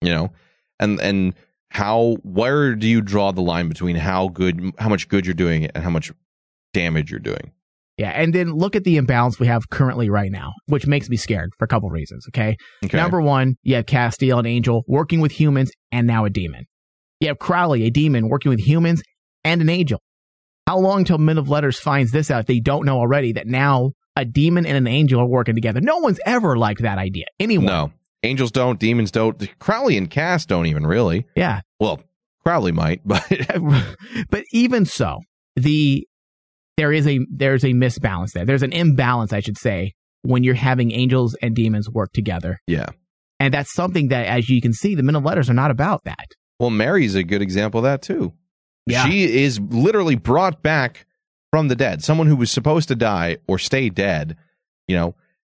[0.00, 0.32] You know,
[0.78, 1.34] and and
[1.70, 5.66] how where do you draw the line between how good how much good you're doing
[5.66, 6.12] and how much
[6.74, 7.52] damage you're doing?
[7.96, 8.10] Yeah.
[8.10, 11.50] And then look at the imbalance we have currently right now, which makes me scared
[11.58, 12.26] for a couple reasons.
[12.28, 12.56] Okay.
[12.84, 12.96] Okay.
[12.96, 16.64] Number one, you have Castiel, an angel, working with humans, and now a demon.
[17.20, 19.02] You have Crowley, a demon, working with humans
[19.44, 20.00] and an angel.
[20.66, 23.46] How long till Men of Letters finds this out if they don't know already that
[23.46, 25.80] now a demon and an angel are working together?
[25.80, 27.26] No one's ever liked that idea.
[27.38, 27.66] Anyone.
[27.66, 27.92] No.
[28.22, 29.58] Angels don't, demons don't.
[29.58, 31.26] Crowley and Cass don't even really.
[31.34, 31.60] Yeah.
[31.80, 32.00] Well,
[32.44, 33.24] Crowley might, but
[34.30, 35.18] but even so,
[35.56, 36.06] the
[36.76, 38.44] there is a there's a misbalance there.
[38.44, 39.92] There's an imbalance, I should say,
[40.22, 42.60] when you're having angels and demons work together.
[42.66, 42.86] yeah.
[43.40, 46.04] And that's something that, as you can see, the Men of Letters are not about
[46.04, 46.26] that.
[46.60, 48.32] Well, Mary's a good example of that too.
[48.86, 49.04] Yeah.
[49.04, 51.06] She is literally brought back
[51.50, 52.04] from the dead.
[52.04, 54.36] Someone who was supposed to die or stay dead,
[54.86, 55.16] you know.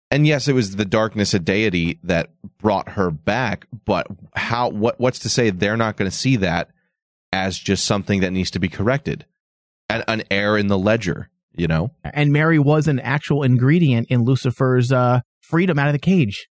[0.09, 4.99] And yes, it was the darkness of deity that brought her back, but how what
[4.99, 6.69] what's to say they're not going to see that
[7.31, 9.25] as just something that needs to be corrected?
[9.89, 11.91] An, an error in the ledger, you know?
[12.03, 16.47] And Mary was an actual ingredient in Lucifer's uh, freedom out of the cage.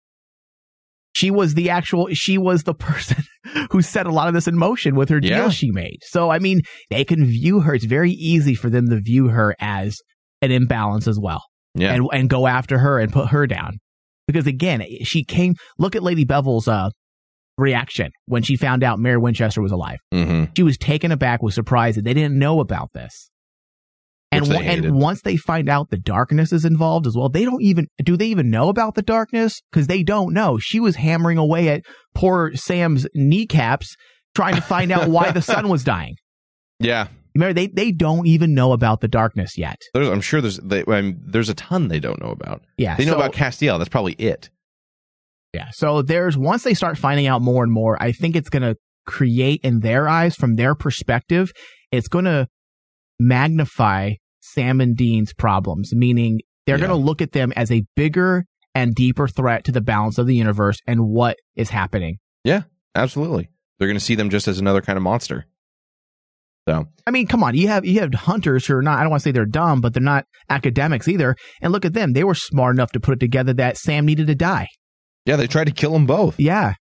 [1.14, 3.22] She was the actual, she was the person
[3.70, 5.48] who set a lot of this in motion with her deal Yeah.
[5.50, 5.98] she made.
[6.02, 6.60] So, I mean,
[6.90, 7.74] they can view her.
[7.74, 9.96] It's very easy for them to view her as
[10.40, 11.42] an imbalance as well.
[11.74, 11.94] Yeah.
[11.94, 13.78] And, and go after her and put her down.
[14.26, 16.90] Because again, she came, look at Lady Bevell's, uh,
[17.58, 19.98] reaction when she found out Mary Winchester was alive.
[20.12, 20.52] Mm-hmm.
[20.56, 23.30] She was taken aback with surprise that they didn't know about this.
[24.30, 27.60] And, wa- and once they find out the darkness is involved as well, they don't
[27.62, 30.58] even do they even know about the darkness because they don't know.
[30.58, 31.82] She was hammering away at
[32.14, 33.94] poor Sam's kneecaps
[34.34, 36.14] trying to find out why the sun was dying.
[36.78, 37.08] Yeah.
[37.34, 39.76] Remember, they they don't even know about the darkness yet.
[39.92, 42.62] There's, I'm sure there's they, I mean, there's a ton they don't know about.
[42.78, 43.76] Yeah, They know so- about Castiel.
[43.78, 44.48] That's probably it.
[45.52, 45.68] Yeah.
[45.72, 48.76] So there's once they start finding out more and more, I think it's going to
[49.06, 51.52] create in their eyes, from their perspective,
[51.90, 52.46] it's going to
[53.18, 56.86] magnify Sam and Dean's problems, meaning they're Yeah.
[56.86, 60.26] going to look at them as a bigger and deeper threat to the balance of
[60.26, 62.18] the universe and what is happening.
[62.44, 62.62] Yeah,
[62.94, 63.50] absolutely.
[63.78, 65.46] They're going to see them just as another kind of monster.
[66.68, 69.10] So I mean, come on, you have you have hunters who are not I don't
[69.10, 71.34] want to say they're dumb, but they're not academics either.
[71.60, 72.12] And look at them.
[72.12, 74.68] They were smart enough to put it together that Sam needed to die.
[75.26, 76.38] Yeah, they tried to kill them both.
[76.38, 76.74] Yeah.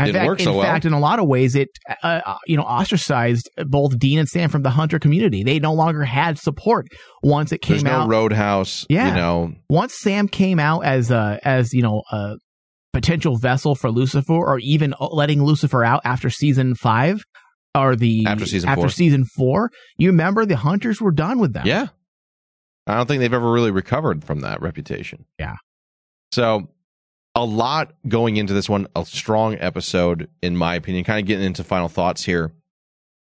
[0.00, 0.62] In Didn't fact, work in so well.
[0.62, 1.68] fact, in a lot of ways, it
[2.04, 5.42] uh, uh, you know ostracized both Dean and Sam from the hunter community.
[5.42, 6.86] They no longer had support
[7.24, 8.08] once it came There's no out.
[8.08, 8.86] roadhouse.
[8.88, 9.08] Yeah.
[9.08, 12.36] You know, once Sam came out as a as you know a
[12.92, 17.20] potential vessel for Lucifer, or even letting Lucifer out after season five
[17.74, 18.90] or the After season after four.
[18.90, 21.66] season four, you remember the hunters were done with them.
[21.66, 21.88] yeah.
[22.86, 25.26] I don't think they've ever really recovered from that reputation.
[25.40, 25.56] Yeah.
[26.32, 26.70] So
[27.38, 31.04] a lot going into this one, a strong episode, in my opinion.
[31.04, 32.50] Kind of getting into final thoughts here.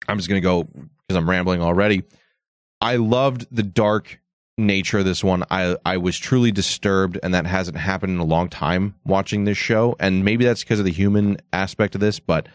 [0.07, 2.03] I'm just going to go because I'm rambling already.
[2.79, 4.19] I loved the dark
[4.57, 5.43] nature of this one.
[5.51, 9.57] I I was truly disturbed, and that hasn't happened in a long time watching this
[9.57, 9.95] show.
[9.99, 12.47] And maybe that's because of the human aspect of this, but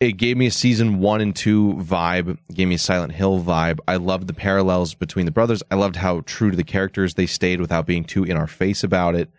[0.00, 2.38] it gave me a season one and two vibe.
[2.52, 3.80] Gave me a Silent Hill vibe.
[3.86, 5.62] I loved the parallels between the brothers.
[5.70, 8.82] I loved how true to the characters they stayed without being too in our face
[8.84, 9.30] about it.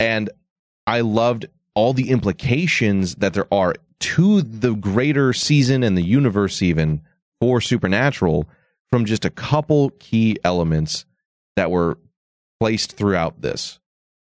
[0.00, 0.30] And
[0.90, 1.46] I loved
[1.76, 7.02] all the implications that there are to the greater season and the universe, even
[7.40, 8.48] for Supernatural,
[8.90, 11.04] from just a couple key elements
[11.54, 11.96] that were
[12.58, 13.78] placed throughout this.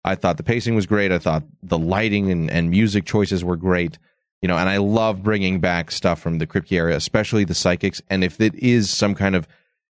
[0.02, 1.12] I thought the pacing was great.
[1.12, 3.96] I thought the lighting and, and music choices were great.
[4.42, 8.02] You know, and I love bringing back stuff from the Kripke area, especially the psychics.
[8.10, 9.46] And if it is some kind of,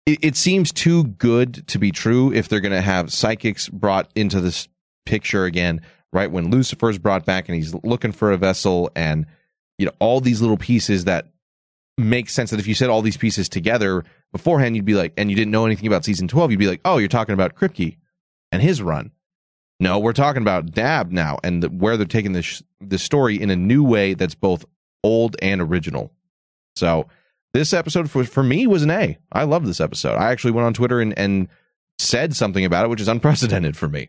[0.04, 4.10] it, it seems too good to be true if they're going to have psychics brought
[4.16, 4.66] into this
[5.04, 5.80] picture again,
[6.16, 9.26] right when Lucifer's brought back and he's looking for a vessel, and
[9.78, 11.28] you know all these little pieces that
[11.96, 12.50] make sense.
[12.50, 14.02] That if you said all these pieces together
[14.32, 16.80] beforehand, you'd be like, and you didn't know anything about season twelve, you'd be like,
[16.84, 17.98] oh, you're talking about Kripke
[18.50, 19.12] and his run.
[19.78, 23.50] No, we're talking about Dabb now and the, where they're taking this the story in
[23.50, 24.64] a new way that's both
[25.04, 26.12] old and original.
[26.74, 27.08] So
[27.52, 29.18] this episode for for me was an A.
[29.30, 30.16] I loved this episode.
[30.16, 31.48] I actually went on Twitter and, and
[31.98, 34.08] said something about it, which is unprecedented for me.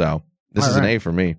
[0.00, 0.22] So
[0.56, 0.84] this All is an.
[0.84, 1.36] A for me.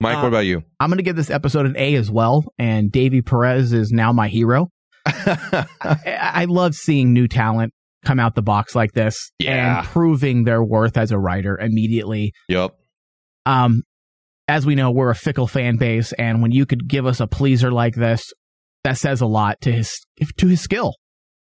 [0.00, 0.62] Mike, Uh, what about you?
[0.80, 2.44] I'm going to give this episode an A as well.
[2.58, 4.68] And Davy Perez is now my hero.
[5.06, 5.66] I,
[6.16, 7.72] I love seeing new talent
[8.04, 9.78] come out the box like this Yeah.
[9.78, 12.32] and proving their worth as a writer immediately.
[12.48, 12.74] Yep.
[13.46, 13.82] Um,
[14.48, 17.26] as we know, we're a fickle fan base, and when you could give us a
[17.28, 18.32] pleaser like this,
[18.84, 20.00] that says a lot to his
[20.38, 20.94] to his skill.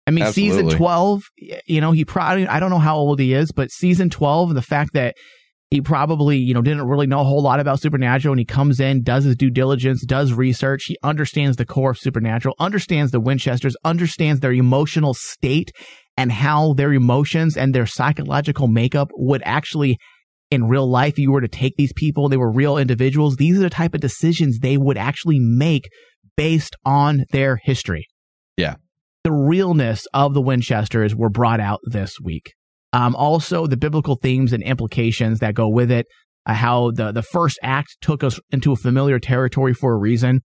[0.06, 1.22] I mean, season twelve,
[1.66, 4.56] you know, he probably I don't know how old he is, but season twelve, and
[4.56, 5.14] the fact that
[5.74, 8.78] he probably you know didn't really know a whole lot about supernatural, and he comes
[8.78, 13.18] in, does his due diligence, does research, he understands the core of supernatural, understands the
[13.18, 15.72] Winchesters, understands their emotional state,
[16.16, 19.98] and how their emotions and their psychological makeup would actually
[20.52, 23.34] in real life, if you were to take these people, they were real individuals.
[23.34, 25.88] These are the type of decisions they would actually make
[26.36, 28.06] based on their history.
[28.56, 28.76] Yeah.
[29.24, 32.52] The realness of the Winchesters were brought out this week.
[32.94, 36.06] Um, also, the biblical themes and implications that go with it.
[36.46, 40.42] Uh, how the the first act took us into a familiar territory for a reason.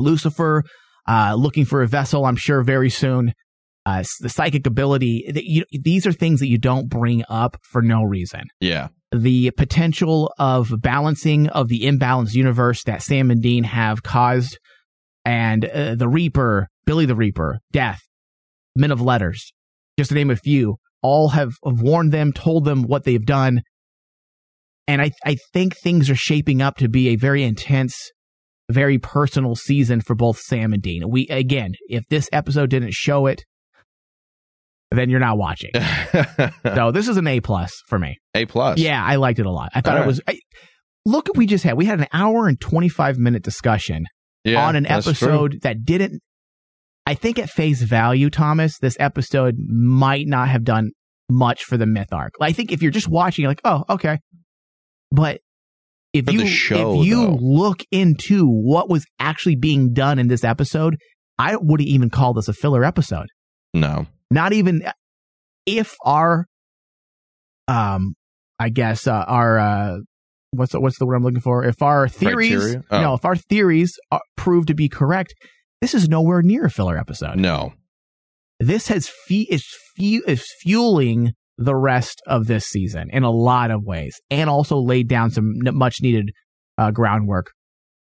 [0.00, 0.62] Lucifer
[1.08, 3.32] uh, looking for a vessel, I'm sure very soon.
[3.86, 5.24] Uh, the psychic ability.
[5.32, 8.88] That you, these are things that you don't bring up for no reason Yeah.
[9.12, 14.58] the potential of balancing of the imbalanced universe that Sam and Dean have caused,
[15.24, 18.00] and uh, the Reaper, Billy the Reaper, Death,
[18.74, 19.52] Men of Letters,
[19.98, 23.60] just to name a few, all have, have warned them, told them what they've done,
[24.88, 28.10] and I I think things are shaping up to be a very intense,
[28.70, 31.08] very personal season for both Sam and Dean.
[31.08, 33.44] We again, if this episode didn't show it,
[34.90, 35.70] then you're not watching.
[36.64, 38.16] so this is an A plus for me.
[38.34, 38.78] A plus.
[38.78, 39.70] Yeah, I liked it a lot.
[39.74, 40.06] I thought All it right.
[40.06, 40.20] was.
[40.26, 40.38] I,
[41.04, 41.76] look, what we just had.
[41.76, 44.04] We had an hour and twenty five minute discussion
[44.44, 46.22] Yeah, on an episode that didn't.
[47.06, 50.90] I think at face value, Thomas, this episode might not have done
[51.30, 52.32] much for the myth arc.
[52.40, 54.18] I think if you're just watching, you're like, oh, okay,
[55.10, 55.40] but
[56.12, 57.38] if For you show, if you though.
[57.40, 60.96] look into what was actually being done in this episode,
[61.38, 63.26] I wouldn't even call this a filler episode.
[63.74, 64.06] No.
[64.30, 64.82] Not even
[65.66, 66.46] if our,
[67.68, 68.14] um,
[68.58, 69.96] I guess uh, our uh,
[70.52, 71.64] what's the, what's the word I'm looking for?
[71.64, 73.00] If our theories, Oh.
[73.00, 75.34] no, if our theories are, prove to be correct,
[75.84, 77.36] this is nowhere near a filler episode.
[77.36, 77.74] No.
[78.58, 83.70] This has fe- is fe- is fueling the rest of this season in a lot
[83.70, 86.32] of ways, and also laid down some much needed
[86.78, 87.52] uh, groundwork.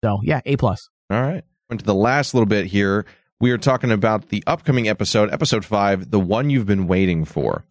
[0.02, 0.88] So yeah, a plus.
[1.10, 1.44] All right.
[1.68, 3.04] Into the last little bit here,
[3.40, 7.66] we are talking about the upcoming episode, episode five, the one you've been waiting for.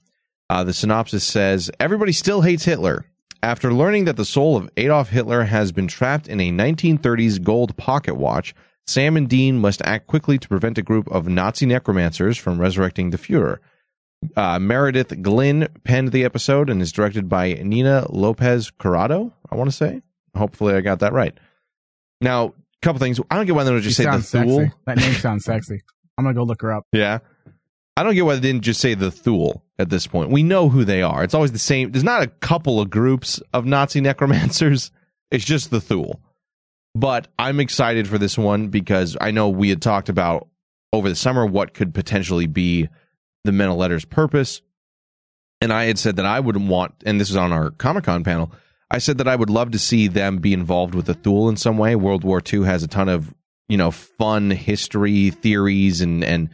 [0.51, 3.05] Uh, the synopsis says Everybody still hates Hitler.
[3.41, 7.75] After learning that the soul of Adolf Hitler has been trapped in a 1930s gold
[7.75, 8.53] pocket watch,
[8.87, 13.09] Sam and Dean must act quickly to prevent a group of Nazi necromancers from resurrecting
[13.09, 13.57] the Fuhrer.
[14.35, 19.69] Uh, Meredith Glynn penned the episode and is directed by Nina Lopez Corrado, I want
[19.69, 20.01] to say.
[20.35, 21.33] Hopefully, I got that right.
[22.21, 23.19] Now, a couple things.
[23.29, 24.21] I don't get why they don't just She say the.
[24.21, 24.71] Thule.
[24.85, 25.81] That name sounds sexy.
[26.17, 26.85] I'm gonna go look her up.
[26.91, 27.19] Yeah.
[27.97, 30.29] I don't get why they didn't just say the Thule at this point.
[30.29, 31.23] We know who they are.
[31.23, 31.91] It's always the same.
[31.91, 34.91] There's not a couple of groups of Nazi necromancers.
[35.31, 36.19] It's just the Thule.
[36.95, 40.47] But I'm excited for this one because I know we had talked about
[40.93, 42.87] over the summer what could potentially be
[43.43, 44.61] the Men of Letters purpose.
[45.61, 48.23] And I had said that I would want, and this was on our Comic Con
[48.23, 48.51] panel,
[48.89, 51.57] I said that I would love to see them be involved with the Thule in
[51.57, 51.95] some way.
[51.95, 53.33] World War II has a ton of,
[53.67, 56.49] you know, fun history theories and, and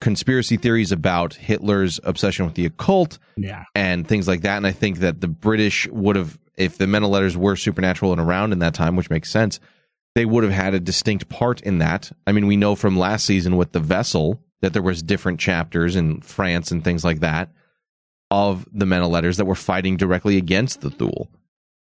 [0.00, 3.64] conspiracy theories about Hitler's obsession with the occult Yeah.
[3.74, 4.56] and things like that.
[4.58, 8.12] And I think that the British would have, if the Men of Letters were supernatural
[8.12, 9.58] and around in that time, which makes sense,
[10.16, 12.10] they would have had a distinct part in that.
[12.26, 15.94] I mean, we know from last season with the vessel that there was different chapters
[15.94, 17.50] in France and things like that
[18.30, 21.28] of the Men of Letters that were fighting directly against the Thule.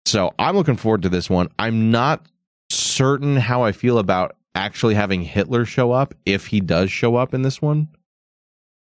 [0.05, 1.49] So I'm looking forward to this one.
[1.59, 2.27] I'm not
[2.69, 7.33] certain how I feel about actually having Hitler show up if he does show up
[7.33, 7.89] in this one.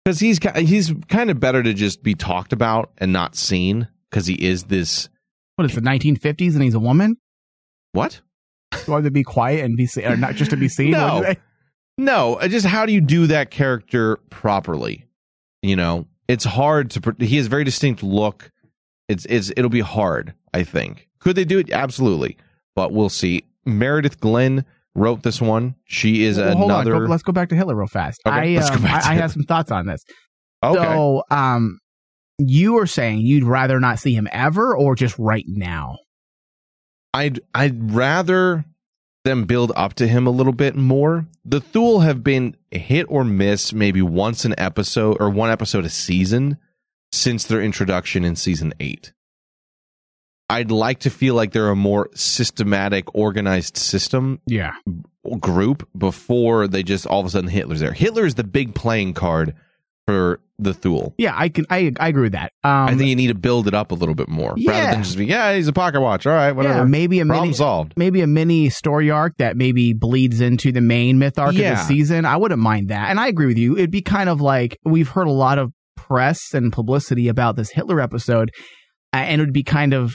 [0.06, 4.26] Because he's he's kind of better to just be talked about and not seen because
[4.26, 5.10] he is this
[5.56, 7.18] What is the 1950s and he's a woman?
[7.92, 8.22] what
[8.74, 10.92] You want to be quiet and be seen, or not just to be seen?
[10.92, 11.14] No.
[11.14, 11.40] What do they-
[11.98, 15.04] No, uh, just how do you do that character properly?
[15.62, 17.16] You know, it's hard to.
[17.24, 18.50] He has a very distinct look.
[19.08, 20.34] It's it's it'll be hard.
[20.54, 21.08] I think.
[21.18, 21.70] Could they do it?
[21.72, 22.36] Absolutely,
[22.76, 23.44] but we'll see.
[23.66, 24.64] Meredith Glynn
[24.94, 25.74] wrote this one.
[25.84, 26.80] She is Well, hold on.
[26.86, 27.04] another.
[27.06, 28.20] Go- let's go back to Hitler real fast.
[28.26, 30.02] Okay, I, um, I, I have some thoughts on this.
[30.62, 30.78] Okay.
[30.80, 31.78] So, um,
[32.38, 35.98] you were saying you'd rather not see him ever, or just right now?
[37.14, 38.64] I'd I'd rather
[39.24, 41.26] them build up to him a little bit more.
[41.44, 45.90] The Thule have been hit or miss maybe once an episode or one episode a
[45.90, 46.58] season
[47.12, 49.12] since their introduction in season 8.
[50.50, 54.74] I'd like to feel like they're a more systematic organized system Yeah.
[55.40, 57.92] group before they just all of a sudden Hitler's there.
[57.92, 59.54] Hitler is the big playing card
[60.06, 61.14] for the Thule.
[61.18, 61.66] Yeah, I can.
[61.70, 62.52] I I agree with that.
[62.64, 64.90] Um, I think you need to build it up a little bit more rather Yeah.
[64.92, 66.26] than just be, yeah, he's a pocket watch.
[66.26, 66.78] All right, whatever.
[66.78, 67.92] Yeah, maybe a Problem mini solved.
[67.96, 71.76] Maybe a mini story arc that maybe bleeds into the main myth arc of the
[71.76, 72.24] season.
[72.24, 73.10] I wouldn't mind that.
[73.10, 73.76] And I agree with you.
[73.76, 77.70] It'd be kind of like we've heard a lot of press and publicity about this
[77.70, 78.50] Hitler episode,
[79.12, 80.12] and it would be kind of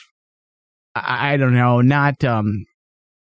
[0.95, 2.65] I, I don't know, not um.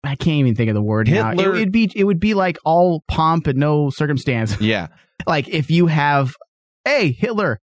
[0.04, 1.30] I can't even think of the word now.
[1.30, 4.58] Hitler- It would be it would be like all pomp and no circumstance.
[4.60, 4.86] Yeah.
[5.26, 6.32] like if you have,
[6.88, 7.60] hey Hitler,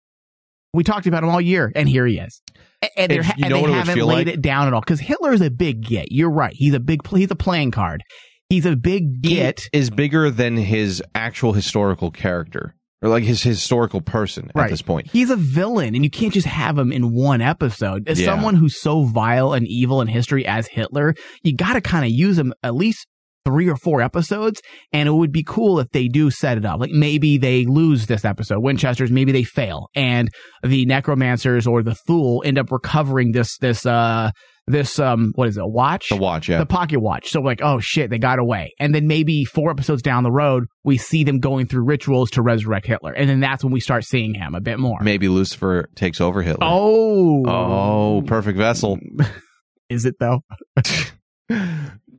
[0.74, 2.42] we talked about him all year, and here he is.
[2.84, 4.36] A- And, they're If- ha- and they what it would haven't feel laid like?
[4.36, 6.12] it down at all because Hitler is a big get.
[6.12, 6.54] You're right.
[6.56, 7.00] He's a big.
[7.08, 8.04] He's a playing card.
[8.50, 9.68] He's a big get.
[9.74, 15.10] is bigger than his actual historical character or like his historical person at this point.
[15.12, 18.08] He's a villain, and you can't just have him in one episode.
[18.08, 18.28] As Yeah.
[18.28, 22.12] someone who's so vile and evil in history as Hitler, you got to kind of
[22.12, 23.08] use him at least
[23.46, 24.62] three or four episodes.
[24.92, 26.80] And it would be cool if they do set it up.
[26.80, 30.30] Like maybe they lose this episode, Winchester's, maybe they fail, and
[30.64, 34.32] the necromancers or the Thule end up recovering this this uh
[34.66, 36.60] this um what is it a watch The watch, yeah.
[36.60, 40.02] the pocket watch so like oh shit they got away and then maybe four episodes
[40.02, 43.62] down the road we see them going through rituals to resurrect hitler and then that's
[43.62, 46.66] when we start seeing him a bit more Maybe Lucifer takes over Hitler.
[46.66, 49.00] oh Oh, perfect vessel.
[49.90, 50.46] is it though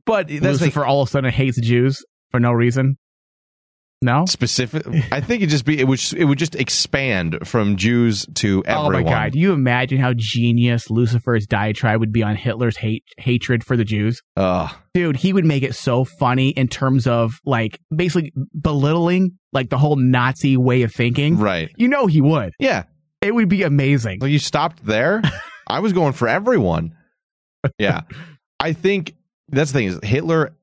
[0.05, 2.97] But that's lucifer all of a sudden hates jews for no reason
[4.01, 4.85] no specific.
[5.11, 8.95] I think it just be it would it would just expand from Jews to everyone.
[8.95, 9.31] Oh my god!
[9.31, 13.83] Do you imagine how genius Lucifer's diatribe would be on Hitler's hate hatred for the
[13.83, 14.21] Jews?
[14.37, 14.73] Ugh.
[14.93, 19.77] Dude, he would make it so funny in terms of like basically belittling like the
[19.77, 21.37] whole Nazi way of thinking.
[21.37, 21.71] Right.
[21.77, 22.53] You know he would.
[22.59, 22.83] Yeah.
[23.21, 24.19] It would be amazing.
[24.21, 25.21] Well, you stopped there.
[25.67, 26.95] I was going for everyone.
[27.79, 28.01] Yeah,
[28.59, 29.15] I think
[29.49, 30.53] that's the thing is Hitler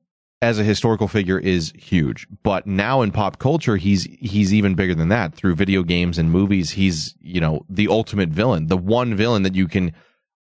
[0.41, 4.93] as a historical figure is huge, but now in pop culture, he's he's even bigger
[4.93, 5.33] than that.
[5.33, 9.55] Through video games and movies, he's you know the ultimate villain, the one villain that
[9.55, 9.93] you can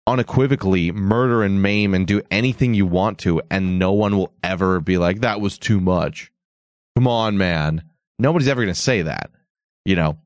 [0.08, 4.80] unequivocally murder and maim and do anything you want to, and no one will ever
[4.80, 6.32] be like that was too much.
[6.96, 7.84] Come on, man.
[8.18, 9.30] Nobody's ever going to say that,
[9.84, 10.18] you know.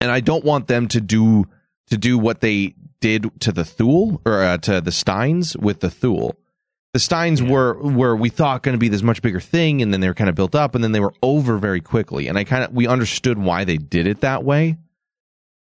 [0.00, 1.44] And I don't want them to do
[1.88, 5.90] to do what they did to the Thule or uh, to the Steins with the
[5.90, 6.36] Thule.
[6.94, 10.00] The Steins were were we thought going to be this much bigger thing, and then
[10.00, 12.28] they were kind of built up, and then they were over very quickly.
[12.28, 14.78] And I kind of we understood why they did it that way.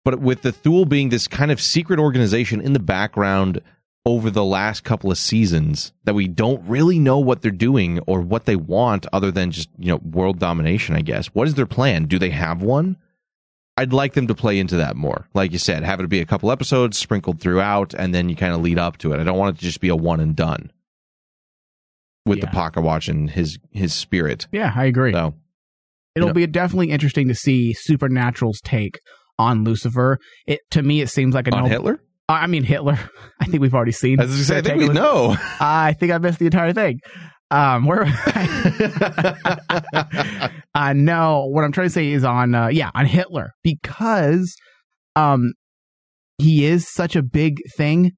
[0.04, 3.60] But with the Thule being this kind of secret organization in the background
[4.04, 8.20] over the last couple of seasons that we don't really know what they're doing or
[8.20, 11.28] what they want other than just, you know, world domination, I guess.
[11.28, 12.06] What is their plan?
[12.06, 12.96] Do they have one?
[13.76, 15.28] I'd like them to play into that more.
[15.32, 18.52] Like you said, have it be a couple episodes sprinkled throughout and then you kind
[18.52, 19.20] of lead up to it.
[19.20, 20.72] I don't want it to just be a one and done
[22.26, 24.46] with the pocket watch and his his spirit.
[24.52, 25.12] Yeah, I agree.
[25.12, 25.34] So
[26.14, 28.98] It'll know- be definitely interesting to see Supernatural's take
[29.38, 30.18] on Lucifer.
[30.46, 32.00] It to me, it seems like a On no- Hitler?
[32.28, 32.98] I mean Hitler.
[33.40, 34.20] I think we've already seen.
[34.20, 35.36] I say, I think we know.
[35.60, 37.00] I think I missed the entire thing.
[37.52, 38.04] Um, where?
[40.74, 44.54] uh, no, what I'm trying to say is on, uh, yeah, on Hitler because,
[45.16, 45.52] um,
[46.38, 48.12] he is such a big thing,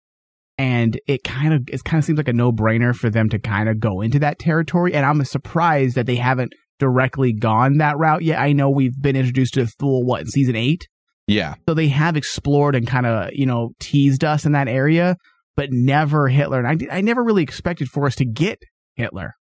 [0.58, 3.38] and it kind of it kind of seems like a no brainer for them to
[3.38, 4.94] kind of go into that territory.
[4.94, 8.38] And I'm surprised that they haven't directly gone that route yet.
[8.40, 10.88] I know we've been introduced to Thule what in season eight,
[11.26, 11.54] Yeah.
[11.68, 15.16] so they have explored and kind of you know teased us in that area,
[15.56, 16.58] but never Hitler.
[16.64, 18.58] And I I never really expected for us to get
[18.96, 19.34] Hitler.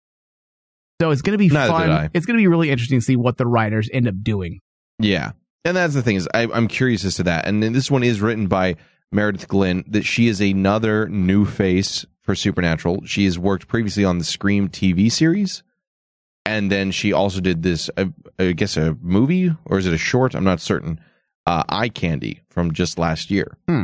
[1.01, 2.11] So it's going to be Neither fun.
[2.13, 4.59] It's going to be really interesting to see what the writers end up doing.
[4.99, 5.31] Yeah.
[5.65, 7.47] And that's the thing is I, I'm curious as to that.
[7.47, 8.75] And then this one is written by
[9.13, 13.03] Meredith Glynn that she is another new face for Supernatural.
[13.07, 15.63] She has worked previously on the Scream TV series.
[16.45, 18.07] And then she also did this, uh,
[18.39, 20.35] I guess, a movie or is it a short?
[20.35, 21.01] I'm not certain.
[21.47, 23.57] Uh, Eye Candy from just last year.
[23.69, 23.83] Hmm.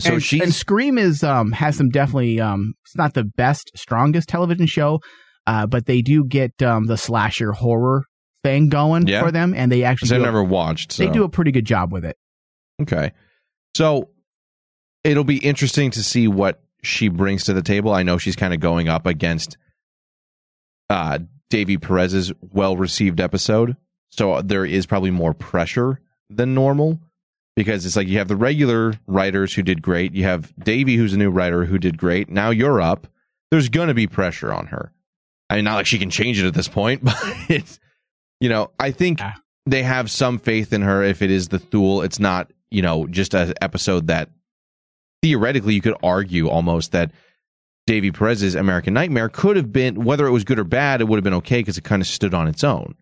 [0.00, 4.28] So she and Scream is um has some definitely um it's not the best strongest
[4.28, 5.00] television show,
[5.46, 8.02] uh, but they do get um, the slasher horror
[8.42, 9.22] thing going Yeah.
[9.22, 10.98] for them, and they actually I've never watched.
[10.98, 12.16] they do a pretty good job with it.
[12.82, 13.12] Okay.
[13.76, 14.08] So
[15.04, 17.92] it'll be interesting to see what she brings to the table.
[17.92, 19.56] I know she's kind of going up against
[20.90, 21.20] uh
[21.50, 23.76] Davy Perez's well received episode.
[24.10, 26.00] So there is probably more pressure
[26.30, 27.00] than normal
[27.56, 30.14] because it's like you have the regular writers who did great.
[30.14, 32.28] You have Davy, who's a new writer who did great.
[32.28, 33.06] Now you're up.
[33.50, 34.92] There's going to be pressure on her.
[35.50, 37.16] I mean, not like she can change it at this point, but
[37.48, 37.78] it's,
[38.40, 39.20] you know, I think
[39.66, 42.02] they have some faith in her if it is the Thule.
[42.02, 44.30] It's not, you know, just an episode that
[45.24, 47.10] theoretically you could argue almost that
[47.86, 51.16] Davy Perez's American Nightmare could have been, whether it was good or bad, it would
[51.16, 52.94] have been okay because it kind of stood on its own.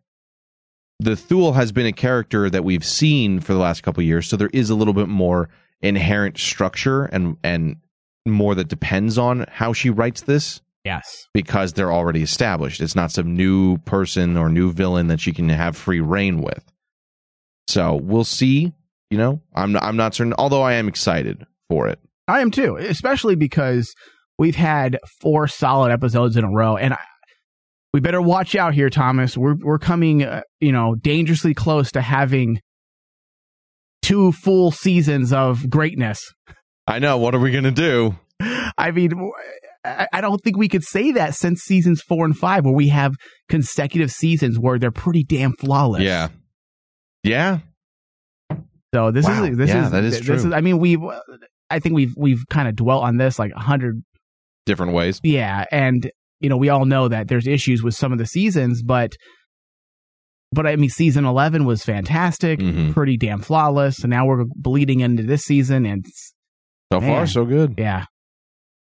[1.01, 4.29] The Thule has been a character that we've seen for the last couple of years,
[4.29, 5.49] so there is a little bit more
[5.81, 7.79] inherent structure and and
[8.25, 11.27] more that depends on how she writes this Yes.
[11.35, 12.81] because they're already established.
[12.81, 16.63] It's not some new person or new villain that she can have free reign with.
[17.67, 18.73] So we'll see.
[19.11, 21.99] You know, I'm I'm not certain, although I am excited for it.
[22.29, 23.93] I am too, especially because
[24.39, 26.99] we've had four solid episodes in a row, and I,
[27.93, 29.37] we better watch out here, Thomas.
[29.37, 32.61] We're we're coming, uh, you know, dangerously close to having
[34.03, 36.33] two full seasons of greatness.
[36.87, 37.19] I know.
[37.19, 38.17] What are we gonna do?
[38.41, 39.13] I mean,
[39.85, 43.15] I don't think we could say that since seasons four and five, where we have
[43.49, 46.03] consecutive seasons where they're pretty damn flawless.
[46.03, 46.29] Yeah,
[47.25, 47.59] yeah.
[48.95, 49.45] So this Wow.
[49.45, 50.35] is this Yeah, is that is this true.
[50.35, 50.47] is.
[50.47, 50.97] I mean, we,
[51.73, 54.03] I think we've we've kind of dwelt on this like a hundred
[54.65, 55.19] Different ways.
[55.25, 56.09] Yeah, and
[56.41, 59.13] you know we all know that there's issues with some of the seasons, but
[60.53, 62.93] but I mean season 11 was fantastic, Mm-hmm.
[62.93, 66.33] pretty damn flawless, and now we're bleeding into this season and it's-
[66.93, 67.75] So far, so good.
[67.79, 68.05] Yeah.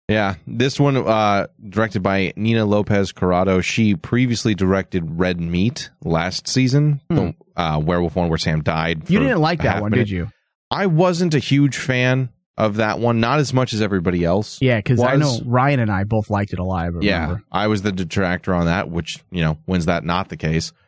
[0.07, 3.59] Yeah, this one uh, directed by Nina Lopez Corrado.
[3.61, 9.07] She previously directed Red Meat last season, the uh, werewolf one where Sam died.
[9.07, 9.13] Hmm.
[9.13, 10.03] You didn't like that one, minute.
[10.05, 10.27] did you?
[10.69, 14.59] I wasn't a huge fan of that one, not as much as everybody else.
[14.61, 15.39] Yeah, because I know.
[15.45, 16.85] Ryan and I both liked it a lot.
[16.85, 16.89] I.
[17.01, 20.71] Yeah, I was the detractor on that, which you know, when's that not the case?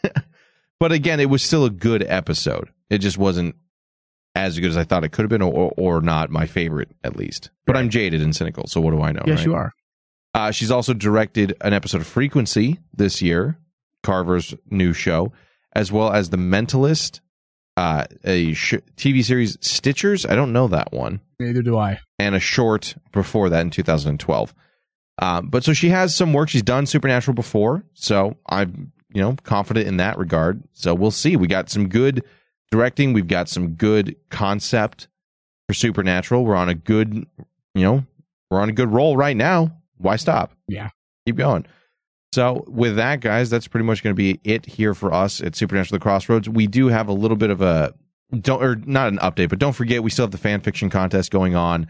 [0.00, 0.24] But,
[0.80, 2.68] but again, it was still a good episode.
[2.88, 3.56] It just wasn't
[4.36, 7.16] as good as I thought it could have been, or, or not my favorite at
[7.16, 7.50] least.
[7.66, 9.22] But I'm jaded and cynical, so what do I know?
[9.26, 9.46] Yes, right?
[9.46, 9.72] you are.
[10.34, 13.58] Uh, she's also directed an episode of Frequency this year,
[14.04, 15.32] Carver's new show,
[15.74, 17.20] as well as The Mentalist,
[17.78, 20.28] uh, a sh- TV series Stitchers.
[20.28, 22.00] I don't know that one Neither do I.
[22.18, 24.54] and a short before that in 2012.
[25.20, 26.48] Um, but so she has some work.
[26.48, 30.62] She's done Supernatural before, so I'm you know confident in that regard.
[30.72, 31.36] So we'll see.
[31.36, 32.24] We got some good
[32.70, 33.12] directing.
[33.12, 35.08] We've got some good concept
[35.68, 36.44] for Supernatural.
[36.44, 37.14] We're on a good
[37.74, 38.04] you know
[38.50, 39.72] we're on a good roll right now.
[39.98, 40.52] Why stop?
[40.68, 40.90] Yeah.
[41.26, 41.66] Keep going.
[42.32, 45.56] So with that, guys, that's pretty much going to be it here for us at
[45.56, 46.48] Supernatural: The Crossroads.
[46.48, 47.94] We do have a little bit of a
[48.38, 51.30] don't or not an update, but don't forget we still have the fan fiction contest
[51.30, 51.88] going on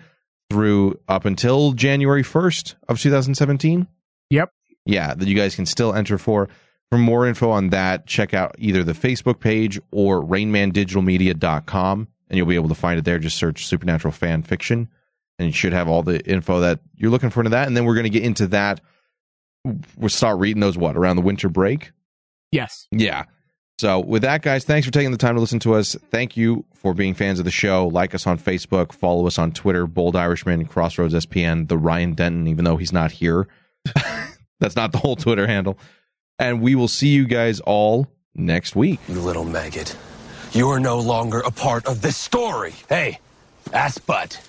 [0.51, 3.87] through up until January first of 2017.
[4.31, 4.53] Yep.
[4.87, 6.49] Yeah, that you guys can still enter for.
[6.91, 12.47] For more info on that, check out either the Facebook page or rainmandigitalmedia.com and you'll
[12.47, 13.19] be able to find it there.
[13.19, 14.89] Just search Supernatural Fan Fiction
[15.39, 17.67] and you should have all the info that you're looking for into that.
[17.67, 18.81] And then we're going to get into that.
[19.97, 21.93] We'll start reading those, what, around the winter break?
[22.51, 22.87] Yes.
[22.91, 23.25] Yeah.
[23.79, 25.95] So with that, guys, thanks for taking the time to listen to us.
[26.11, 27.87] Thank you for being fans of the show.
[27.87, 32.49] Like us on Facebook, follow us on Twitter, Bold Irishman, Crossroads SPN, the Ryan Denton,
[32.49, 33.47] even though he's not here.
[34.61, 35.79] That's not the whole Twitter handle.
[36.41, 38.99] And we will see you guys all next week.
[39.09, 39.97] You little maggot.
[40.53, 42.75] You are no longer a part of this story.
[42.89, 43.19] Hey,
[43.73, 44.41] ass butt.